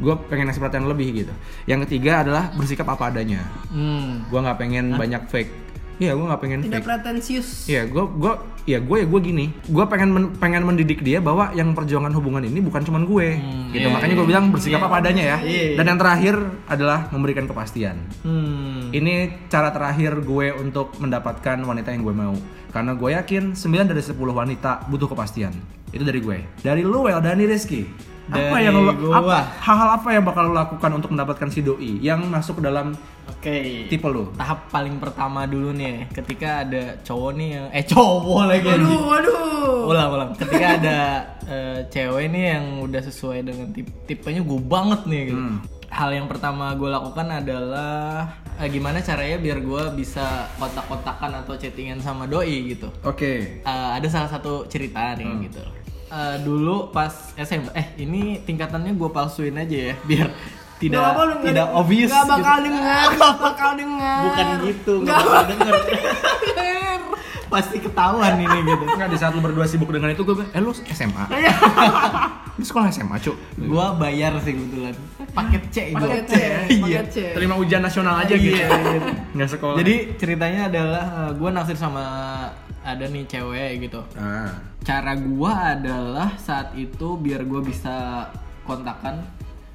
Gue 0.00 0.14
pengen 0.32 0.48
ngasih 0.48 0.60
perhatian 0.64 0.86
lebih 0.88 1.08
gitu. 1.12 1.32
Yang 1.68 1.80
ketiga 1.88 2.24
adalah 2.24 2.52
bersikap 2.56 2.88
apa 2.88 3.12
adanya. 3.12 3.44
Hmm. 3.68 4.24
Gue 4.28 4.40
nggak 4.40 4.58
pengen 4.60 4.96
banyak 4.96 5.28
fake. 5.28 5.52
Iya, 6.00 6.16
gue 6.16 6.24
nggak 6.24 6.40
pengen 6.40 6.58
Tidak 6.62 6.80
fake. 6.80 6.88
pretensius. 6.88 7.48
Iya, 7.68 7.84
gue 7.84 8.04
gue 8.10 8.32
ya 8.64 8.80
gue 8.80 8.96
ya 8.96 9.06
gue 9.06 9.20
gini, 9.20 9.44
gue 9.52 9.84
pengen 9.84 10.08
men- 10.10 10.32
pengen 10.34 10.64
mendidik 10.64 11.00
dia 11.00 11.20
bahwa 11.20 11.52
yang 11.52 11.70
perjuangan 11.70 12.08
hubungan 12.10 12.40
ini 12.40 12.56
bukan 12.58 12.80
cuman 12.80 13.04
gue, 13.04 13.36
Hmm, 13.36 13.68
gitu. 13.70 13.84
iya, 13.84 13.92
Makanya 13.92 14.14
gue 14.14 14.24
iya. 14.24 14.32
bilang 14.32 14.44
bersikap 14.48 14.80
Iya. 14.80 14.86
apa 14.86 14.96
adanya 14.98 15.24
ya. 15.26 15.38
Iya. 15.38 15.64
Dan 15.76 15.84
yang 15.86 15.98
terakhir 15.98 16.34
adalah 16.66 16.98
memberikan 17.10 17.44
kepastian. 17.44 18.00
Hmm. 18.22 18.88
Ini 18.88 19.14
cara 19.46 19.68
terakhir 19.70 20.18
gue 20.20 20.56
untuk 20.56 20.96
mendapatkan 20.96 21.60
wanita 21.60 21.92
yang 21.92 22.00
gue 22.00 22.16
mau. 22.16 22.32
Karena 22.70 22.94
gue 22.94 23.10
yakin 23.12 23.52
9 23.52 23.84
dari 23.84 24.00
10 24.00 24.14
wanita 24.32 24.86
butuh 24.86 25.06
kepastian. 25.06 25.52
Itu 25.90 26.00
dari 26.00 26.18
gue. 26.18 26.38
Dari 26.56 26.80
lu, 26.80 27.02
Well, 27.02 27.18
Dani 27.18 27.44
Rizky. 27.44 27.82
Apa 28.30 28.38
Dari 28.52 28.62
yang 28.62 28.76
lo, 28.76 28.92
gua. 28.94 29.12
apa, 29.16 29.36
hal-hal 29.58 29.90
apa 29.92 30.08
yang 30.10 30.22
bakal 30.22 30.42
lo 30.44 30.54
lakukan 30.54 30.90
untuk 30.92 31.10
mendapatkan 31.10 31.48
si 31.48 31.60
doi 31.60 31.98
yang 31.98 32.22
masuk 32.24 32.58
ke 32.58 32.62
dalam 32.62 32.94
Oke. 33.28 33.86
tipe 33.86 34.06
lo? 34.06 34.30
Tahap 34.32 34.66
paling 34.68 34.96
pertama 34.96 35.44
dulu 35.44 35.70
nih, 35.70 36.06
ketika 36.10 36.62
ada 36.62 36.94
cowok 37.00 37.30
nih 37.32 37.48
yang 37.52 37.66
eh 37.70 37.84
cowok 37.84 38.42
lagi. 38.46 38.66
Waduh, 38.66 39.00
waduh. 39.04 39.78
Ulang, 39.86 40.08
ulang. 40.10 40.30
Ketika 40.34 40.66
ada 40.76 40.98
eh, 41.44 41.78
cewek 41.86 42.26
nih 42.28 42.44
yang 42.52 42.64
udah 42.80 43.02
sesuai 43.02 43.38
dengan 43.42 43.66
tip 43.70 43.86
tipenya 44.04 44.40
gue 44.40 44.60
banget 44.60 45.00
nih 45.04 45.22
gitu. 45.26 45.40
Hmm. 45.40 45.58
Hal 45.90 46.14
yang 46.14 46.26
pertama 46.26 46.70
gue 46.72 46.86
lakukan 46.86 47.26
adalah 47.26 48.30
eh, 48.56 48.68
gimana 48.68 49.00
caranya 49.00 49.36
biar 49.36 49.58
gue 49.58 49.82
bisa 49.92 50.22
kontak-kontakan 50.54 51.42
atau 51.42 51.54
chattingan 51.54 51.98
sama 51.98 52.24
doi 52.24 52.70
gitu. 52.70 52.86
Oke. 53.02 53.58
Eh, 53.58 53.90
ada 53.90 54.06
salah 54.06 54.28
satu 54.28 54.66
cerita 54.66 55.14
nih 55.14 55.26
Hmm. 55.26 55.42
gitu. 55.42 55.62
Eh, 56.10 56.36
dulu 56.40 56.90
pas 56.90 57.08
SMP, 57.34 57.70
eh 57.72 57.86
ini 57.96 58.42
tingkatannya 58.42 58.92
gue 58.92 59.08
palsuin 59.08 59.54
aja 59.54 59.78
ya 59.86 59.94
biar 60.02 60.26
tidak 60.76 60.96
Nggak 60.96 61.06
apa-apa, 61.06 61.22
lu 61.22 61.34
nggak- 61.34 61.46
tidak 61.46 61.66
obvious. 61.70 62.10
Gak 62.10 62.24
bakal 62.26 62.56
gitu. 62.56 62.66
dengar, 62.66 63.06
gak 63.16 63.34
bakal 63.38 63.70
dengar. 63.74 64.18
Bukan 64.20 64.46
gitu, 64.60 64.92
nggak 64.96 65.06
Nggak 65.06 65.22
bakal 65.22 65.44
denger. 65.46 65.74
Pasti 67.50 67.76
ketahuan 67.78 68.34
ini 68.38 68.58
gitu. 68.64 68.84
Enggak 68.84 69.08
di 69.08 69.18
saat 69.18 69.32
lu 69.32 69.40
berdua 69.40 69.66
sibuk 69.66 69.90
dengan 69.90 70.08
itu 70.08 70.22
gue 70.22 70.34
bilang, 70.34 70.50
eh 70.50 70.58
lu 70.58 70.70
SMA? 70.72 71.24
Iya. 71.30 71.52
Lu 72.58 72.64
sekolah 72.64 72.90
SMA, 72.90 73.16
Cuk? 73.18 73.36
Gua 73.62 73.96
bayar 73.96 74.36
sih 74.38 74.52
kebetulan. 74.52 74.92
Paket 75.30 75.62
C 75.70 75.76
itu. 75.88 75.96
Paket 75.96 76.24
C, 76.26 76.34
Iya. 76.68 77.00
paket 77.00 77.06
C. 77.08 77.16
Terima 77.32 77.54
ujian 77.56 77.80
nasional 77.80 78.20
aja 78.20 78.34
gitu. 78.34 78.52
Iya, 78.52 78.68
iya. 78.68 79.00
Nggak 79.32 79.50
sekolah. 79.50 79.76
Jadi 79.80 79.94
ceritanya 80.14 80.68
adalah 80.68 81.04
eh, 81.08 81.30
gua 81.34 81.50
naksir 81.50 81.74
sama 81.74 82.04
ada 82.82 83.04
nih 83.04 83.24
cewek 83.24 83.70
gitu. 83.82 84.00
ah. 84.14 84.50
Cara 84.80 85.12
gua 85.14 85.74
adalah 85.74 86.34
saat 86.36 86.72
itu 86.74 87.14
biar 87.14 87.44
gua 87.44 87.60
bisa 87.60 88.26
kontakan 88.62 89.20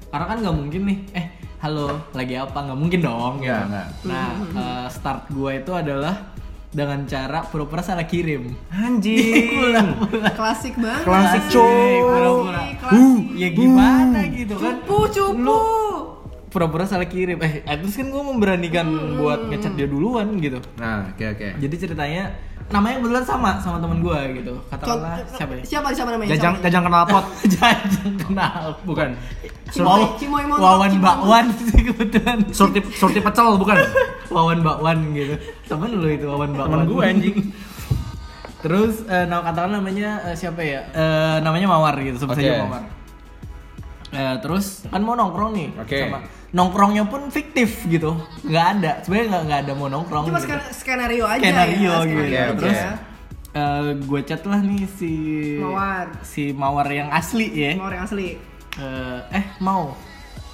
karena 0.06 0.26
kan 0.26 0.38
nggak 0.40 0.56
mungkin 0.56 0.82
nih 0.84 0.98
eh 1.12 1.26
halo 1.58 1.86
lagi 2.10 2.34
apa 2.34 2.56
nggak 2.56 2.78
mungkin 2.78 3.00
dong 3.00 3.34
Nggak, 3.38 3.62
gitu. 3.66 4.06
nah 4.06 4.28
eh, 4.54 4.86
start 4.88 5.28
gua 5.28 5.50
itu 5.52 5.68
adalah 5.70 6.32
dengan 6.68 7.04
cara 7.04 7.40
pura-pura 7.42 7.80
salah 7.80 8.04
kirim 8.04 8.50
Anjing. 8.68 9.72
Klasik 10.38 10.74
banget. 10.74 11.02
Klasik, 11.04 11.42
Asik, 11.42 11.52
Cok. 11.52 12.00
pura-pura. 12.02 12.62
Klasik. 12.76 13.24
ya 13.34 13.48
gimana 13.50 14.18
gitu 14.28 14.54
kan 14.56 14.74
Cupu, 14.80 14.98
cupu. 15.08 15.58
pura-pura 16.48 16.84
salah 16.84 17.04
kirim 17.04 17.36
eh 17.36 17.60
least 17.76 17.96
kan 17.96 18.06
gue 18.06 18.22
memberanikan 18.24 18.86
buat 19.16 19.46
ngechat 19.46 19.72
dia 19.74 19.84
duluan 19.84 20.34
gitu 20.38 20.56
Nah, 20.76 21.10
oke 21.10 21.24
oke. 21.26 21.48
jadi 21.58 21.74
ceritanya 21.76 22.24
namanya 22.66 22.98
kebetulan 22.98 23.24
sama 23.24 23.50
sama 23.56 23.78
teman 23.78 23.98
gue 24.00 24.18
gitu 24.36 24.54
katakanlah 24.66 25.22
siapa 25.28 25.52
ya 25.52 25.62
Siapa 25.62 25.88
siapa 25.90 26.10
namanya? 26.10 26.30
Jajang 26.30 26.52
Siapa? 26.52 26.64
jajang 26.64 26.82
kenal 26.84 27.02
pot. 27.04 27.24
jajang 27.54 28.14
kenal 28.18 28.62
Bukan. 28.82 29.08
Cimoy, 29.66 30.02
Cimoy 30.16 30.44
Montok, 30.44 30.62
Wawan 30.64 30.90
Cimoy 30.90 31.04
bakwan 31.04 31.44
sih 31.52 31.82
kebetulan 31.84 32.38
Surti 32.50 32.78
surti 32.92 33.18
pecel 33.18 33.54
bukan. 33.54 33.76
Wawan 34.34 34.58
bakwan 34.60 34.98
gitu 35.12 35.34
temen 35.64 35.90
lu 35.92 36.08
itu 36.08 36.24
Wawan 36.24 36.50
bakwan 36.52 36.78
Temen 36.80 36.88
gue 36.88 37.02
anjing. 37.04 37.36
terus 38.58 39.06
eh, 39.06 39.24
nama 39.24 39.42
katakan 39.44 39.70
namanya 39.74 40.22
eh, 40.24 40.34
siapa 40.34 40.58
ya 40.58 40.82
Eh, 40.90 41.36
namanya 41.40 41.66
Mawar 41.68 41.94
gitu 41.98 42.18
sebut 42.18 42.34
Oke. 42.34 42.42
saja 42.42 42.62
Mawar 42.62 42.82
Eh, 44.16 44.36
terus 44.40 44.66
kan 44.86 44.98
mau 44.98 45.12
nongkrong 45.12 45.52
nih 45.52 45.68
Oke. 45.76 45.98
sama 46.00 46.18
nongkrongnya 46.48 47.04
pun 47.04 47.28
fiktif 47.28 47.84
gitu 47.84 48.16
nggak 48.42 48.66
ada 48.74 48.92
sebenarnya 49.00 49.28
nggak 49.28 49.42
nggak 49.44 49.60
ada 49.60 49.72
mau 49.74 49.88
nongkrong 49.88 50.24
Cuma 50.24 50.38
gitu. 50.38 50.48
sken- 50.48 50.72
skenario 50.72 51.24
aja 51.26 51.42
skenario 51.42 51.76
ya. 51.76 52.00
gitu 52.00 52.00
skenario 52.00 52.40
Oke, 52.48 52.58
terus 52.58 52.80
aja. 52.80 52.94
gue 53.98 54.20
chat 54.22 54.42
lah 54.42 54.60
nih 54.60 54.82
si 54.90 55.12
Mawar. 55.58 56.06
si 56.22 56.42
Mawar 56.50 56.88
yang 56.88 57.08
asli 57.10 57.46
ya 57.50 57.72
Mau 57.74 57.86
orang 57.86 58.02
asli. 58.02 58.28
Eh, 58.74 59.18
eh 59.32 59.44
mau 59.58 59.92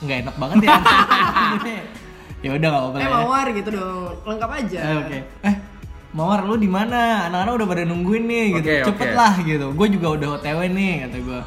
nggak 0.00 0.18
enak 0.20 0.36
banget 0.36 0.56
ya 0.60 0.70
ya 2.44 2.50
udah 2.52 2.68
nggak 2.68 2.82
apa-apa 2.82 2.96
Eh 2.96 3.00
lah 3.00 3.06
ya. 3.06 3.14
mawar 3.16 3.46
gitu 3.52 3.70
dong. 3.70 4.10
Lengkap 4.24 4.50
aja. 4.52 4.78
Eh, 4.80 4.96
Oke. 4.98 5.18
Eh, 5.44 5.56
Mawar 6.12 6.42
lu 6.42 6.54
di 6.56 6.66
mana? 6.66 7.24
Anak-anak 7.24 7.52
udah 7.54 7.68
pada 7.70 7.82
nungguin 7.86 8.24
nih 8.26 8.44
gitu. 8.52 8.66
Oke, 8.66 8.74
Cepet 8.84 9.08
oke. 9.08 9.16
lah 9.16 9.32
gitu. 9.40 9.66
Gue 9.72 9.86
juga 9.88 10.06
udah 10.12 10.28
OTW 10.36 10.58
nih 10.68 10.92
kata 11.06 11.18
gue. 11.20 11.40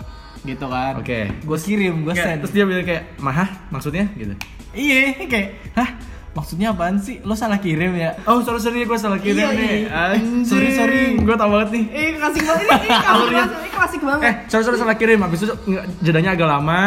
Gitu 0.45 0.65
kan. 0.65 0.93
Oke. 0.95 1.19
Gue 1.39 1.57
kirim, 1.59 1.95
gue 2.01 2.13
send. 2.13 2.39
Terus 2.39 2.53
dia 2.53 2.63
bilang 2.63 2.83
kayak, 2.83 3.17
"Mahah, 3.17 3.49
maksudnya?" 3.67 4.05
gitu. 4.13 4.37
Iya, 4.71 5.17
kayak, 5.23 5.47
hah? 5.73 5.89
Maksudnya 6.31 6.69
apaan 6.69 6.99
sih? 6.99 7.23
Lo 7.23 7.31
salah 7.31 7.55
kirim 7.57 7.95
ya? 7.95 8.11
Oh, 8.23 8.43
sorry 8.43 8.59
sorry 8.59 8.83
gue 8.83 8.99
salah 8.99 9.15
kirim 9.17 9.39
Iya, 9.39 9.55
nih. 9.55 9.71
iya. 9.81 10.11
Anjing. 10.11 10.43
Sorry, 10.43 10.67
sorry. 10.69 11.15
Gue 11.15 11.31
tau 11.33 11.47
banget 11.47 11.69
nih. 11.71 11.83
Eh 11.89 12.07
klasik 12.13 12.43
banget 12.43 12.65
ini, 12.67 12.75
ini 12.75 12.91
klasik 12.99 13.31
banget. 13.31 13.47
Ini 13.55 13.69
klasik 13.71 14.01
banget. 14.03 14.21
Eh, 14.21 14.33
sorry 14.45 14.63
sorry 14.63 14.77
salah 14.77 14.95
kirim. 14.95 15.19
Habis 15.21 15.39
itu 15.41 15.55
nggak- 15.55 15.85
jedanya 16.03 16.35
agak 16.35 16.47
lama, 16.49 16.81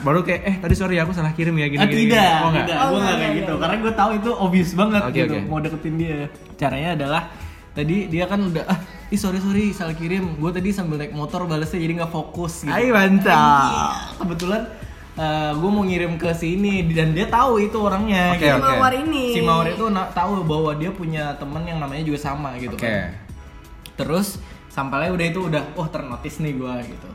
baru 0.00 0.24
kayak 0.24 0.40
eh 0.42 0.56
tadi 0.58 0.72
sorry 0.74 0.96
aku 0.96 1.12
salah 1.12 1.30
kirim 1.30 1.52
ya 1.52 1.68
gini 1.68 1.78
Ah, 1.78 1.86
gini. 1.86 2.00
tidak, 2.02 2.16
gini. 2.16 2.40
Oh, 2.40 2.48
enggak. 2.48 2.64
tidak. 2.64 2.76
Oh, 2.76 2.80
gue 2.80 2.96
enggak, 2.96 3.04
nggak 3.04 3.12
kayak 3.12 3.28
enggak, 3.28 3.44
gitu. 3.44 3.54
Karena 3.60 3.76
gue 3.76 3.92
tahu 3.92 4.10
itu 4.14 4.30
obvious 4.34 4.70
banget 4.72 5.02
Oke, 5.04 5.12
gitu. 5.14 5.34
oke. 5.36 5.38
Mau 5.44 5.58
deketin 5.60 5.94
dia. 5.94 6.16
Caranya 6.56 6.90
adalah 6.96 7.22
tadi 7.70 7.96
dia 8.08 8.24
kan 8.24 8.40
udah 8.40 8.64
ah, 8.64 8.78
ih 9.14 9.20
sorry 9.20 9.38
sorry 9.38 9.70
salah 9.70 9.94
kirim. 9.94 10.34
Gue 10.42 10.50
tadi 10.50 10.74
sambil 10.74 10.98
naik 10.98 11.14
motor 11.14 11.46
balesnya 11.46 11.78
jadi 11.78 12.02
nggak 12.02 12.12
fokus. 12.12 12.66
Gitu. 12.66 12.74
Ay, 12.74 12.90
mantap. 12.90 14.18
kebetulan 14.18 14.66
gue 15.54 15.70
mau 15.70 15.86
ngirim 15.86 16.18
ke 16.18 16.34
sini 16.34 16.82
dan 16.90 17.14
dia 17.14 17.30
tahu 17.30 17.62
itu 17.62 17.78
orangnya 17.78 18.34
Oke, 18.34 18.50
gitu. 18.50 18.58
oke. 18.58 18.66
Mawar 18.74 18.94
ini. 18.98 19.24
si 19.30 19.40
Mawar 19.46 19.70
itu 19.70 19.86
tahu 20.10 20.42
bahwa 20.42 20.74
dia 20.74 20.90
punya 20.90 21.38
temen 21.38 21.62
yang 21.62 21.78
namanya 21.78 22.02
juga 22.02 22.18
sama 22.18 22.58
gitu 22.58 22.74
Oke. 22.74 22.82
kan 22.82 23.14
terus 23.94 24.42
Sampainya 24.74 25.14
udah 25.14 25.26
itu 25.30 25.40
udah, 25.46 25.62
oh 25.78 25.86
ternotis 25.86 26.42
nih 26.42 26.58
gua 26.58 26.82
gitu. 26.82 27.06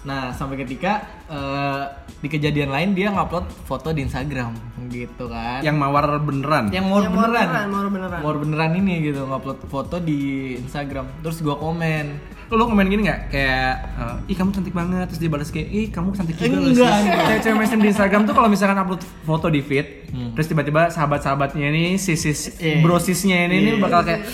Nah 0.00 0.30
sampai 0.30 0.56
ketika 0.58 0.92
eh, 1.26 1.82
di 2.16 2.28
kejadian 2.28 2.68
lain 2.68 2.88
dia 2.92 3.08
ngupload 3.08 3.46
foto 3.62 3.90
di 3.90 4.02
Instagram 4.02 4.54
gitu 4.88 5.26
kan. 5.26 5.60
Yang 5.60 5.76
mawar 5.76 6.18
beneran. 6.18 6.70
yang 6.70 6.86
mau 6.86 6.98
Yang 6.98 7.14
beneran, 7.14 7.46
beneran, 7.46 7.66
mau 7.68 7.82
beneran. 7.88 8.20
mau 8.20 8.32
beneran 8.34 8.70
ini 8.76 8.94
gitu 9.04 9.22
ngupload 9.22 9.58
foto 9.64 9.96
di 9.98 10.18
Instagram. 10.56 11.06
Terus 11.20 11.38
gua 11.40 11.56
komen, 11.56 12.06
Lo 12.48 12.64
komen 12.64 12.88
gini 12.88 13.04
nggak 13.04 13.28
kayak 13.28 13.72
eh, 13.94 14.32
ih 14.32 14.34
kamu 14.34 14.50
cantik 14.50 14.72
banget 14.72 15.04
terus 15.04 15.20
dia 15.20 15.28
balas 15.28 15.52
kayak 15.52 15.68
ih 15.68 15.86
kamu 15.88 16.08
cantik 16.10 16.32
juga 16.34 16.48
Enggak, 16.48 16.64
sih." 16.64 16.80
enggak. 16.80 17.20
Cewek-cewek 17.20 17.56
mainstream 17.56 17.82
di 17.82 17.90
Instagram 17.92 18.20
tuh 18.24 18.32
kalau 18.32 18.48
misalkan 18.48 18.76
upload 18.78 19.02
foto 19.22 19.46
di 19.46 19.60
feed 19.60 19.86
Hmm. 20.08 20.32
terus 20.32 20.48
tiba-tiba 20.48 20.88
sahabat-sahabatnya 20.88 21.68
ini 21.68 21.84
sisis 21.94 22.56
Iya. 22.56 22.80
brosisnya 22.80 23.44
ini 23.44 23.60
ini 23.60 23.70
Iya. 23.70 23.76
bakal 23.78 24.00
kayak 24.02 24.24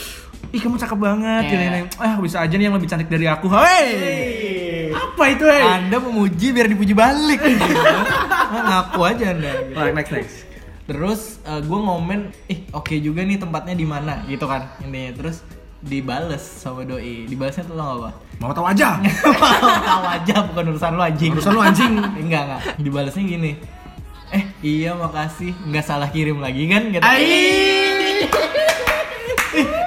ih 0.49 0.61
kamu 0.63 0.79
cakep 0.79 0.95
banget 0.97 1.43
Iya. 1.43 1.51
gini, 1.51 1.65
gini. 1.67 1.81
ah 1.99 2.15
bisa 2.17 2.39
aja 2.39 2.55
nih 2.55 2.65
yang 2.65 2.77
lebih 2.79 2.87
cantik 2.87 3.11
dari 3.11 3.27
aku 3.27 3.51
hei 3.51 3.91
apa 5.05 5.25
itu 5.29 5.45
hei 5.45 5.65
Anda 5.85 5.97
memuji 6.01 6.47
biar 6.57 6.67
dipuji 6.73 6.95
balik 6.97 7.41
gitu. 7.49 7.93
Ngaku 8.55 9.01
aja 9.05 9.25
Anda 9.37 9.53
gitu. 9.69 9.77
Right, 9.77 9.95
next 9.95 10.13
next 10.13 10.37
Terus 10.85 11.41
gue 11.45 11.79
ngomen, 11.81 12.29
ih 12.49 12.69
oke 12.77 12.93
juga 13.01 13.25
nih 13.25 13.41
tempatnya 13.41 13.73
di 13.77 13.87
mana 13.89 14.21
gitu 14.29 14.45
kan 14.45 14.69
intinya. 14.85 15.17
Terus 15.17 15.41
dibales 15.85 16.41
sama 16.41 16.85
doi. 16.85 17.29
Dibalesnya 17.29 17.65
tuh 17.69 17.77
gak 17.77 17.93
apa? 18.01 18.11
mau 18.43 18.51
tahu 18.51 18.67
aja 18.67 18.99
Mau 19.23 19.79
tahu 19.87 20.05
aja 20.11 20.35
bukan 20.51 20.65
urusan 20.75 20.93
lu 20.99 21.03
anjing. 21.05 21.31
Urusan 21.39 21.53
lu, 21.55 21.61
anjing. 21.63 21.93
enggak 22.25 22.43
enggak. 22.49 22.61
Dibalesnya 22.81 23.23
gini. 23.25 23.53
Eh 24.35 24.45
iya 24.67 24.99
makasih, 24.99 25.55
nggak 25.71 25.85
salah 25.87 26.11
kirim 26.11 26.43
lagi 26.43 26.67
kan? 26.67 26.91
Gitu. 26.91 27.05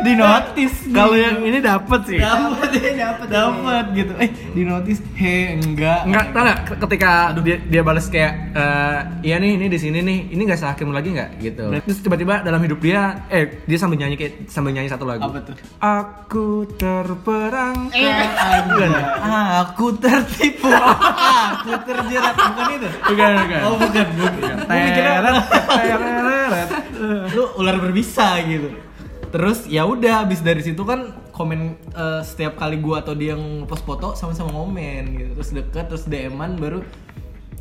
Di 0.08 0.14
notis 0.16 0.74
kalau 0.96 1.16
yang 1.20 1.44
ini 1.44 1.60
dapet 1.60 2.00
sih. 2.08 2.20
Dapat 2.24 2.70
Dia 2.72 2.92
dapet 2.96 3.28
dapat 3.28 3.86
gitu. 3.92 4.14
Eh 4.24 4.30
di 4.56 4.64
notis 4.64 5.04
he 5.20 5.60
enggak. 5.60 6.08
Enggak, 6.08 6.26
tau 6.32 6.42
nggak? 6.48 6.60
Ketika 6.80 7.12
dia, 7.44 7.58
dia 7.60 7.82
balas 7.84 8.08
kayak 8.08 8.34
eh, 8.56 9.00
iya 9.28 9.36
nih 9.36 9.60
ini 9.60 9.68
di 9.68 9.76
sini 9.76 10.00
nih 10.00 10.32
ini 10.32 10.42
nggak 10.48 10.80
kirim 10.80 10.96
lagi 10.96 11.10
nggak? 11.12 11.30
Gitu. 11.44 11.66
Terus 11.84 12.00
tiba-tiba 12.00 12.40
dalam 12.40 12.64
hidup 12.64 12.80
dia 12.80 13.28
eh 13.28 13.68
dia 13.68 13.76
sambil 13.76 14.00
nyanyi 14.00 14.16
kayak 14.16 14.48
sambil 14.48 14.72
nyanyi 14.72 14.88
satu 14.88 15.04
lagu. 15.04 15.28
Apa 15.28 15.44
tuh? 15.44 15.56
aku 15.84 16.48
terperangkap 16.80 18.00
ya? 18.00 19.02
Aku 19.68 19.92
tertipu, 20.00 20.72
aku 20.72 21.72
terjerat, 21.84 22.36
bukan 22.36 22.66
itu? 22.80 22.90
bukan 23.12 23.32
bukan. 23.44 23.62
Oh 23.68 23.76
bukan, 23.76 24.06
bukan. 24.16 24.56
Teret, 24.72 26.00
teret. 26.00 26.70
lu 27.36 27.44
ular 27.60 27.76
berbisa 27.82 28.40
gitu. 28.48 28.87
Terus 29.28 29.68
ya 29.68 29.84
udah 29.84 30.24
habis 30.24 30.40
dari 30.40 30.64
situ 30.64 30.82
kan 30.88 31.12
komen 31.36 31.76
eh, 31.94 32.22
setiap 32.24 32.58
kali 32.58 32.80
gua 32.80 33.04
atau 33.04 33.14
dia 33.14 33.36
yang 33.36 33.68
post 33.68 33.84
foto 33.84 34.16
sama-sama 34.16 34.56
ngomen 34.56 35.04
gitu. 35.20 35.32
Terus 35.38 35.50
deket 35.54 35.86
terus 35.92 36.04
DM-an 36.08 36.56
baru 36.58 36.80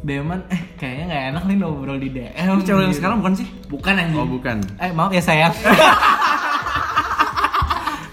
DM-an 0.07 0.47
eh 0.53 0.63
kayaknya 0.79 1.05
nggak 1.11 1.25
enak 1.35 1.43
nih 1.49 1.57
ngobrol 1.59 1.99
di 1.99 2.09
DM. 2.15 2.33
cewek 2.63 2.83
yang 2.87 2.93
gitu. 2.95 3.01
sekarang 3.03 3.17
bukan 3.19 3.35
sih 3.35 3.49
bukan 3.67 3.95
anjing. 3.99 4.21
Oh, 4.23 4.29
bukan. 4.29 4.57
Eh 4.79 4.91
maaf 4.95 5.11
ya 5.11 5.23
sayang. 5.23 5.55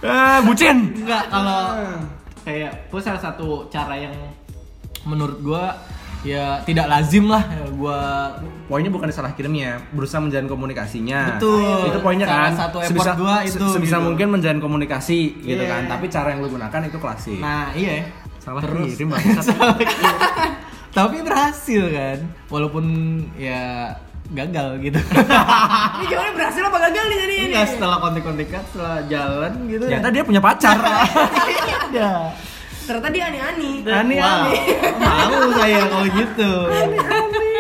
eh 0.04 0.40
bucin 0.44 0.92
Enggak 1.00 1.32
kalau 1.32 1.62
kayak 2.44 2.92
itu 2.92 2.98
salah 3.00 3.22
satu 3.24 3.72
cara 3.72 3.96
yang 3.96 4.12
menurut 5.08 5.40
gua 5.40 5.80
ya 6.24 6.64
tidak 6.64 6.88
lazim 6.88 7.28
lah 7.28 7.44
ya, 7.44 7.68
gua 7.70 8.00
poinnya 8.66 8.88
bukan 8.88 9.08
salah 9.10 9.32
kirimnya 9.32 9.76
berusaha 9.92 10.18
menjalin 10.18 10.48
komunikasinya 10.48 11.36
Betul. 11.36 11.84
itu 11.86 12.00
poinnya 12.00 12.24
Salah 12.26 12.40
kan 12.42 12.52
satu 12.58 12.78
effort 12.80 13.16
gua 13.18 13.36
itu, 13.42 13.60
se- 13.60 13.74
sebisa 13.74 13.98
gitu. 13.98 14.06
mungkin 14.06 14.28
menjalin 14.32 14.58
komunikasi 14.58 15.20
gitu 15.38 15.60
Iya. 15.60 15.70
kan 15.70 15.82
tapi 15.90 16.08
cara 16.08 16.32
yang 16.32 16.40
lu 16.40 16.50
gunakan 16.50 16.80
itu 16.82 16.98
klasik 16.98 17.38
Nah 17.38 17.70
iya 17.74 18.08
Salah 18.40 18.60
Terus 18.60 18.92
kirim, 18.94 19.08
bangsat. 19.10 19.44
Salah 19.50 19.76
kirim. 19.80 20.16
Tapi 20.90 21.18
berhasil 21.22 21.84
kan 21.90 22.18
Walaupun 22.48 22.86
ya 23.34 23.92
gagal 24.30 24.80
gitu 24.80 25.00
Ini 25.96 26.06
gimana 26.06 26.30
berhasil 26.34 26.62
apa 26.62 26.78
gagal 26.82 27.04
nih 27.06 27.18
jadi 27.20 27.34
ini? 27.38 27.48
Enggak 27.50 27.68
setelah 27.70 27.98
kontek-kontekan 28.00 28.62
Setelah 28.68 29.00
jalan 29.06 29.52
gitu 29.66 29.84
ternyata 29.84 30.08
dia 30.10 30.24
punya 30.24 30.40
pacar 30.40 30.76
ada 31.88 32.32
Ternyata 32.84 33.10
dia 33.10 33.24
ani-ani. 33.32 33.72
Ani, 33.88 34.16
Wah, 34.20 34.44
ani. 34.44 34.60
Malu 35.00 35.50
saya 35.56 35.80
kalau 35.88 36.08
gitu. 36.20 36.52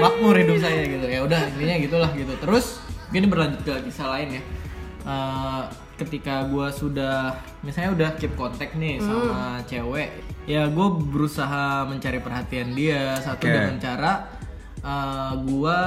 Makmur 0.03 0.35
hidup 0.35 0.57
saya 0.59 0.81
gitu. 0.83 1.05
Ya 1.07 1.19
udah 1.23 1.41
intinya 1.47 1.75
gitulah 1.79 2.11
gitu. 2.13 2.33
Terus 2.37 2.65
Ini 3.13 3.29
berlanjut 3.29 3.61
ke 3.61 3.73
kisah 3.85 4.09
lain 4.09 4.27
ya. 4.35 4.41
Eh, 5.05 5.61
Ketika 5.93 6.49
gua 6.49 6.73
sudah 6.73 7.37
Misalnya 7.61 7.93
udah 7.93 8.09
keep 8.17 8.33
kontak 8.33 8.73
nih 8.73 8.97
sama 8.97 9.61
cewek 9.63 10.09
Ya 10.43 10.65
gue 10.65 10.87
berusaha 11.07 11.85
mencari 11.85 12.17
perhatian 12.17 12.73
dia. 12.73 13.13
Satu 13.21 13.45
Oke. 13.45 13.53
dengan 13.53 13.77
cara 13.77 14.11
eh, 14.81 15.31
Gua 15.45 15.79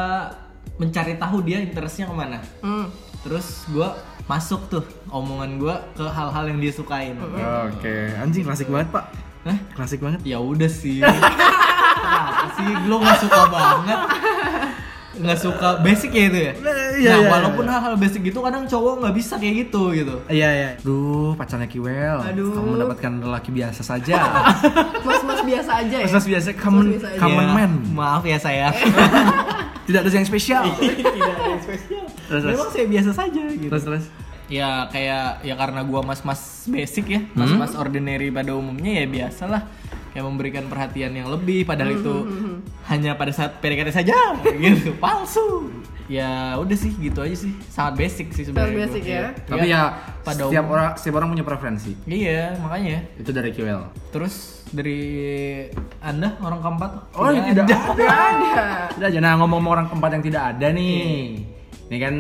mencari 0.77 1.19
tahu 1.19 1.41
dia 1.43 1.59
interestnya 1.59 2.07
ke 2.07 2.15
mana. 2.15 2.39
Hmm. 2.63 2.87
Terus 3.27 3.67
gua 3.69 3.99
masuk 4.27 4.71
tuh 4.71 4.85
omongan 5.11 5.59
gua 5.59 5.83
ke 5.99 6.07
hal-hal 6.07 6.47
yang 6.47 6.63
dia 6.63 6.71
sukain. 6.71 7.19
Oke. 7.67 8.15
Anjing 8.17 8.47
klasik 8.47 8.71
banget 8.71 8.95
pak 8.95 9.26
Hah? 9.47 9.59
klasik 9.73 10.03
banget 10.03 10.27
ya 10.27 10.39
udah 10.39 10.67
sih 10.67 10.99
sih 12.57 12.69
lo 12.85 12.99
nggak 12.99 13.19
suka 13.21 13.43
banget 13.47 13.99
nggak 15.17 15.39
suka 15.41 15.69
basic 15.81 16.13
ya 16.13 16.23
itu 16.29 16.39
ya 16.39 16.53
iya, 16.53 17.13
nah 17.17 17.19
iya, 17.25 17.29
walaupun 17.33 17.65
hal-hal 17.65 17.95
basic 17.97 18.21
gitu 18.23 18.45
kadang 18.45 18.69
cowok 18.69 19.01
nggak 19.01 19.15
bisa 19.17 19.41
kayak 19.41 19.55
gitu 19.65 19.83
gitu 19.97 20.15
Iya 20.29 20.49
iya. 20.53 20.71
Duh, 20.85 21.33
pacarnya 21.33 21.65
Kiwel. 21.65 22.21
Aduh. 22.21 22.53
Kamu 22.53 22.69
mendapatkan 22.77 23.13
lelaki 23.25 23.49
biasa 23.49 23.81
saja. 23.81 24.17
Mas-mas 25.09 25.41
biasa 25.41 25.71
aja 25.81 25.97
ya. 26.05 26.09
Mas 26.09 26.27
biasa 26.27 26.49
common 26.53 26.93
biasa 26.93 27.07
aja. 27.13 27.19
common 27.21 27.47
Ya, 27.49 27.55
man. 27.57 27.73
maaf 27.97 28.23
ya 28.29 28.37
saya 28.37 28.69
Tidak 29.89 30.01
ada 30.05 30.11
yang 30.11 30.27
spesial. 30.29 30.67
tidak 30.77 31.33
ada 31.33 31.49
yang 31.49 31.63
spesial 31.63 32.05
Terus, 32.27 32.41
terus. 32.43 32.53
memang 32.59 32.69
saya 32.75 32.87
biasa 32.91 33.11
saja 33.15 33.43
gitu 33.57 33.71
Terus 33.73 33.85
terus. 33.89 34.05
Ya 34.47 34.87
kayak 34.87 35.43
ya 35.43 35.55
karena 35.55 35.83
gua 35.83 36.01
mas-mas 36.01 36.41
basic 36.67 37.05
ya 37.09 37.21
mas-mas 37.33 37.75
ordinary 37.75 38.31
pada 38.31 38.53
umumnya 38.53 39.03
ya 39.03 39.07
biasalah 39.07 39.63
kayak 40.11 40.25
memberikan 40.25 40.65
perhatian 40.67 41.13
yang 41.13 41.29
lebih 41.29 41.63
padahal 41.63 41.93
itu 41.93 42.15
hanya 42.87 43.13
pada 43.13 43.31
saat 43.31 43.59
PDKT 43.59 43.91
saja 43.93 44.15
gitu 44.57 44.95
palsu 44.97 45.69
ya 46.07 46.55
udah 46.55 46.73
sih 46.73 46.95
gitu 46.95 47.19
aja 47.19 47.35
sih 47.37 47.51
sangat 47.67 47.99
basic 47.99 48.31
sih 48.31 48.47
sebenarnya 48.47 48.71
Sangat 48.71 48.87
basic 48.87 49.03
ya. 49.03 49.11
Iya. 49.11 49.29
Tapi 49.43 49.67
ya 49.67 49.81
pada 50.23 50.39
setiap 50.41 50.63
umum- 50.63 50.73
orang 50.73 50.89
setiap 50.95 51.15
orang 51.17 51.29
punya 51.29 51.45
preferensi. 51.45 51.93
iya 52.07 52.55
makanya 52.57 52.99
Itu 53.19 53.31
dari 53.31 53.51
Kiwel. 53.51 53.83
terus 54.09 54.63
dari 54.67 54.99
anda 56.01 56.39
orang 56.39 56.59
keempat 56.61 56.91
Oh, 57.13 57.27
tidak 57.31 57.67
ada. 57.67 57.77
Ada. 57.99 58.67
Tidak 58.95 59.09
aja. 59.11 59.19
Nah, 59.21 59.33
ngomong-ngomong 59.37 59.73
orang 59.73 59.87
keempat 59.87 60.11
yang 60.13 60.25
tidak 60.25 60.43
ada 60.49 60.67
nih. 60.71 61.43
Ini 61.87 61.99
kan 61.99 62.15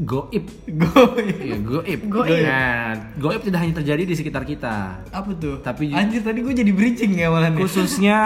goib. 0.00 0.44
gue 0.66 1.22
Iya, 1.38 1.56
goib. 1.60 2.00
Goib. 2.06 2.40
Nah, 2.40 2.90
goib 3.14 3.40
tidak 3.40 3.58
hanya 3.60 3.74
terjadi 3.76 4.02
di 4.02 4.14
sekitar 4.14 4.42
kita. 4.42 5.04
apa 5.06 5.30
tuh 5.34 5.60
Tapi- 5.60 5.92
anjir 5.92 6.20
tadi 6.20 6.40
gue 6.40 6.54
jadi 6.54 6.70
bridging 6.70 7.12
ya 7.14 7.28
malah 7.28 7.48
nih. 7.48 7.60
Khususnya 7.60 8.18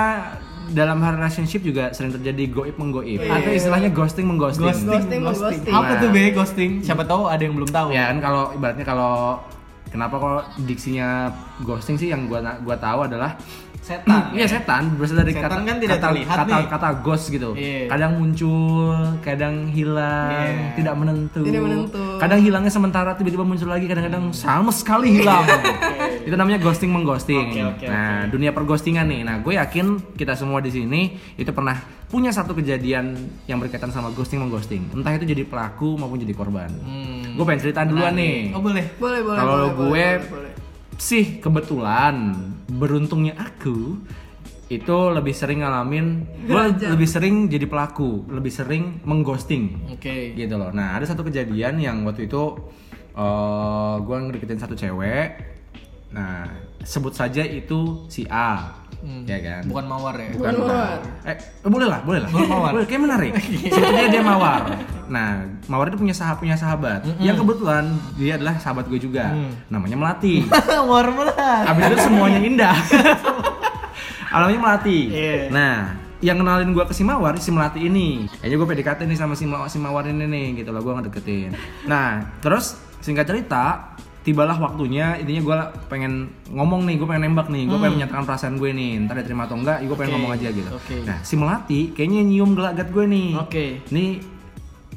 dalam 0.67 0.97
hal 0.99 1.19
relationship 1.19 1.61
juga 1.61 1.91
sering 1.91 2.15
terjadi 2.15 2.47
goib 2.49 2.77
menggoib. 2.77 3.21
Iya. 3.21 3.31
Atau 3.35 3.51
istilahnya 3.53 3.91
ghosting 3.91 4.25
mengghosting. 4.25 4.65
ghosting, 4.65 4.89
Ghosting, 4.89 5.21
ghosting. 5.21 5.61
ghosting. 5.61 5.75
apa 5.75 5.85
Nah. 5.89 6.01
tuh 6.01 6.09
be 6.09 6.23
ghosting 6.31 6.71
siapa 6.81 7.03
tahu 7.03 7.23
ada 7.27 7.43
yang 7.43 7.53
belum 7.53 7.69
tahu 7.69 7.89
Ya 7.91 8.09
kan 8.09 8.19
kalau 8.19 8.43
ibaratnya 8.51 8.83
kalau 8.83 9.43
kenapa 9.87 10.17
kalau 10.17 10.39
diksinya 10.61 11.29
ghosting 11.61 11.95
sih 11.95 12.09
yang 12.09 12.25
gua 12.25 12.39
gua 12.59 12.77
tahu 12.77 13.05
adalah 13.05 13.37
setan 13.85 14.33
Iya 14.37 14.47
setan 14.49 14.83
berasal 14.97 15.21
dari 15.21 15.37
Setan 15.37 15.45
kata 15.45 15.57
kan 15.61 15.77
tidak 15.77 15.99
kata, 16.01 16.07
terlihat 16.09 16.37
kata, 16.41 16.57
nih. 16.57 16.67
kata 16.73 16.89
ghost 17.05 17.25
gitu. 17.29 17.51
Iya. 17.53 17.85
Kadang 17.87 18.13
muncul, 18.17 18.97
kadang 19.21 19.55
hilang, 19.69 20.33
Iya. 20.33 20.73
tidak 20.75 20.95
menentu. 20.97 21.41
Tidak 21.45 21.61
menentu. 21.61 22.05
Kadang 22.17 22.41
hilangnya 22.41 22.73
sementara 22.73 23.13
tiba-tiba 23.13 23.45
muncul 23.45 23.69
lagi, 23.69 23.85
kadang-kadang 23.85 24.33
sama 24.33 24.73
sekali 24.73 25.21
hilang. 25.21 25.45
Itu 26.27 26.35
namanya 26.35 26.57
ghosting 26.59 26.89
mengghosting. 26.89 27.53
Oke, 27.53 27.61
oke, 27.61 27.87
nah, 27.87 28.25
dunia 28.25 28.51
perghostingan 28.51 29.05
nih. 29.05 29.21
Nah, 29.23 29.37
gue 29.39 29.55
yakin 29.55 30.17
kita 30.17 30.33
semua 30.33 30.65
di 30.65 30.73
sini 30.73 31.01
itu 31.37 31.53
pernah 31.53 31.77
punya 32.09 32.33
satu 32.33 32.57
kejadian 32.57 33.13
yang 33.45 33.61
berkaitan 33.61 33.93
sama 33.93 34.09
ghosting 34.11 34.41
mengghosting. 34.41 34.89
Entah 34.91 35.13
itu 35.13 35.27
jadi 35.27 35.45
pelaku 35.45 36.01
maupun 36.01 36.17
jadi 36.17 36.33
korban. 36.33 36.73
Hmm. 36.81 37.37
Gue 37.37 37.45
pengen 37.45 37.61
cerita 37.61 37.85
duluan 37.85 38.15
nih. 38.15 38.57
oh 38.57 38.63
boleh 38.63 38.87
Boleh, 38.97 39.21
boleh. 39.21 39.37
Kalau 39.37 39.55
gue 39.69 39.85
boleh, 39.85 40.15
boleh, 40.17 40.29
boleh. 40.31 40.44
Sih 40.99 41.39
kebetulan 41.43 42.37
beruntungnya 42.71 43.35
aku 43.39 43.99
itu 44.73 44.97
lebih 45.13 45.37
sering 45.37 45.61
ngalamin 45.61 46.25
gue 46.49 46.65
lebih 46.89 47.05
sering 47.05 47.53
jadi 47.53 47.69
pelaku 47.69 48.25
lebih 48.33 48.53
sering 48.53 49.05
mengghosting. 49.05 49.93
Oke. 49.93 50.33
Gitu 50.33 50.55
loh. 50.57 50.73
Nah 50.73 50.97
ada 50.97 51.05
satu 51.05 51.23
kejadian 51.27 51.79
yang 51.79 52.03
waktu 52.09 52.27
itu 52.27 52.43
eh 53.15 53.95
gue 54.03 54.17
ngedeketin 54.17 54.61
satu 54.61 54.75
cewek. 54.75 55.29
Nah 56.17 56.49
sebut 56.85 57.13
saja 57.17 57.43
itu 57.45 58.09
si 58.13 58.25
A 58.29 58.84
Hmm. 59.01 59.23
ya 59.25 59.39
kan 59.41 59.63
Bukan 59.67 59.85
mawar 59.89 60.15
ya. 60.17 60.31
Bukan 60.37 60.53
mawar. 60.61 60.99
Eh, 61.25 61.37
eh, 61.37 61.69
boleh 61.71 61.87
lah, 61.89 62.01
boleh 62.05 62.21
lah. 62.23 62.31
Boleh, 62.31 62.87
kayak 62.87 63.03
menarik. 63.03 63.33
Sebetulnya 63.75 64.09
dia 64.13 64.23
mawar. 64.23 64.63
Nah, 65.09 65.45
mawar 65.67 65.91
itu 65.91 65.99
punya 65.99 66.15
sahabat 66.15 66.39
punya 66.41 66.57
sahabat. 66.57 67.01
Yang 67.19 67.43
kebetulan 67.43 67.85
dia 68.15 68.37
adalah 68.39 68.55
sahabat 68.61 68.85
gue 68.87 69.01
juga. 69.01 69.33
Namanya 69.73 69.97
Melati. 69.97 70.45
mawar 70.89 71.09
melas. 71.11 71.65
Abis 71.67 71.83
itu 71.91 71.99
semuanya 72.05 72.41
indah. 72.41 72.77
Alamnya 74.35 74.59
Melati. 74.59 74.99
Iya. 75.15 75.47
Nah, 75.51 75.77
yang 76.19 76.41
kenalin 76.41 76.73
gue 76.73 76.85
ke 76.89 76.95
si 76.97 77.05
Mawar 77.07 77.37
si 77.39 77.53
Melati 77.53 77.85
ini. 77.87 78.27
Kayaknya 78.41 78.57
gue 78.57 78.69
PDKT 78.73 79.01
nih 79.07 79.19
sama 79.21 79.35
si, 79.37 79.45
Ma- 79.45 79.69
si 79.69 79.79
Mawar 79.79 80.09
ini 80.09 80.25
nih 80.27 80.65
gitu 80.65 80.73
loh, 80.75 80.81
gue 80.81 80.93
ngedeketin. 80.97 81.53
Nah, 81.85 82.35
terus 82.41 82.75
singkat 82.99 83.29
cerita, 83.29 83.95
tibalah 84.25 84.57
waktunya 84.57 85.21
intinya 85.21 85.43
gue 85.45 85.59
pengen 85.93 86.33
ngomong 86.49 86.89
nih, 86.89 86.97
gue 86.97 87.07
pengen 87.07 87.29
nembak 87.29 87.53
nih, 87.53 87.69
gue 87.69 87.77
pengen 87.77 87.95
menyatakan 88.01 88.25
perasaan 88.25 88.57
gue 88.57 88.71
nih, 88.73 89.05
entar 89.05 89.21
diterima 89.21 89.45
atau 89.45 89.61
enggak, 89.61 89.85
gue 89.85 89.97
pengen 90.01 90.13
ngomong 90.17 90.33
aja 90.33 90.49
gitu. 90.49 90.71
Oke. 90.73 90.97
Nah, 91.05 91.21
si 91.21 91.35
Melati 91.37 91.81
kayaknya 91.93 92.25
nyium 92.25 92.57
gelagat 92.57 92.89
gue 92.89 93.05
nih. 93.05 93.29
Oke. 93.37 93.65
Nih 93.93 94.25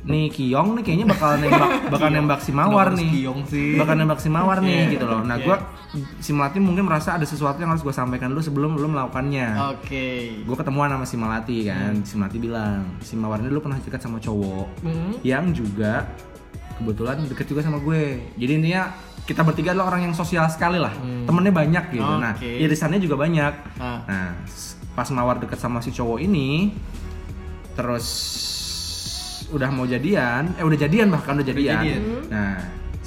nih 0.08 0.32
Kiong 0.32 0.80
nih 0.80 0.84
kayaknya 0.88 1.08
bakal 1.12 1.36
nembak 1.36 1.72
bakal 1.94 2.08
nembak 2.08 2.40
si 2.40 2.56
Mawar 2.56 2.96
nih. 2.96 3.10
Kiong 3.12 3.44
sih? 3.44 3.76
Bakal 3.76 3.96
nembak 4.00 4.20
si 4.24 4.30
Mawar 4.32 4.64
nih 4.64 4.96
gitu 4.96 5.04
loh. 5.04 5.20
Nah, 5.20 5.36
iya. 5.36 5.44
gue 5.44 5.56
si 6.24 6.32
Melati 6.32 6.64
mungkin 6.64 6.88
merasa 6.88 7.20
ada 7.20 7.28
sesuatu 7.28 7.60
yang 7.60 7.76
harus 7.76 7.84
gue 7.84 7.92
sampaikan 7.92 8.32
dulu 8.32 8.40
sebelum 8.40 8.80
lu 8.80 8.88
melakukannya. 8.88 9.76
Oke. 9.76 10.08
Gue 10.48 10.56
ketemuan 10.56 10.88
sama 10.88 11.04
si 11.04 11.20
Melati 11.20 11.68
kan, 11.68 12.00
si 12.08 12.16
Melati 12.16 12.38
bilang, 12.40 12.88
si 13.04 13.20
Mawar 13.20 13.44
ini 13.44 13.52
dulu 13.52 13.68
pernah 13.68 13.84
dekat 13.84 14.00
sama 14.00 14.24
cowok 14.24 14.68
Hmm. 14.88 15.20
yang 15.28 15.52
juga 15.52 16.08
kebetulan 16.80 17.28
deket 17.28 17.46
juga 17.52 17.62
sama 17.68 17.84
gue. 17.84 18.24
Jadi 18.40 18.52
intinya 18.64 18.88
kita 19.28 19.44
bertiga 19.44 19.76
adalah 19.76 19.92
orang 19.92 20.08
yang 20.08 20.16
sosial 20.16 20.48
sekali 20.48 20.80
lah, 20.80 20.96
temennya 21.28 21.52
banyak 21.52 21.84
gitu. 21.92 22.14
Nah, 22.16 22.40
Oke. 22.40 22.48
irisannya 22.48 23.04
juga 23.04 23.20
banyak. 23.20 23.54
Ah. 23.76 24.00
Nah, 24.08 24.32
pas 24.96 25.08
Mawar 25.12 25.44
deket 25.44 25.60
sama 25.60 25.84
si 25.84 25.92
cowok 25.92 26.24
ini, 26.24 26.72
terus 27.76 28.08
udah 29.52 29.68
mau 29.68 29.84
jadian, 29.84 30.56
eh 30.56 30.64
udah 30.64 30.80
jadian 30.80 31.12
bahkan 31.12 31.36
udah 31.36 31.48
jadian. 31.48 31.84
jadian. 31.84 32.02
Nah, 32.32 32.56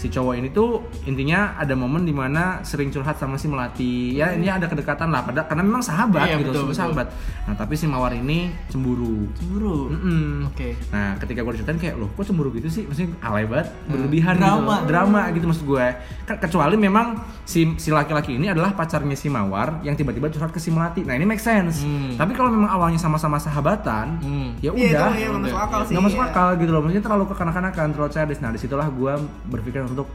si 0.01 0.09
cowok 0.09 0.33
ini 0.35 0.49
tuh 0.49 0.81
intinya 1.05 1.53
ada 1.55 1.77
momen 1.77 2.03
di 2.03 2.11
mana 2.11 2.65
sering 2.65 2.89
curhat 2.89 3.15
sama 3.15 3.37
si 3.37 3.45
Melati. 3.47 4.17
Ya, 4.17 4.33
ini 4.33 4.49
ada 4.49 4.65
kedekatan 4.65 5.07
lah, 5.07 5.21
pada 5.21 5.45
karena 5.45 5.61
memang 5.61 5.85
sahabat 5.85 6.25
Iya, 6.25 6.41
gitu, 6.41 6.51
betul, 6.51 6.63
betul. 6.65 6.77
sahabat. 6.81 7.07
Nah, 7.45 7.55
tapi 7.55 7.77
si 7.77 7.85
Mawar 7.85 8.13
ini 8.13 8.49
cemburu. 8.67 9.29
Cemburu. 9.35 9.93
Mm-mm. 9.93 10.49
Oke. 10.49 10.73
Nah, 10.89 11.21
ketika 11.21 11.45
gue 11.45 11.53
ceritain 11.55 11.77
kayak 11.77 11.95
loh, 11.95 12.09
kok 12.11 12.25
cemburu 12.25 12.49
gitu 12.51 12.67
sih? 12.67 12.89
Maksudnya 12.89 13.13
alay 13.21 13.45
banget, 13.45 13.69
berlebihan 13.85 14.35
Drama. 14.35 14.57
gitu. 14.81 14.89
Drama 14.89 15.21
gitu 15.31 15.45
maksud 15.45 15.65
gue. 15.67 15.87
Ke- 16.25 16.41
kecuali 16.41 16.77
memang 16.77 17.07
si 17.43 17.77
si 17.77 17.91
laki-laki 17.91 18.33
ini 18.33 18.49
adalah 18.49 18.73
pacarnya 18.73 19.13
si 19.13 19.29
Mawar 19.29 19.83
yang 19.83 19.93
tiba-tiba 19.93 20.31
curhat 20.31 20.49
ke 20.49 20.59
si 20.59 20.73
Melati. 20.73 21.05
Nah, 21.05 21.13
ini 21.13 21.27
make 21.27 21.39
sense. 21.39 21.83
Hmm. 21.83 22.17
Tapi 22.17 22.33
kalau 22.33 22.49
memang 22.49 22.71
awalnya 22.71 22.97
sama-sama 22.97 23.37
sahabatan, 23.37 24.17
Hmm. 24.17 24.49
ya 24.59 24.71
Iya, 24.71 24.97
udah. 24.97 25.11
nggak 25.11 25.43
masuk 25.43 25.61
akal 25.61 25.81
sih. 25.83 25.93
Nggak 25.93 26.05
masuk 26.07 26.19
iya. 26.19 26.29
akal 26.31 26.49
gitu 26.57 26.71
loh. 26.71 26.81
Maksudnya 26.81 27.05
terlalu 27.05 27.25
kekanak-kanakan, 27.29 27.87
terlalu 27.91 28.11
childish. 28.11 28.41
Nah, 28.41 28.51
di 28.51 28.59
situlah 28.59 28.89
gue 28.89 29.13
berpikir 29.45 29.83
untuk 29.91 30.09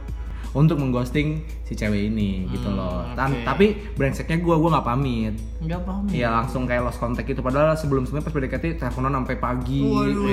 untuk 0.52 0.80
mengghosting 0.80 1.28
si 1.62 1.76
cewek 1.76 2.08
ini 2.08 2.48
gitu 2.48 2.68
loh. 2.68 3.04
Tan- 3.12 3.28
Hmm, 3.28 3.36
oke. 3.36 3.44
Tapi 3.44 3.66
brengseknya 3.92 4.40
gue 4.40 4.54
gue 4.56 4.70
nggak 4.72 4.86
pamit. 4.86 5.34
Enggak 5.60 5.80
paham. 5.84 6.08
Iya 6.08 6.28
langsung 6.32 6.64
kayak 6.64 6.82
lost 6.82 6.96
contact 6.96 7.28
gitu 7.28 7.40
padahal 7.40 7.76
sebelum 7.76 8.04
sebelumnya 8.04 8.24
pas 8.24 8.32
PDKT 8.32 8.64
teleponan 8.78 9.12
sampai 9.14 9.36
pagi 9.36 9.84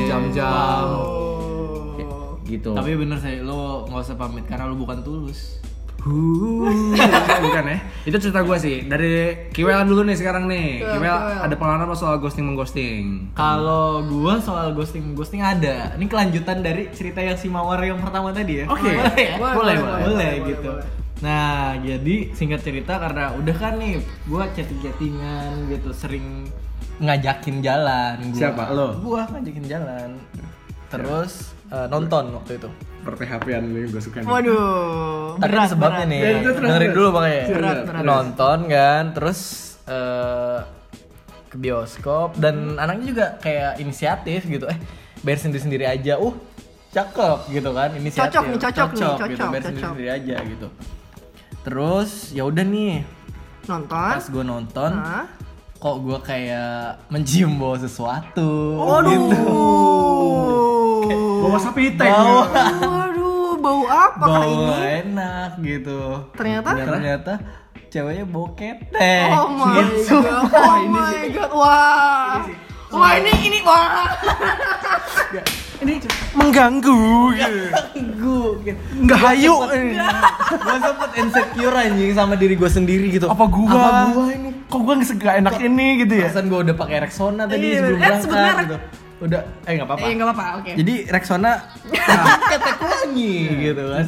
jam-jam 0.07 0.87
gitu. 2.45 2.71
Tapi 2.71 2.91
bener 2.95 3.17
sih, 3.17 3.39
lo 3.39 3.87
nggak 3.87 4.01
usah 4.01 4.15
pamit 4.15 4.43
karena 4.43 4.67
lo 4.67 4.75
bukan 4.75 4.99
tulus. 5.01 5.63
Bukan 6.03 7.63
ya? 7.63 7.77
Itu 8.03 8.17
cerita 8.19 8.43
gue 8.43 8.57
sih. 8.59 8.83
Dari 8.83 9.47
Kiwel 9.55 9.87
dulu 9.87 10.03
nih 10.03 10.19
sekarang 10.19 10.51
nih. 10.51 10.83
Kiwel, 10.83 11.17
ada 11.39 11.55
pengalaman 11.55 11.87
apa 11.87 11.95
soal 11.95 12.19
ghosting 12.19 12.43
mengghosting? 12.51 13.31
Kalau 13.31 14.03
gua 14.03 14.35
soal 14.43 14.75
ghosting 14.75 15.15
ghosting 15.15 15.39
ada. 15.39 15.95
Ini 15.95 16.05
kelanjutan 16.11 16.59
dari 16.59 16.91
cerita 16.91 17.23
yang 17.23 17.39
si 17.39 17.47
Mawar 17.47 17.79
yang 17.79 18.03
pertama 18.03 18.35
tadi 18.35 18.63
ya. 18.63 18.65
Oke. 18.67 18.91
Boleh 18.91 19.15
ya? 19.15 19.35
Boleh, 19.39 19.53
boleh, 19.55 19.75
boleh, 19.79 19.79
boleh, 19.79 20.03
boleh, 20.03 20.31
gitu. 20.51 20.71
boleh. 20.75 20.87
Nah, 21.23 21.79
jadi 21.79 22.15
singkat 22.35 22.61
cerita 22.67 22.99
karena 22.99 23.31
udah 23.39 23.55
kan 23.55 23.79
nih 23.79 24.03
gua 24.27 24.43
chatting-chattingan 24.51 25.71
gitu 25.71 25.89
sering 25.95 26.43
ngajakin 26.99 27.63
jalan 27.63 28.19
gua. 28.35 28.39
Siapa? 28.43 28.63
Lo? 28.75 28.87
Gua 28.99 29.23
ngajakin 29.31 29.65
jalan. 29.71 30.19
Terus 30.91 31.55
eh, 31.71 31.87
nonton 31.87 32.35
waktu 32.35 32.59
itu. 32.59 32.69
Perphp-an 33.03 33.63
nih 33.67 33.91
gue 33.91 34.01
suka. 34.01 34.23
Waduh. 34.23 35.35
Tapi 35.37 35.51
ada 35.51 35.67
sebabnya 35.67 36.05
nih. 36.07 36.21
Ya, 36.23 36.29
itu 36.39 36.49
terus, 36.55 36.67
Dengerin 36.71 36.87
terus. 36.87 36.97
dulu 36.97 37.07
makanya. 37.11 37.43
Berat, 37.51 37.77
berat. 37.83 38.01
Nonton 38.07 38.57
kan, 38.71 39.03
terus 39.11 39.39
eh, 39.85 40.59
ke 41.51 41.55
bioskop 41.59 42.29
dan 42.39 42.79
anaknya 42.79 43.05
juga 43.05 43.25
kayak 43.43 43.77
inisiatif 43.77 44.47
gitu. 44.47 44.65
Eh, 44.71 44.79
bayar 45.21 45.39
sendiri-sendiri 45.43 45.85
aja. 45.85 46.15
Uh, 46.17 46.33
cakep 46.93 47.39
gitu 47.49 47.69
kan 47.73 47.89
inisiatif. 47.97 48.29
Cocok 48.29 48.43
nih, 48.47 48.59
cocok 48.61 48.89
nih, 48.89 48.93
gitu, 48.93 49.11
cocok, 49.17 49.25
bayar 49.25 49.33
cocok. 49.49 49.65
sendiri-sendiri 49.65 50.09
aja 50.13 50.35
gitu. 50.45 50.67
Terus 51.63 52.09
ya 52.35 52.43
udah 52.45 52.65
nih, 52.67 52.93
Nonton. 53.65 54.11
pas 54.13 54.25
gue 54.27 54.43
nonton, 54.43 54.91
Hah? 54.99 55.25
kok 55.79 55.95
gue 56.03 56.17
kayak 56.21 57.07
mencium 57.09 57.55
bau 57.57 57.75
sesuatu. 57.79 58.77
Waduh. 58.77 59.09
gitu. 59.09 59.41
Bawa 61.43 61.57
sapi 61.59 61.91
teh. 61.91 62.07
Bau 62.07 62.47
Waduh, 62.47 63.51
bau 63.57 63.81
apa 63.85 64.23
bau 64.23 64.43
ini? 64.45 65.03
enak 65.03 65.49
gitu. 65.59 65.99
Ternyata? 66.33 66.69
Ternyata 66.73 67.33
ceweknya 67.87 68.25
bau 68.25 68.47
ketek. 68.53 69.27
Oh 69.29 69.51
my 69.51 69.75
Gitu. 69.77 70.17
god. 70.17 70.49
Oh 70.49 70.79
my 70.93 71.23
god. 71.29 71.51
Wah. 71.51 72.39
Wah, 72.89 73.11
ini 73.17 73.31
ini 73.43 73.59
wah. 73.59 74.05
Ini 75.81 75.97
mengganggu. 76.31 76.93
Gue 77.33 78.49
gitu. 78.63 78.79
Nggak 79.01 79.19
hayu. 79.19 79.55
gue 80.63 80.77
sempet 80.79 81.09
insecure 81.17 81.75
anjing 81.75 82.13
sama 82.13 82.33
diri 82.33 82.53
gue 82.53 82.69
sendiri 82.69 83.09
gitu. 83.09 83.27
Apa 83.27 83.45
gua? 83.45 83.67
Apa 83.67 84.01
gua 84.11 84.25
ini? 84.29 84.49
Kok 84.63 84.79
gue 84.79 84.95
nggak 84.95 85.35
enak 85.41 85.55
ini 85.59 85.87
gitu 86.01 86.13
ya? 86.15 86.27
Perasaan 86.29 86.47
gue 86.47 86.59
udah 86.61 86.75
pakai 86.75 86.97
Rexona 87.01 87.43
tadi 87.45 87.65
Iya, 87.67 87.77
sebelum 87.79 87.89
eh, 87.91 87.99
berangkat 87.99 88.21
sebenarnya- 88.23 88.61
gitu. 88.63 88.77
Udah, 89.23 89.41
eh 89.63 89.71
nggak 89.79 89.87
apa-apa. 89.87 90.03
Eh, 90.03 90.11
enggak 90.11 90.27
apa-apa. 90.29 90.45
Oke. 90.59 90.71
Jadi 90.75 90.93
Rexona 91.07 91.51
ketek 92.51 92.77
wangi 92.83 93.35
gitu 93.71 93.83
kan. 93.87 94.05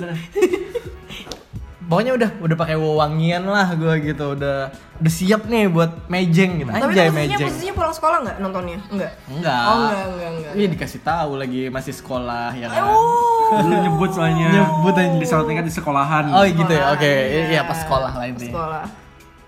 Pokoknya 1.86 2.18
udah 2.18 2.30
udah 2.41 2.55
pakai 2.57 2.76
wangian 2.82 3.45
lah 3.45 3.70
gue 3.78 3.93
gitu, 4.01 4.34
udah 4.34 4.74
udah 4.74 5.11
siap 5.13 5.45
nih 5.45 5.70
buat 5.70 6.09
mejeng 6.09 6.66
gitu. 6.66 6.70
Tapi 6.74 6.82
Anjay 6.82 7.13
posisinya 7.13 7.30
mejeng. 7.30 7.45
posisinya 7.45 7.74
pulang 7.78 7.93
sekolah 7.93 8.18
nggak 8.26 8.36
nontonnya? 8.41 8.78
Enggak. 8.89 9.11
Enggak. 9.30 9.63
Oh, 9.70 9.76
enggak, 9.78 10.05
enggak, 10.09 10.30
enggak. 10.34 10.53
Iya 10.57 10.68
dikasih 10.74 11.01
tahu 11.05 11.32
lagi 11.38 11.61
masih 11.70 11.93
sekolah 11.93 12.49
ya 12.57 12.68
kan. 12.74 12.84
Oh. 12.89 13.61
Nyebut 13.70 14.09
soalnya. 14.18 14.49
Nyebut 14.49 14.95
aja. 14.97 15.61
Di 15.61 15.72
sekolahan. 15.72 16.24
Oh 16.34 16.41
gitu 16.41 16.74
ya, 16.74 16.89
oke. 16.89 17.05
Sekolahan, 17.05 17.53
Iya 17.53 17.61
pas 17.70 17.78
sekolah 17.78 18.11
lah 18.18 18.26
intinya. 18.26 18.51
Sekolah. 18.51 19.04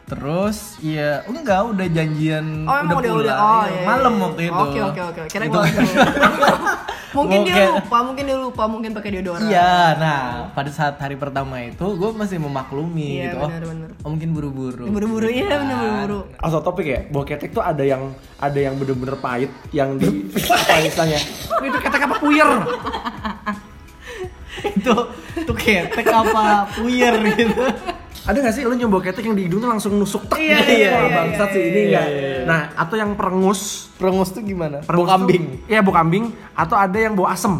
Terus 0.07 0.79
iya 0.79 1.19
enggak 1.27 1.67
udah 1.67 1.87
janjian 1.91 2.63
Oh, 2.63 2.75
emang 2.79 2.95
udah 2.95 3.11
udah. 3.11 3.11
pulang. 3.11 3.37
Oh, 3.37 3.59
Iya, 3.59 3.67
iya. 3.69 3.83
malam 3.83 4.13
iya. 4.13 4.23
waktu 4.23 4.41
itu. 4.41 4.55
Oke, 4.63 4.79
oke, 4.81 5.01
oke. 5.03 5.21
Kira 5.27 5.43
Itu- 5.45 5.59
gua 5.59 5.65
Mungkin 7.07 7.39
dia 7.43 7.71
lupa, 7.71 7.97
mungkin 8.03 8.23
dia 8.23 8.37
lupa, 8.37 8.63
mungkin 8.67 8.91
pakai 8.93 9.09
deodoran. 9.09 9.47
Iya, 9.47 9.95
nah 9.97 10.21
pada 10.53 10.69
saat 10.69 10.99
hari 11.01 11.15
pertama 11.15 11.57
itu 11.59 11.81
gue 11.81 12.09
masih 12.13 12.37
memaklumi 12.37 13.09
Iya, 13.17 13.23
gitu. 13.25 13.37
Oh, 13.39 13.47
benar, 13.49 13.63
benar. 13.65 13.89
oh, 14.05 14.09
mungkin 14.11 14.29
buru-buru. 14.31 14.85
Buru-buru 14.85 15.27
iya 15.27 15.49
benar 15.49 15.77
buru-buru. 15.81 16.19
Auto 16.37 16.59
topik 16.61 16.85
ya, 16.85 16.99
bau 17.09 17.23
ketek 17.23 17.49
tuh 17.49 17.63
ada 17.63 17.81
yang 17.81 18.11
ada 18.37 18.59
yang 18.59 18.77
bener-bener 18.77 19.17
pahit, 19.17 19.49
yang 19.71 19.97
di 19.97 20.29
apa 20.45 20.77
istilahnya? 20.79 21.19
Itu 21.65 21.77
ketek 21.79 22.01
apa 22.05 22.15
puyer? 22.21 22.47
itu 24.57 24.93
itu 25.37 25.53
ketek 25.53 26.07
apa 26.07 26.65
puyer 26.73 27.13
gitu. 27.29 27.61
Ada 28.28 28.38
gak 28.41 28.53
sih 28.53 28.63
lu 28.63 28.75
nyoba 28.75 28.99
ketek 29.01 29.23
yang 29.23 29.34
di 29.34 29.47
hidung 29.47 29.59
tuh 29.59 29.69
langsung 29.69 29.95
nusuk 29.95 30.28
tek 30.28 30.36
Iya, 30.38 30.57
gitu? 30.57 30.71
iya, 30.73 30.89
Wah, 30.89 30.99
iya, 31.01 31.15
bangsat 31.15 31.47
iya, 31.47 31.53
sih 31.53 31.61
ini 31.61 31.71
iya, 31.71 31.82
enggak. 31.82 32.05
iya, 32.05 32.19
iya. 32.19 32.39
Nah, 32.43 32.59
atau 32.75 32.95
yang 32.95 33.11
perengus, 33.13 33.61
Perengus 33.95 34.30
tuh 34.30 34.41
gimana? 34.41 34.78
Bau 34.78 34.86
perengus 34.86 34.99
tuh- 35.01 35.13
kambing. 35.15 35.43
Iya, 35.65 35.80
bau 35.80 35.93
kambing 35.93 36.25
atau 36.53 36.75
ada 36.75 36.97
yang 36.97 37.13
bau 37.13 37.25
asem. 37.25 37.53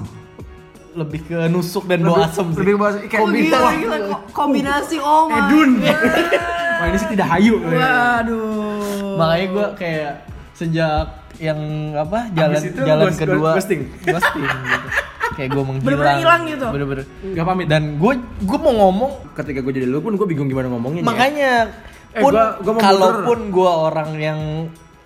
Lebih 0.94 1.20
ke 1.24 1.38
nusuk 1.48 1.84
dan 1.86 2.00
bau 2.02 2.14
Lebih- 2.14 2.28
asem 2.28 2.46
sih. 2.46 2.58
Lebih 2.60 2.74
bau 2.76 2.88
asem. 2.90 3.02
Kayak 3.06 3.22
Oh 3.22 3.30
gila, 3.30 3.58
wah, 3.58 3.74
gila, 3.74 3.98
ko- 4.04 4.24
kombinasi 4.36 4.96
oh 4.98 5.24
my 5.26 5.40
Edun. 5.42 5.72
God. 5.78 5.96
Wah, 6.78 6.86
ini 6.86 6.98
sih 7.00 7.10
tidak 7.10 7.28
hayu. 7.32 7.56
Waduh. 7.58 9.18
Makanya 9.18 9.46
gue 9.48 9.68
kayak 9.78 10.14
sejak 10.54 11.06
yang 11.38 11.58
apa 11.96 12.30
jalan 12.32 12.60
itu 12.60 12.82
jalan 12.84 13.06
ghost- 13.08 13.18
kedua 13.20 13.50
ghosting? 13.56 13.82
ghosting 14.04 14.44
gitu. 14.44 14.88
kayak 15.38 15.50
gue 15.50 15.62
menghilang 15.62 15.86
Bener-bener 15.86 16.16
hilang 16.18 16.42
gitu? 16.44 16.68
bener-bener 16.68 17.06
Gak 17.32 17.46
pamit. 17.46 17.66
dan 17.68 17.84
gue 17.96 18.14
gue 18.42 18.60
mau 18.60 18.74
ngomong 18.76 19.12
ketika 19.34 19.60
gue 19.60 19.72
jadi 19.72 19.86
lu 19.86 20.00
pun 20.00 20.14
gue 20.14 20.26
bingung 20.26 20.46
gimana 20.46 20.68
ngomongnya. 20.68 21.02
makanya 21.02 21.70
Eh, 22.10 22.20
pun 22.20 22.34
gua- 22.34 22.58
gua 22.60 22.74
kalaupun 22.76 23.40
gue 23.48 23.70
orang 23.70 24.10
yang 24.18 24.40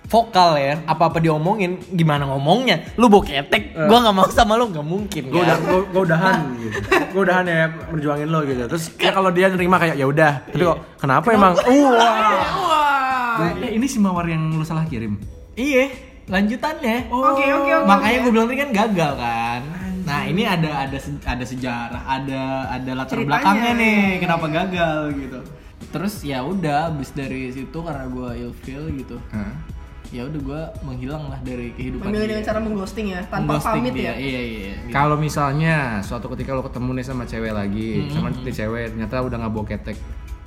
vokal 0.04 0.56
ya 0.56 0.80
apa 0.86 1.04
apa 1.06 1.20
diomongin 1.20 1.80
gimana 1.90 2.24
ngomongnya 2.26 2.84
lu 2.94 3.08
bau 3.08 3.20
ketek 3.20 3.72
gue 3.74 3.98
nggak 3.98 4.12
mau 4.14 4.28
sama 4.30 4.56
lu 4.56 4.68
nggak 4.68 4.84
mungkin 4.86 5.24
gue 5.26 5.36
udah 5.38 5.56
kan? 5.58 5.60
gue 5.88 6.02
udahan 6.02 6.40
gitu 6.62 6.78
gue 7.10 7.22
udahan 7.22 7.46
ya 7.46 7.62
berjuangin 7.88 8.28
lo 8.28 8.44
gitu 8.44 8.64
terus 8.66 8.92
ya 8.94 9.12
kalau 9.12 9.28
dia 9.30 9.48
nerima 9.48 9.76
kayak 9.78 9.96
ya 9.96 10.04
udah 10.06 10.34
tapi 10.46 10.64
kok 10.66 10.80
kenapa 10.98 11.28
emang 11.30 11.54
uh 11.58 11.90
wah 11.90 12.16
Wah. 12.62 13.56
Eh, 13.58 13.72
ini 13.74 13.88
si 13.88 13.98
mawar 13.98 14.28
yang 14.28 14.52
lu 14.52 14.62
salah 14.62 14.84
kirim. 14.84 15.16
Iya, 15.54 15.88
lanjutannya. 16.28 17.08
Oke, 17.08 17.42
oke, 17.50 17.72
oke, 17.74 17.86
Makanya 17.86 18.18
gue 18.20 18.32
bilang 18.32 18.46
tadi 18.46 18.60
kan 18.60 18.70
gagal 18.72 19.12
kan. 19.16 19.62
Nah 20.02 20.22
ini 20.24 20.44
ada 20.44 20.70
ada 20.84 20.98
ada 21.24 21.46
sejarah, 21.46 22.02
ada 22.04 22.42
ada 22.72 22.92
latar 22.94 23.16
Ceritanya. 23.16 23.28
belakangnya 23.28 23.72
nih 23.76 23.98
kenapa 24.18 24.46
gagal 24.48 25.00
gitu. 25.16 25.40
Terus 25.88 26.14
ya 26.22 26.40
udah, 26.42 26.90
abis 26.90 27.12
dari 27.12 27.50
situ 27.50 27.78
karena 27.78 28.06
gue 28.06 28.30
ilfeel 28.40 28.86
gitu, 28.96 29.18
Hah? 29.30 29.52
ya 30.08 30.24
udah 30.24 30.40
gue 30.40 30.62
menghilang 30.84 31.26
lah 31.26 31.40
dari 31.42 31.72
kehidupan 31.72 32.06
Memilih 32.06 32.28
dengan 32.30 32.44
cara 32.44 32.60
mengghosting 32.60 33.08
ya, 33.10 33.22
tanpa 33.26 33.58
Mengghosting 33.58 33.82
pamit 33.82 33.94
dia. 33.94 34.06
ya. 34.06 34.14
Iya 34.16 34.42
iya. 34.42 34.74
gitu. 34.78 34.92
Kalau 34.92 35.16
misalnya 35.18 35.76
suatu 36.00 36.30
ketika 36.30 36.52
lo 36.52 36.62
ketemu 36.62 36.90
nih 36.96 37.06
sama 37.06 37.24
cewek 37.26 37.52
lagi, 37.52 37.90
Hmm. 37.98 38.12
sama 38.14 38.28
nanti 38.30 38.52
cewek 38.52 38.86
ternyata 38.92 39.16
udah 39.20 39.38
nggak 39.38 39.52
bawa 39.52 39.66
ketek, 39.66 39.98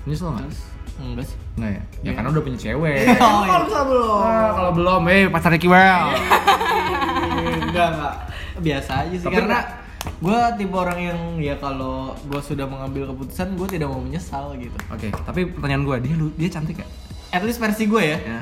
nyesel 0.04 0.32
nggak? 0.32 0.44
Terus 0.44 0.60
enggak 0.96 1.24
sih. 1.26 1.36
Nggak 1.54 1.70
ya? 1.70 1.74
Ya 1.74 1.82
Iya. 2.00 2.12
karena 2.14 2.28
udah 2.30 2.42
punya 2.42 2.58
cewek. 2.60 3.02
Oh, 3.20 3.42
Kalau 3.42 3.66
iya. 3.66 3.82
belum. 3.84 4.18
Ah, 4.22 4.48
kalau 4.54 4.70
belum, 4.72 5.02
eh 5.08 5.22
pacarnya 5.28 5.58
Kiwel. 5.58 6.04
enggak 7.64 7.88
enggak 7.90 8.14
biasa 8.56 8.92
aja 9.02 9.14
sih 9.14 9.24
Tapi- 9.24 9.36
karena 9.36 9.58
gue 10.04 10.38
tipe 10.54 10.74
orang 10.74 10.98
yang 11.00 11.18
ya 11.38 11.56
kalau 11.56 11.94
gue 12.20 12.36
sudah 12.38 12.64
mengambil 12.64 13.08
keputusan 13.08 13.54
gue 13.54 13.68
tidak 13.68 13.88
mau 13.88 13.98
menyesal 13.98 14.52
gitu 14.54 14.76
Oke, 14.88 15.08
tapi 15.10 15.48
pertanyaan 15.48 15.82
gue, 15.82 15.96
dia 16.02 16.14
lu- 16.14 16.34
dia 16.34 16.48
cantik 16.48 16.76
gak? 16.76 16.90
at 17.30 17.40
least 17.40 17.56
versi 17.56 17.84
gue 17.84 18.02
ya 18.04 18.18
Ya. 18.20 18.40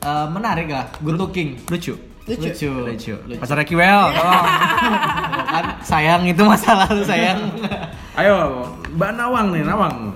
eh, 0.00 0.26
menarik 0.28 0.66
lah 0.66 0.90
good 0.98 1.14
looking 1.14 1.54
Lucu. 1.66 1.94
Lucu. 2.26 2.44
lucu, 2.44 2.68
Lucu. 2.68 3.14
lucu. 3.16 3.40
Pacarnya 3.40 3.64
Kiwel, 3.64 4.02
tolong. 4.12 4.46
kan 5.48 5.64
sayang 5.80 6.22
itu 6.24 6.42
masa 6.42 6.76
lalu 6.78 7.00
sayang 7.02 7.40
Ayo, 8.20 8.68
Mbak 8.92 9.10
Nawang 9.14 9.48
nih, 9.48 9.64
Nawang. 9.64 10.12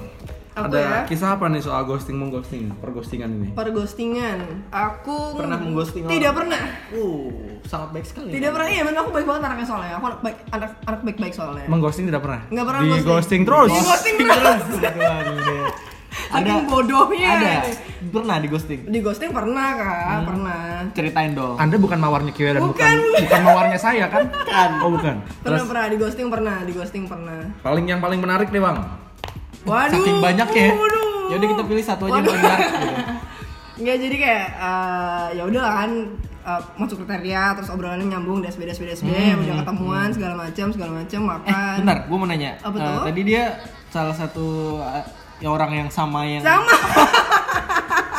Apa 0.53 0.69
Ada 0.69 0.79
ya? 0.79 0.99
kisah 1.09 1.29
apa 1.33 1.49
nih 1.49 1.65
soal 1.65 1.89
ghosting 1.89 2.13
mengghosting, 2.15 2.69
perghostingan 2.77 3.31
ini? 3.33 3.49
Perghostingan. 3.53 4.69
Aku 4.69 5.33
Pernah 5.33 5.57
mengghosting 5.57 6.05
Tidak 6.05 6.29
orang? 6.29 6.37
pernah. 6.39 6.63
uh 6.93 7.25
sangat 7.63 7.89
baik 7.91 8.05
sekali 8.05 8.29
Tidak 8.29 8.51
pernah. 8.53 8.69
Iya, 8.69 8.83
memang 8.83 9.01
aku 9.01 9.11
baik 9.15 9.27
banget 9.27 9.43
anaknya 9.47 9.67
soalnya. 9.67 9.93
Aku 9.97 10.05
anak 10.05 10.21
baik 10.21 10.37
anak 10.51 10.71
anak 10.85 11.01
baik-baik 11.03 11.33
soalnya. 11.33 11.67
Mengghosting 11.67 12.05
tidak 12.05 12.21
pernah? 12.21 12.41
Nggak 12.47 12.67
pernah 12.69 12.81
Di 12.81 12.89
ghosting. 12.91 13.09
ghosting 13.09 13.43
terus. 13.43 13.71
Di 13.71 13.81
ghosting 13.81 14.17
terus. 14.19 14.63
ada 16.29 16.45
Saking 16.45 16.65
bodohnya. 16.67 17.29
ada 17.31 17.53
pernah 18.05 18.37
di 18.37 18.49
ghosting 18.49 18.81
Di 18.85 18.99
ghosting 19.01 19.31
pernah, 19.33 19.67
Kak. 19.73 20.19
Pernah. 20.27 20.61
ceritain 20.93 21.33
dong 21.33 21.57
Anda 21.57 21.77
bukan 21.77 21.97
mawarnya 21.97 22.33
Kiwel 22.33 22.53
dan 22.53 22.63
bukan 22.63 22.93
Bukan. 23.01 23.23
bukan 23.25 23.41
mawarnya 23.43 23.79
saya 23.81 24.05
kan? 24.09 24.29
Oh, 24.85 24.93
bukan. 24.93 25.25
Pernah 25.41 25.57
Terus 25.57 25.63
pernah 25.65 25.87
di 25.87 25.97
ghosting 25.97 26.29
pernah, 26.29 26.57
di 26.61 26.73
ghosting 26.73 27.05
pernah. 27.07 27.41
paling 27.61 27.85
yang 27.87 28.01
paling 28.01 28.21
menarik 28.21 28.49
nih, 28.49 28.61
Bang. 28.61 28.79
Waduh. 29.65 29.93
saking 29.93 30.19
banyak 30.19 30.49
ya 30.51 30.69
Waduh. 30.73 31.03
Yaudah 31.31 31.49
kita 31.49 31.63
pilih 31.65 31.85
satu 31.85 32.03
aja 32.05 32.13
yang 32.13 32.19
Waduh. 32.19 32.29
paling 32.29 32.43
menarik 32.43 32.69
gitu. 32.69 32.89
Enggak 33.83 33.97
jadi 33.99 34.17
kayak 34.19 34.47
eh, 34.55 35.27
ya 35.33 35.43
udah 35.45 35.61
lah 35.61 35.73
kan 35.77 35.91
eh, 36.43 36.61
masuk 36.77 36.97
kriteria 36.99 37.43
terus 37.55 37.69
obrolannya 37.69 38.07
nyambung 38.09 38.39
DSB 38.39 38.61
DSB 38.65 38.83
DSB 38.87 39.07
Hmm, 39.07 39.41
udah 39.41 39.55
ketemuan 39.61 40.09
segala 40.11 40.35
macam 40.39 40.67
segala 40.69 40.91
macam 40.95 41.21
Eh, 41.21 41.29
makan. 41.29 41.75
bentar, 41.79 41.99
gue 42.05 42.17
mau 42.17 42.27
nanya. 42.27 42.51
Apa 42.59 42.75
Eh, 42.75 42.83
tuh? 42.83 43.03
tadi 43.07 43.21
dia 43.25 43.43
salah 43.89 44.13
satu 44.13 44.47
eh, 44.79 45.05
ya 45.39 45.49
orang 45.49 45.71
yang 45.75 45.89
sama 45.89 46.23
yang 46.23 46.41
Sama. 46.41 46.69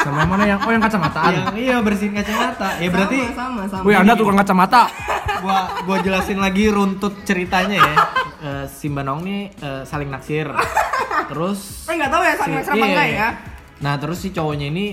Sama 0.04 0.20
yang 0.20 0.30
mana 0.30 0.44
yang 0.46 0.60
oh 0.60 0.68
yang 0.68 0.84
kacamataan. 0.84 1.32
yang 1.32 1.56
iya 1.56 1.76
bersihin 1.80 2.12
kacamata. 2.12 2.76
Ya 2.76 2.92
berarti 2.92 3.24
sama 3.30 3.64
sama 3.64 3.72
sama. 3.72 3.84
Wih, 3.84 3.96
Anda 3.96 4.14
tukang 4.14 4.36
kacamata. 4.36 4.92
gua 5.40 5.58
gua 5.82 5.98
jelasin 5.98 6.36
lagi 6.38 6.68
runtut 6.68 7.24
ceritanya 7.24 7.78
ya. 7.78 7.94
Eh, 8.44 8.68
si 8.68 8.92
Mbak 8.92 9.04
Nong 9.08 9.24
nih 9.24 9.56
eh, 9.56 9.82
saling 9.86 10.12
naksir. 10.12 10.52
Terus 11.34 11.60
Eh 11.84 11.96
nggak 11.96 12.12
tahu 12.12 12.22
ya 12.22 12.34
saling 12.36 12.56
si- 12.56 12.70
apa 12.70 12.78
iya. 12.78 12.86
enggak 12.88 13.08
ya. 13.10 13.28
Nah 13.76 13.94
terus 13.98 14.18
si 14.18 14.30
cowoknya 14.30 14.68
ini 14.70 14.86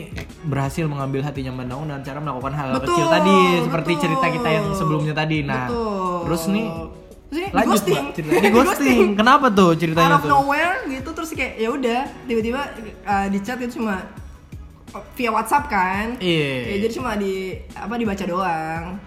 berhasil 0.43 0.83
mengambil 0.83 1.21
hatinya 1.23 1.53
Mbak 1.55 1.67
Nong 1.69 1.83
dengan 1.85 2.03
cara 2.03 2.19
melakukan 2.19 2.53
hal 2.53 2.69
Betul, 2.75 2.89
kecil 2.91 3.07
tadi 3.07 3.37
seperti 3.63 3.91
betul. 3.93 4.03
cerita 4.03 4.27
kita 4.31 4.49
yang 4.51 4.67
sebelumnya 4.73 5.15
tadi. 5.15 5.39
Nah 5.43 5.65
Betul. 5.65 6.19
terus 6.25 6.43
nih 6.49 6.67
Terus 7.31 7.47
lanjut 7.53 7.71
ghosting. 7.71 7.95
Mbak 7.95 8.11
ceritanya. 8.13 8.41
Di 8.41 8.51
ghosting. 8.51 9.07
Kenapa 9.15 9.47
tuh 9.53 9.71
ceritanya 9.77 10.09
Out 10.09 10.17
of 10.17 10.23
tuh? 10.25 10.31
nowhere 10.33 10.75
gitu 10.89 11.09
terus 11.13 11.31
kayak 11.31 11.53
ya 11.55 11.69
udah 11.71 12.01
tiba-tiba 12.25 12.61
eh, 13.05 13.27
di 13.31 13.39
chat 13.39 13.61
itu 13.61 13.79
cuma 13.79 14.03
via 15.15 15.31
WhatsApp 15.31 15.65
kan. 15.69 16.19
Iya. 16.19 16.51
Ya, 16.67 16.77
jadi 16.81 16.93
cuma 16.93 17.15
di 17.15 17.35
apa 17.71 17.95
dibaca 17.95 18.25
doang. 18.25 18.99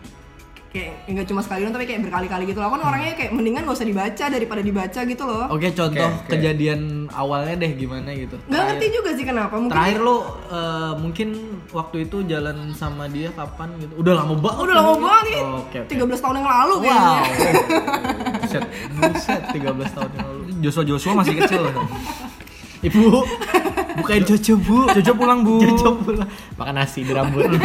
Kayak 0.74 1.05
enggak 1.05 1.26
cuma 1.30 1.39
sekali 1.39 1.59
doang 1.61 1.71
tapi 1.71 1.86
kayak 1.86 2.01
berkali-kali 2.01 2.43
gitu 2.43 2.57
loh. 2.57 2.65
Aku 2.65 2.76
kan 2.76 2.84
orangnya 2.84 3.13
kayak 3.13 3.30
mendingan 3.30 3.61
gak 3.61 3.78
usah 3.78 3.86
dibaca 3.86 4.26
daripada 4.28 4.57
dibaca 4.59 4.99
gitu 4.99 5.24
loh. 5.24 5.45
Oke 5.47 5.69
contoh 5.69 6.01
Oke, 6.01 6.17
oke. 6.17 6.28
kejadian 6.28 6.80
awalnya 7.07 7.53
deh 7.55 7.71
gimana 7.71 8.09
gitu. 8.11 8.36
Nggak 8.39 8.49
Terakhir- 8.49 8.67
ngerti 8.74 8.88
juga 8.89 9.09
sih 9.13 9.21
kenapa. 9.24 9.53
Mungkin 9.55 9.69
Terakhir 9.71 9.99
lo 9.99 10.17
eh, 10.49 10.93
mungkin 10.97 11.28
waktu 11.69 11.97
itu 12.03 12.17
jalan 12.26 12.57
sama 12.74 13.05
dia 13.05 13.30
kapan 13.32 13.69
gitu? 13.78 13.93
Udah 13.95 14.13
lama 14.17 14.34
banget. 14.36 14.59
udah 14.59 14.76
lama 14.76 14.89
kan? 14.89 14.97
banget 14.99 15.24
nih. 15.24 15.39
Oh, 15.39 15.53
Oke. 15.61 15.78
oke. 15.80 15.93
13 15.93 16.19
tahun 16.19 16.36
yang 16.36 16.49
lalu 16.49 16.74
Wow. 16.74 16.82
kayaknya. 16.82 17.21
Buset. 18.41 18.63
Buset, 18.95 19.41
13 19.53 19.61
tahun 19.93 20.09
yang 20.11 20.26
lalu. 20.26 20.41
Joshua 20.59 20.84
Joshua 20.84 21.13
masih 21.15 21.34
kecil. 21.38 21.63
Ibu, 22.84 22.99
bukain 23.95 24.26
Jojo, 24.26 24.59
Bu. 24.59 24.91
Jojo 24.91 25.13
pulang, 25.13 25.39
Bu. 25.39 25.55
Jojo 25.61 25.95
pulang. 25.97 26.28
Makan 26.53 26.76
nasi 26.76 26.99
di 26.99 27.13
rambut. 27.13 27.47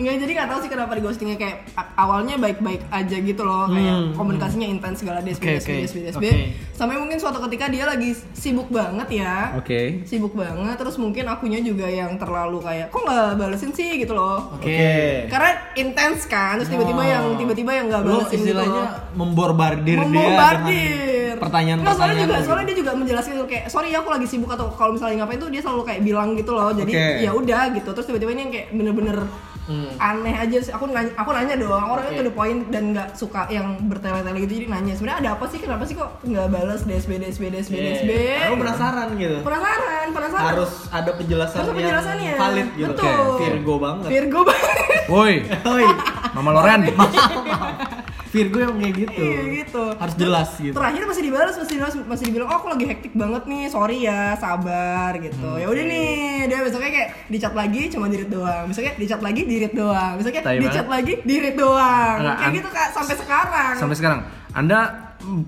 Nggak 0.00 0.16
jadi 0.18 0.32
nggak 0.32 0.48
tahu 0.48 0.58
sih 0.58 0.70
kenapa 0.70 0.92
di 0.92 1.02
ghostingnya 1.02 1.36
kayak 1.36 1.56
awalnya 1.94 2.34
baik-baik 2.34 2.80
aja 2.88 3.16
gitu 3.16 3.42
loh 3.42 3.68
kayak 3.68 3.92
Hmm. 3.92 4.12
komunikasinya 4.12 4.64
intens 4.66 4.96
segala 4.98 5.20
DSB 5.20 5.42
Oke, 5.42 5.52
DSB 5.52 5.68
oke. 5.68 5.76
DSB 5.78 5.96
DSB 6.02 6.16
Oke. 6.16 6.32
sampai 6.72 6.96
mungkin 6.96 7.16
suatu 7.16 7.36
ketika 7.44 7.68
dia 7.68 7.84
lagi 7.84 8.10
sibuk 8.32 8.68
banget 8.68 9.08
ya 9.14 9.52
Oke. 9.54 10.00
sibuk 10.02 10.32
banget 10.32 10.72
terus 10.74 10.96
mungkin 10.96 11.24
akunya 11.26 11.60
juga 11.60 11.84
yang 11.84 12.16
terlalu 12.16 12.58
kayak 12.58 12.88
kok 12.88 13.02
nggak 13.02 13.36
balesin 13.36 13.70
sih 13.70 13.92
gitu 13.94 14.12
loh 14.12 14.56
Oke. 14.56 15.28
karena 15.28 15.50
intens 15.74 16.24
kan 16.24 16.56
terus 16.56 16.70
tiba-tiba 16.70 16.96
Oh. 16.98 17.04
yang 17.06 17.24
tiba-tiba 17.36 17.70
yang 17.70 17.86
nggak 17.86 18.00
Lo 18.00 18.08
balesin 18.18 18.32
gitu 18.38 18.44
istilahnya 18.50 18.80
loh 18.80 18.88
memborbardir 19.14 19.84
dia 19.92 20.00
membombardir 20.00 20.96
dengan 21.30 21.38
pertanyaan-pertanyaan. 21.38 21.78
Nggak, 21.82 21.94
soalnya 21.94 22.16
juga 22.18 22.34
gitu. 22.34 22.46
soalnya 22.46 22.66
dia 22.66 22.78
juga 22.78 22.90
menjelaskan 22.94 23.32
gitu 23.34 23.46
kayak 23.46 23.64
sorry 23.68 23.88
ya 23.90 23.98
aku 24.00 24.10
lagi 24.10 24.26
sibuk 24.26 24.48
atau 24.48 24.66
kalau 24.70 24.92
misalnya 24.92 25.16
ngapain 25.20 25.36
tuh 25.38 25.48
dia 25.48 25.60
selalu 25.60 25.82
kayak 25.84 26.00
bilang 26.02 26.28
gitu 26.34 26.50
loh 26.50 26.70
jadi 26.70 26.88
Oke. 26.90 27.04
ya 27.20 27.30
udah 27.30 27.62
gitu 27.70 27.88
terus 27.90 28.06
tiba-tiba 28.06 28.30
ini 28.30 28.40
yang 28.40 28.52
kayak 28.54 28.66
bener-bener 28.70 29.18
Hmm. 29.62 29.86
aneh 29.96 30.34
aja 30.34 30.58
sih 30.58 30.72
aku 30.72 30.88
nanya 30.88 31.12
aku 31.14 31.30
nanya 31.30 31.54
doang 31.54 31.86
orangnya 31.86 32.10
Oke. 32.10 32.18
to 32.18 32.26
the 32.26 32.34
point 32.34 32.60
dan 32.68 32.90
nggak 32.90 33.08
suka 33.12 33.46
yang 33.46 33.78
bertele-tele 33.86 34.40
gitu 34.40 34.52
jadi 34.56 34.66
nanya 34.68 34.92
sebenarnya 34.92 35.18
ada 35.20 35.30
apa 35.32 35.44
sih 35.46 35.58
kenapa 35.58 35.84
sih 35.84 35.94
kok 35.94 36.10
nggak 36.22 36.46
balas 36.48 36.80
DSB 36.82 37.10
DSB 37.18 37.42
DSB 37.50 37.72
Iya. 37.72 37.86
DSB 37.94 38.10
Lo 38.46 38.54
penasaran 38.56 39.08
gitu. 39.14 39.36
penasaran 39.40 40.06
penasaran 40.10 40.46
Harus 40.48 40.72
ada 40.88 41.10
penjelasan 41.12 41.56
Harus 41.56 41.68
ada 41.68 41.76
penjelasannya 41.76 42.24
yang 42.24 42.38
valid 42.40 42.68
gitu. 42.72 42.88
betul 42.90 43.14
Oke, 43.30 43.42
Virgo 43.44 43.74
banget. 43.76 44.08
Virgo 44.08 44.40
banget 44.42 44.76
Woi, 45.06 45.34
Oi, 45.74 45.84
Mama 46.32 46.50
Loren. 46.52 46.80
Virgo 48.30 48.58
yang 48.58 48.74
kayak 48.76 48.94
gitu. 48.96 49.20
iya 49.20 49.40
gitu 49.56 49.84
Harus 49.92 50.14
jelas 50.14 50.48
gitu. 50.56 50.70
terakhir 50.72 51.02
masih 51.04 51.22
dibalas 51.22 51.54
masih 51.56 51.74
dibalas 51.74 51.94
masih 52.00 52.24
dibilang 52.24 52.46
oh 52.46 52.56
aku 52.56 52.66
lagi 52.68 52.84
hektik 52.86 53.12
banget 53.12 53.42
nih 53.44 53.64
sorry 53.66 53.98
ya 54.00 54.34
sabar 54.34 55.12
gitu 55.16 55.34
Hmm, 55.42 55.56
ya 55.56 55.66
udah 55.66 55.84
nih 55.84 56.10
dia 56.46 56.58
besoknya 56.60 56.90
kayak 56.90 57.08
dicat 57.26 57.52
lagi 57.52 57.82
cuma 57.88 58.06
dirit 58.06 58.28
doang 58.28 58.64
besoknya 58.64 58.92
dicat 58.94 59.20
lagi 59.20 59.42
dirit 59.44 59.72
doang 59.72 60.12
besoknya 60.14 60.42
dicat 60.46 60.56
banget. 60.80 60.86
lagi 60.88 61.12
dirit 61.22 61.54
doang 61.54 62.16
Enggak, 62.16 62.36
kayak 62.36 62.52
gitu 62.54 62.68
kak 62.70 62.88
sampai 62.90 63.14
sekarang 63.16 63.74
Sampai 63.76 63.96
sekarang, 63.96 64.20
Anda 64.50 64.78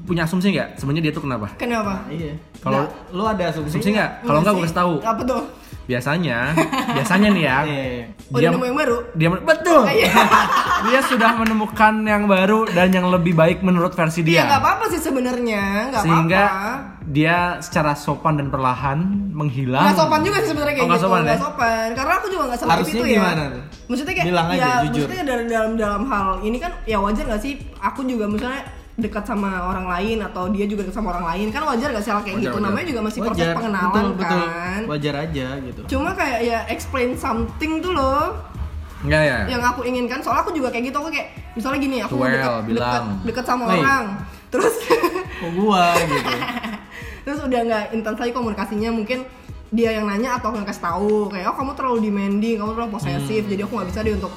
punya 0.02 0.22
asumsi 0.22 0.50
nggak? 0.50 0.76
Sebenarnya 0.76 1.02
dia 1.02 1.12
tuh 1.12 1.22
kenapa? 1.22 1.48
kenapa 1.54 2.04
Iya. 2.06 2.36
Kalau- 2.58 2.90
lo 3.10 3.24
ada 3.24 3.44
asumsi, 3.46 3.78
nggak? 3.80 4.10
Kalau 4.20 4.38
nggak 4.40 4.52
gue 4.52 4.58
sih. 4.58 4.66
kasih 4.66 4.78
tahu. 4.78 4.94
apa 5.02 5.22
tuh 5.22 5.42
Biasanya, 5.82 6.54
biasanya 6.90 7.28
nih 7.30 7.44
ya. 7.44 7.58
Iya. 8.32 8.32
oh 8.32 8.40
dia 8.40 8.48
nemu 8.48 8.64
yang 8.64 8.78
baru 8.78 8.96
dia 9.12 9.28
men- 9.28 9.44
betul. 9.44 9.82
Iya. 9.84 10.08
dia 10.88 11.00
sudah 11.04 11.30
menemukan 11.36 11.94
yang 12.02 12.24
baru 12.24 12.64
dan 12.66 12.88
yang 12.88 13.06
lebih 13.06 13.32
baik 13.32 13.60
menurut 13.60 13.92
versi 13.92 14.22
ya 14.22 14.26
dia. 14.26 14.42
nggak 14.46 14.60
apa-apa 14.62 14.84
sih 14.88 15.00
sebenarnya 15.00 15.62
nggak 15.90 16.00
Sehingga 16.00 16.42
apa-apa 16.42 16.72
dia 17.04 17.36
secara 17.58 17.92
sopan 17.92 18.34
dan 18.36 18.48
perlahan 18.48 18.98
menghilang. 19.30 19.84
Nggak 19.84 19.98
sopan 19.98 20.20
juga 20.22 20.36
sih 20.38 20.48
sebenarnya 20.48 20.72
kayak 20.72 20.82
Oh, 20.82 20.88
nggak 20.88 20.98
gitu, 20.98 21.08
sopan 21.08 21.22
ya? 21.22 21.36
sopan. 21.36 21.88
Karena 21.92 22.12
aku 22.14 22.26
juga 22.26 22.42
nggak 22.46 22.58
Harusnya 22.64 22.94
itu 22.94 23.04
ya. 23.04 23.12
gimana 23.12 23.42
tuh? 23.44 23.62
Maksudnya 23.84 24.14
kayak 24.14 24.26
Bilang 24.26 24.46
aja, 24.48 24.56
ya, 24.56 24.70
jujur. 24.82 25.04
maksudnya 25.04 25.24
dalam 25.26 25.46
dalam 25.46 25.72
dalam 25.76 26.02
hal 26.06 26.28
ini 26.40 26.56
kan 26.56 26.72
ya 26.84 26.96
wajar 26.96 27.24
nggak 27.26 27.42
sih? 27.42 27.52
Aku 27.78 28.00
juga 28.02 28.24
misalnya 28.24 28.62
dekat 29.02 29.24
sama 29.24 29.50
orang 29.64 29.84
lain 29.84 30.22
atau 30.22 30.46
dia 30.46 30.64
juga 30.64 30.86
dekat 30.86 30.96
sama 30.96 31.10
orang 31.10 31.26
lain 31.28 31.46
kan 31.50 31.62
wajar 31.64 31.90
gak 31.90 32.00
sih 32.00 32.08
hal 32.08 32.20
kayak 32.20 32.36
Wajar, 32.36 32.44
gitu 32.44 32.56
wajar. 32.56 32.66
namanya 32.68 32.86
juga 32.86 33.00
masih 33.02 33.20
proses 33.20 33.42
Wajar, 33.42 33.54
pengenalan 33.54 33.90
betul, 33.90 34.08
betul. 34.14 34.40
kan 34.46 34.80
Wajar 34.86 35.14
aja 35.20 35.46
gitu. 35.60 35.80
cuma 35.88 36.10
kayak 36.12 36.40
ya 36.40 36.58
explain 36.66 37.10
something 37.14 37.72
tuh 37.78 37.92
loh 37.92 38.38
Enggak 39.02 39.22
ya? 39.24 39.38
yang 39.50 39.62
aku 39.64 39.82
inginkan 39.82 40.22
soalnya 40.22 40.42
aku 40.42 40.52
juga 40.52 40.70
kayak 40.70 40.84
gitu 40.88 40.96
aku 40.96 41.10
kayak 41.10 41.28
misalnya 41.52 41.78
gini 41.80 41.96
aku 41.98 42.14
Well, 42.14 42.30
dekat 42.30 42.38
dekat 42.38 42.62
bilang. 42.70 43.06
dekat 43.26 43.44
sama 43.44 43.64
Hey. 43.66 43.74
orang 43.76 44.04
terus 44.48 44.74
Kok 45.42 45.50
gua 45.52 45.84
gitu. 45.98 46.30
terus 47.24 47.38
udah 47.40 47.60
nggak 47.62 47.84
intens 47.92 48.18
lagi 48.18 48.30
komunikasinya 48.30 48.90
mungkin 48.90 49.26
dia 49.68 49.90
yang 49.90 50.04
nanya 50.04 50.36
atau 50.36 50.52
yang 50.52 50.62
kasih 50.62 50.84
tahu 50.84 51.26
kayak 51.26 51.48
oh 51.48 51.56
kamu 51.56 51.72
terlalu 51.72 51.98
demanding 52.04 52.56
kamu 52.56 52.70
terlalu 52.72 52.92
posesif 52.92 53.42
jadi 53.44 53.64
aku 53.64 53.72
nggak 53.72 53.88
bisa 53.88 54.00
deh 54.00 54.14
untuk 54.14 54.32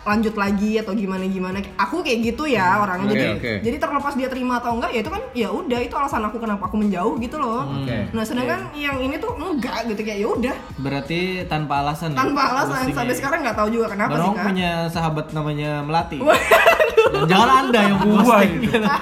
lanjut 0.00 0.32
lagi 0.32 0.80
atau 0.80 0.96
gimana 0.96 1.28
gimana 1.28 1.60
aku 1.76 2.00
kayak 2.00 2.32
gitu 2.32 2.48
ya 2.48 2.80
orangnya 2.80 3.04
Oke, 3.06 3.14
jadi 3.14 3.26
oke. 3.36 3.52
jadi 3.60 3.76
terlepas 3.76 4.14
dia 4.16 4.28
terima 4.32 4.56
atau 4.56 4.72
enggak 4.72 4.90
ya 4.90 5.00
itu 5.04 5.10
kan 5.12 5.22
ya 5.36 5.48
udah 5.52 5.78
itu 5.78 5.92
alasan 5.92 6.24
aku 6.24 6.40
kenapa 6.40 6.64
aku 6.64 6.80
menjauh 6.80 7.20
gitu 7.20 7.36
loh 7.36 7.68
Oke. 7.68 8.08
nah 8.10 8.24
sedangkan 8.24 8.72
yang 8.72 8.96
ini 8.96 9.20
tuh 9.20 9.36
enggak 9.36 9.84
gitu 9.86 10.00
kayak 10.00 10.18
ya 10.24 10.28
udah 10.28 10.54
Berarti 10.80 11.20
tanpa 11.46 11.84
alasan 11.84 12.16
ya? 12.16 12.24
tanpa 12.24 12.42
alasan 12.48 12.68
ghostingnya 12.80 12.96
sampai 12.96 13.12
ya? 13.12 13.18
sekarang 13.20 13.38
nggak 13.44 13.56
tahu 13.56 13.68
juga 13.68 13.86
kenapa 13.92 14.12
Bang 14.16 14.24
sih 14.24 14.32
kak 14.32 14.44
punya 14.48 14.70
sahabat 14.88 15.26
namanya 15.30 15.70
Melati. 15.84 16.18
Dan 17.10 17.26
jangan 17.26 17.50
anda 17.66 17.80
yang 17.80 17.98
ghosting. 17.98 18.52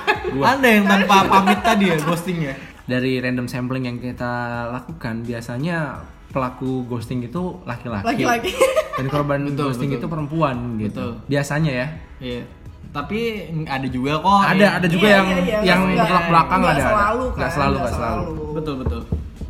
anda 0.50 0.68
yang 0.68 0.84
tanpa 0.86 1.16
pamit 1.28 1.60
tadi 1.60 1.84
ya 1.92 1.96
ghostingnya. 2.00 2.54
Dari 2.88 3.20
random 3.20 3.46
sampling 3.46 3.84
yang 3.84 3.98
kita 4.00 4.32
lakukan 4.72 5.20
biasanya 5.22 6.00
pelaku 6.28 6.84
ghosting 6.84 7.20
itu 7.20 7.42
laki-laki. 7.62 8.04
Laki-laki. 8.06 8.52
Dan 8.98 9.06
korban 9.06 9.40
Betul, 9.44 9.70
ghosting 9.70 9.90
betul. 9.90 10.00
itu 10.00 10.06
perempuan 10.08 10.56
gitu. 10.76 10.90
Betul. 10.90 11.10
Biasanya 11.26 11.70
ya. 11.72 11.86
Iya. 12.18 12.42
Tapi 12.88 13.18
ada 13.62 13.86
juga 13.86 14.16
kok. 14.16 14.32
ada 14.42 14.56
yang- 14.56 14.76
ada 14.76 14.86
juga 14.86 15.06
Iya, 15.06 15.14
yang 15.14 15.26
iya, 15.28 15.38
iya. 15.38 15.58
yang 15.62 15.80
bertolak 15.88 16.24
belakang 16.26 16.60
ada. 16.60 16.70
ada. 16.70 16.82
selalu 16.84 17.24
kan 17.26 17.38
Nggak 17.38 17.52
selalu, 17.52 17.76
nggak 17.76 17.94
selalu. 17.94 18.24
Betul 18.52 18.74
betul. 18.76 19.00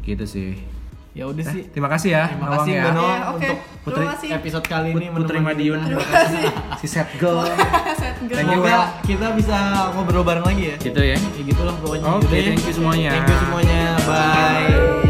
Gitu 0.02 0.24
sih. 0.24 0.50
Ya 1.14 1.26
udah 1.26 1.44
sih. 1.44 1.62
Terima 1.66 1.88
kasih 1.88 2.10
ya. 2.12 2.24
Terima 2.28 2.48
kasih 2.52 2.72
ya. 2.72 2.84
Noah 2.84 2.94
Iya, 2.94 3.18
oke. 3.26 3.34
untuk 3.34 3.58
Terima 3.58 3.82
Putri- 3.82 4.08
kasih. 4.12 4.28
episode 4.36 4.66
kali 4.68 4.88
ini 4.92 5.06
Putri 5.08 5.38
Madiun. 5.40 5.78
kita. 5.80 5.88
Terima 5.88 6.06
kasih. 6.06 6.42
Si 6.80 6.86
set 6.86 7.08
girl. 7.16 7.42
Set 7.98 8.14
girl. 8.20 8.36
Thank 8.36 8.46
you, 8.48 8.60
Semoga 8.60 8.68
Wel. 8.68 8.82
kita 9.02 9.26
bisa 9.34 9.56
ngobrol 9.92 10.22
bareng 10.22 10.44
lagi 10.44 10.64
ya. 10.68 10.76
gitu 10.76 11.00
ya. 11.00 11.16
Ya 11.16 11.42
gitu 11.42 11.62
lah 11.64 11.74
pokoknya. 11.74 12.04
Oke, 12.12 12.30
ya. 12.30 12.42
thank 12.44 12.62
you 12.62 12.74
semuanya. 12.74 13.10
Thank 13.16 13.26
you 13.26 13.38
semuanya. 13.40 13.80
Bye. 14.04 15.07